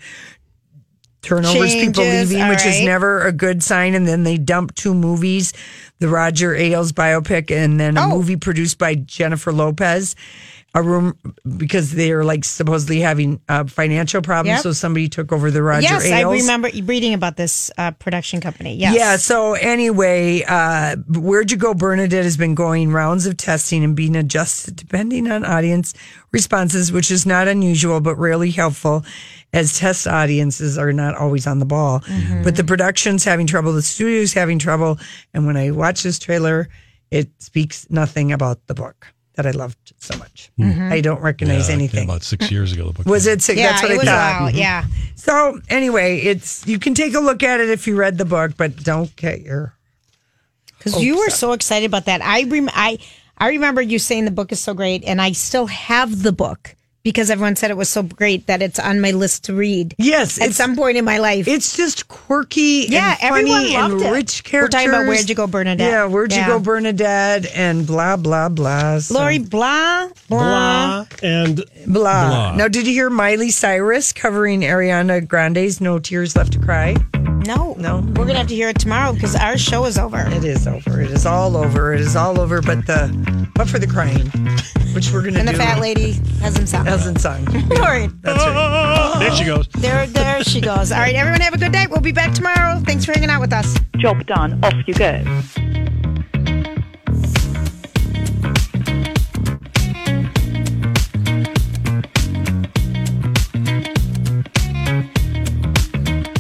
turnovers, 1.25 1.75
people 1.75 2.05
leaving, 2.05 2.49
which 2.49 2.65
is 2.67 2.81
never 2.83 3.23
a 3.27 3.33
good 3.33 3.63
sign. 3.63 3.95
And 3.95 4.07
then 4.07 4.23
they 4.25 4.37
dump 4.39 4.75
two 4.75 4.95
movies, 4.95 5.53
the 5.99 6.09
Roger 6.09 6.55
Ailes 6.55 6.93
biopic, 6.93 7.51
and 7.51 7.81
then 7.81 7.97
a 7.97 8.05
Oh. 8.05 8.09
movie 8.11 8.37
produced 8.37 8.79
by 8.79 8.95
Jennifer 8.95 9.53
Lopez. 9.53 10.15
A 10.77 10.83
room 10.83 11.17
because 11.57 11.93
they 11.93 12.11
are 12.11 12.25
like 12.25 12.45
supposedly 12.45 12.99
having 12.99 13.41
uh, 13.49 13.63
financial 13.63 14.23
problems, 14.23 14.57
Yep. 14.57 14.63
so 14.63 14.73
somebody 14.73 15.09
took 15.09 15.31
over 15.31 15.53
the 15.53 15.63
Roger 15.63 15.83
yes, 15.83 16.05
Ailes. 16.05 16.35
I 16.35 16.41
remember 16.41 16.69
reading 16.83 17.15
about 17.15 17.37
this 17.37 17.71
uh, 17.79 17.93
production 17.93 18.41
company. 18.41 18.75
Yes. 18.75 18.97
Yeah. 18.97 19.17
So 19.17 19.55
anyway, 19.55 20.43
uh, 20.43 20.97
Where'd 21.09 21.53
You 21.53 21.59
Go, 21.59 21.75
Bernadette 21.75 22.25
has 22.25 22.37
been 22.37 22.57
going 22.57 22.91
rounds 22.91 23.27
of 23.27 23.37
testing 23.37 23.85
and 23.85 23.95
being 23.95 24.17
adjusted 24.17 24.75
depending 24.75 25.31
on 25.31 25.45
audience 25.45 25.95
responses, 26.33 26.91
which 26.91 27.13
is 27.13 27.25
not 27.25 27.47
unusual 27.47 28.01
but 28.01 28.17
rarely 28.17 28.51
helpful, 28.51 29.05
as 29.53 29.79
test 29.79 30.09
audiences 30.09 30.77
are 30.77 30.93
not 30.93 31.15
always 31.15 31.47
on 31.47 31.61
the 31.61 31.67
ball. 31.67 32.01
Mm-hmm. 32.01 32.43
But 32.43 32.57
the 32.57 32.65
production's 32.65 33.25
having 33.25 33.47
trouble, 33.47 33.73
the 33.75 33.83
studio's 33.83 34.33
having 34.33 34.59
trouble, 34.59 34.99
and 35.33 35.47
when 35.47 35.57
I 35.57 35.71
watch 35.71 36.03
this 36.03 36.19
trailer, 36.19 36.69
it 37.13 37.31
speaks 37.39 37.87
nothing 37.91 38.33
about 38.33 38.67
the 38.67 38.75
book 38.75 39.07
that 39.35 39.47
I 39.47 39.51
loved 39.51 39.93
so 39.99 40.17
much. 40.19 40.51
Hmm. 40.57 40.71
Mm-hmm. 40.71 40.93
I 40.93 41.01
don't 41.01 41.21
recognize 41.21 41.69
Yeah, 41.69 41.75
anything. 41.75 42.05
About 42.05 42.23
six 42.23 42.51
years 42.51 42.73
ago, 42.73 42.87
the 42.89 42.93
book. 42.93 43.07
Was 43.07 43.27
it? 43.27 43.43
Six? 43.43 43.59
Yeah, 43.59 43.71
That's 43.71 43.83
what 43.83 43.91
it 43.91 43.95
I 43.95 43.99
was 43.99 44.07
thought. 44.07 44.43
out. 44.43 44.49
Mm-hmm. 44.51 44.59
Yeah. 44.59 44.85
So 45.17 45.61
anyway, 45.69 46.19
it's 46.21 46.67
you 46.67 46.79
can 46.79 46.95
take 46.95 47.15
a 47.15 47.21
look 47.21 47.43
at 47.43 47.61
it 47.61 47.69
if 47.71 47.87
you 47.87 47.97
read 47.97 48.19
the 48.19 48.25
book, 48.25 48.53
but 48.57 48.77
don't 48.77 49.15
get 49.17 49.41
your 49.43 49.75
Because 50.79 51.03
you 51.03 51.19
were 51.19 51.31
so 51.31 51.53
excited 51.53 51.87
about 51.87 52.05
that. 52.07 52.21
I 52.23 52.45
rem- 52.45 52.71
I 52.73 52.99
I 53.39 53.49
remember 53.49 53.83
you 53.83 53.99
saying 53.99 54.25
the 54.27 54.31
book 54.31 54.53
is 54.53 54.61
so 54.61 54.75
great, 54.75 55.03
and 55.05 55.21
I 55.21 55.33
still 55.33 55.67
have 55.67 56.23
the 56.23 56.33
book 56.33 56.77
because 57.05 57.31
everyone 57.31 57.55
said 57.55 57.71
it 57.71 57.77
was 57.77 57.89
so 57.89 58.03
great 58.03 58.47
that 58.49 58.63
it's 58.63 58.79
on 58.81 59.01
my 59.01 59.11
list 59.13 59.45
to 59.45 59.55
read. 59.55 59.95
Yes, 59.99 60.41
at 60.41 60.53
some 60.55 60.75
point 60.75 60.97
in 60.97 61.05
my 61.05 61.19
life. 61.19 61.47
It's 61.47 61.77
just 61.77 62.09
quirky, 62.09 62.87
Yeah, 62.89 63.17
and 63.23 63.35
funny 63.35 63.53
everyone 63.53 63.73
loved 63.73 63.93
and 63.93 64.03
it. 64.03 64.11
rich 64.11 64.43
We're 64.45 64.51
characters. 64.51 64.71
talking 64.75 64.89
about 64.89 65.07
Where'd 65.07 65.29
You 65.29 65.35
Go, 65.37 65.47
Bernadette. 65.47 65.91
Yeah, 65.91 66.07
where'd 66.07 66.33
Yeah. 66.33 66.41
you 66.41 66.53
go, 66.55 66.59
Bernadette, 66.59 67.47
and 67.55 67.87
blah 67.87 68.17
blah 68.17 68.49
blah. 68.49 68.99
So- 68.99 69.15
Lori 69.15 69.39
blah 69.39 70.09
blah. 70.29 70.39
Blah 70.39 71.05
and 71.23 71.57
blah. 71.87 72.29
blah. 72.29 72.57
Now, 72.57 72.69
did 72.69 72.87
you 72.87 72.93
hear 72.95 73.11
Miley 73.11 73.51
Cyrus 73.51 74.13
covering 74.13 74.63
Ariana 74.63 75.27
Grande's 75.27 75.81
"No 75.81 75.99
Tears 75.99 76.35
Left 76.35 76.53
to 76.55 76.59
Cry"? 76.59 76.97
No, 77.45 77.75
No. 77.79 77.97
We're 78.17 78.25
gonna 78.27 78.39
have 78.39 78.49
to 78.49 78.55
hear 78.55 78.69
it 78.71 78.79
tomorrow 78.79 79.13
because 79.13 79.35
our 79.37 79.57
show 79.59 79.85
is 79.85 79.99
over. 79.99 80.25
It 80.31 80.45
is 80.45 80.67
over. 80.67 81.01
It 81.01 81.11
is 81.11 81.27
all 81.27 81.57
over. 81.57 81.93
It 81.93 82.01
is 82.01 82.17
all 82.17 82.41
over. 82.41 82.63
But 82.63 82.87
the 82.87 83.51
but 83.55 83.69
for 83.69 83.79
the 83.79 83.87
crying, 83.87 84.27
which 84.95 85.13
we're 85.13 85.23
gonna 85.23 85.39
And 85.41 85.49
the 85.49 85.55
fat 85.55 85.81
lady 85.81 86.13
hasn't 86.41 86.69
sung. 86.69 86.87
hasn't 86.87 87.21
sung. 87.21 87.47
All 87.73 87.79
right. 87.83 88.11
That's 88.23 88.45
right. 88.45 89.15
There 89.21 89.31
she 89.37 89.45
goes. 89.45 89.69
There, 89.69 90.07
there 90.07 90.43
she 90.45 90.61
goes. 90.61 90.91
All 90.93 90.99
right, 90.99 91.15
everyone, 91.15 91.41
have 91.41 91.55
a 91.55 91.59
good 91.59 91.73
day. 91.73 91.87
We'll 91.89 92.01
be 92.01 92.13
back 92.13 92.35
tomorrow. 92.35 92.81
Thanks 92.85 93.05
for 93.05 93.13
hanging 93.13 93.31
out 93.31 93.41
with 93.41 93.53
us. 93.53 93.75
Job 93.97 94.27
done. 94.27 94.63
Off 94.65 94.75
you 94.87 94.95
go. 94.95 95.23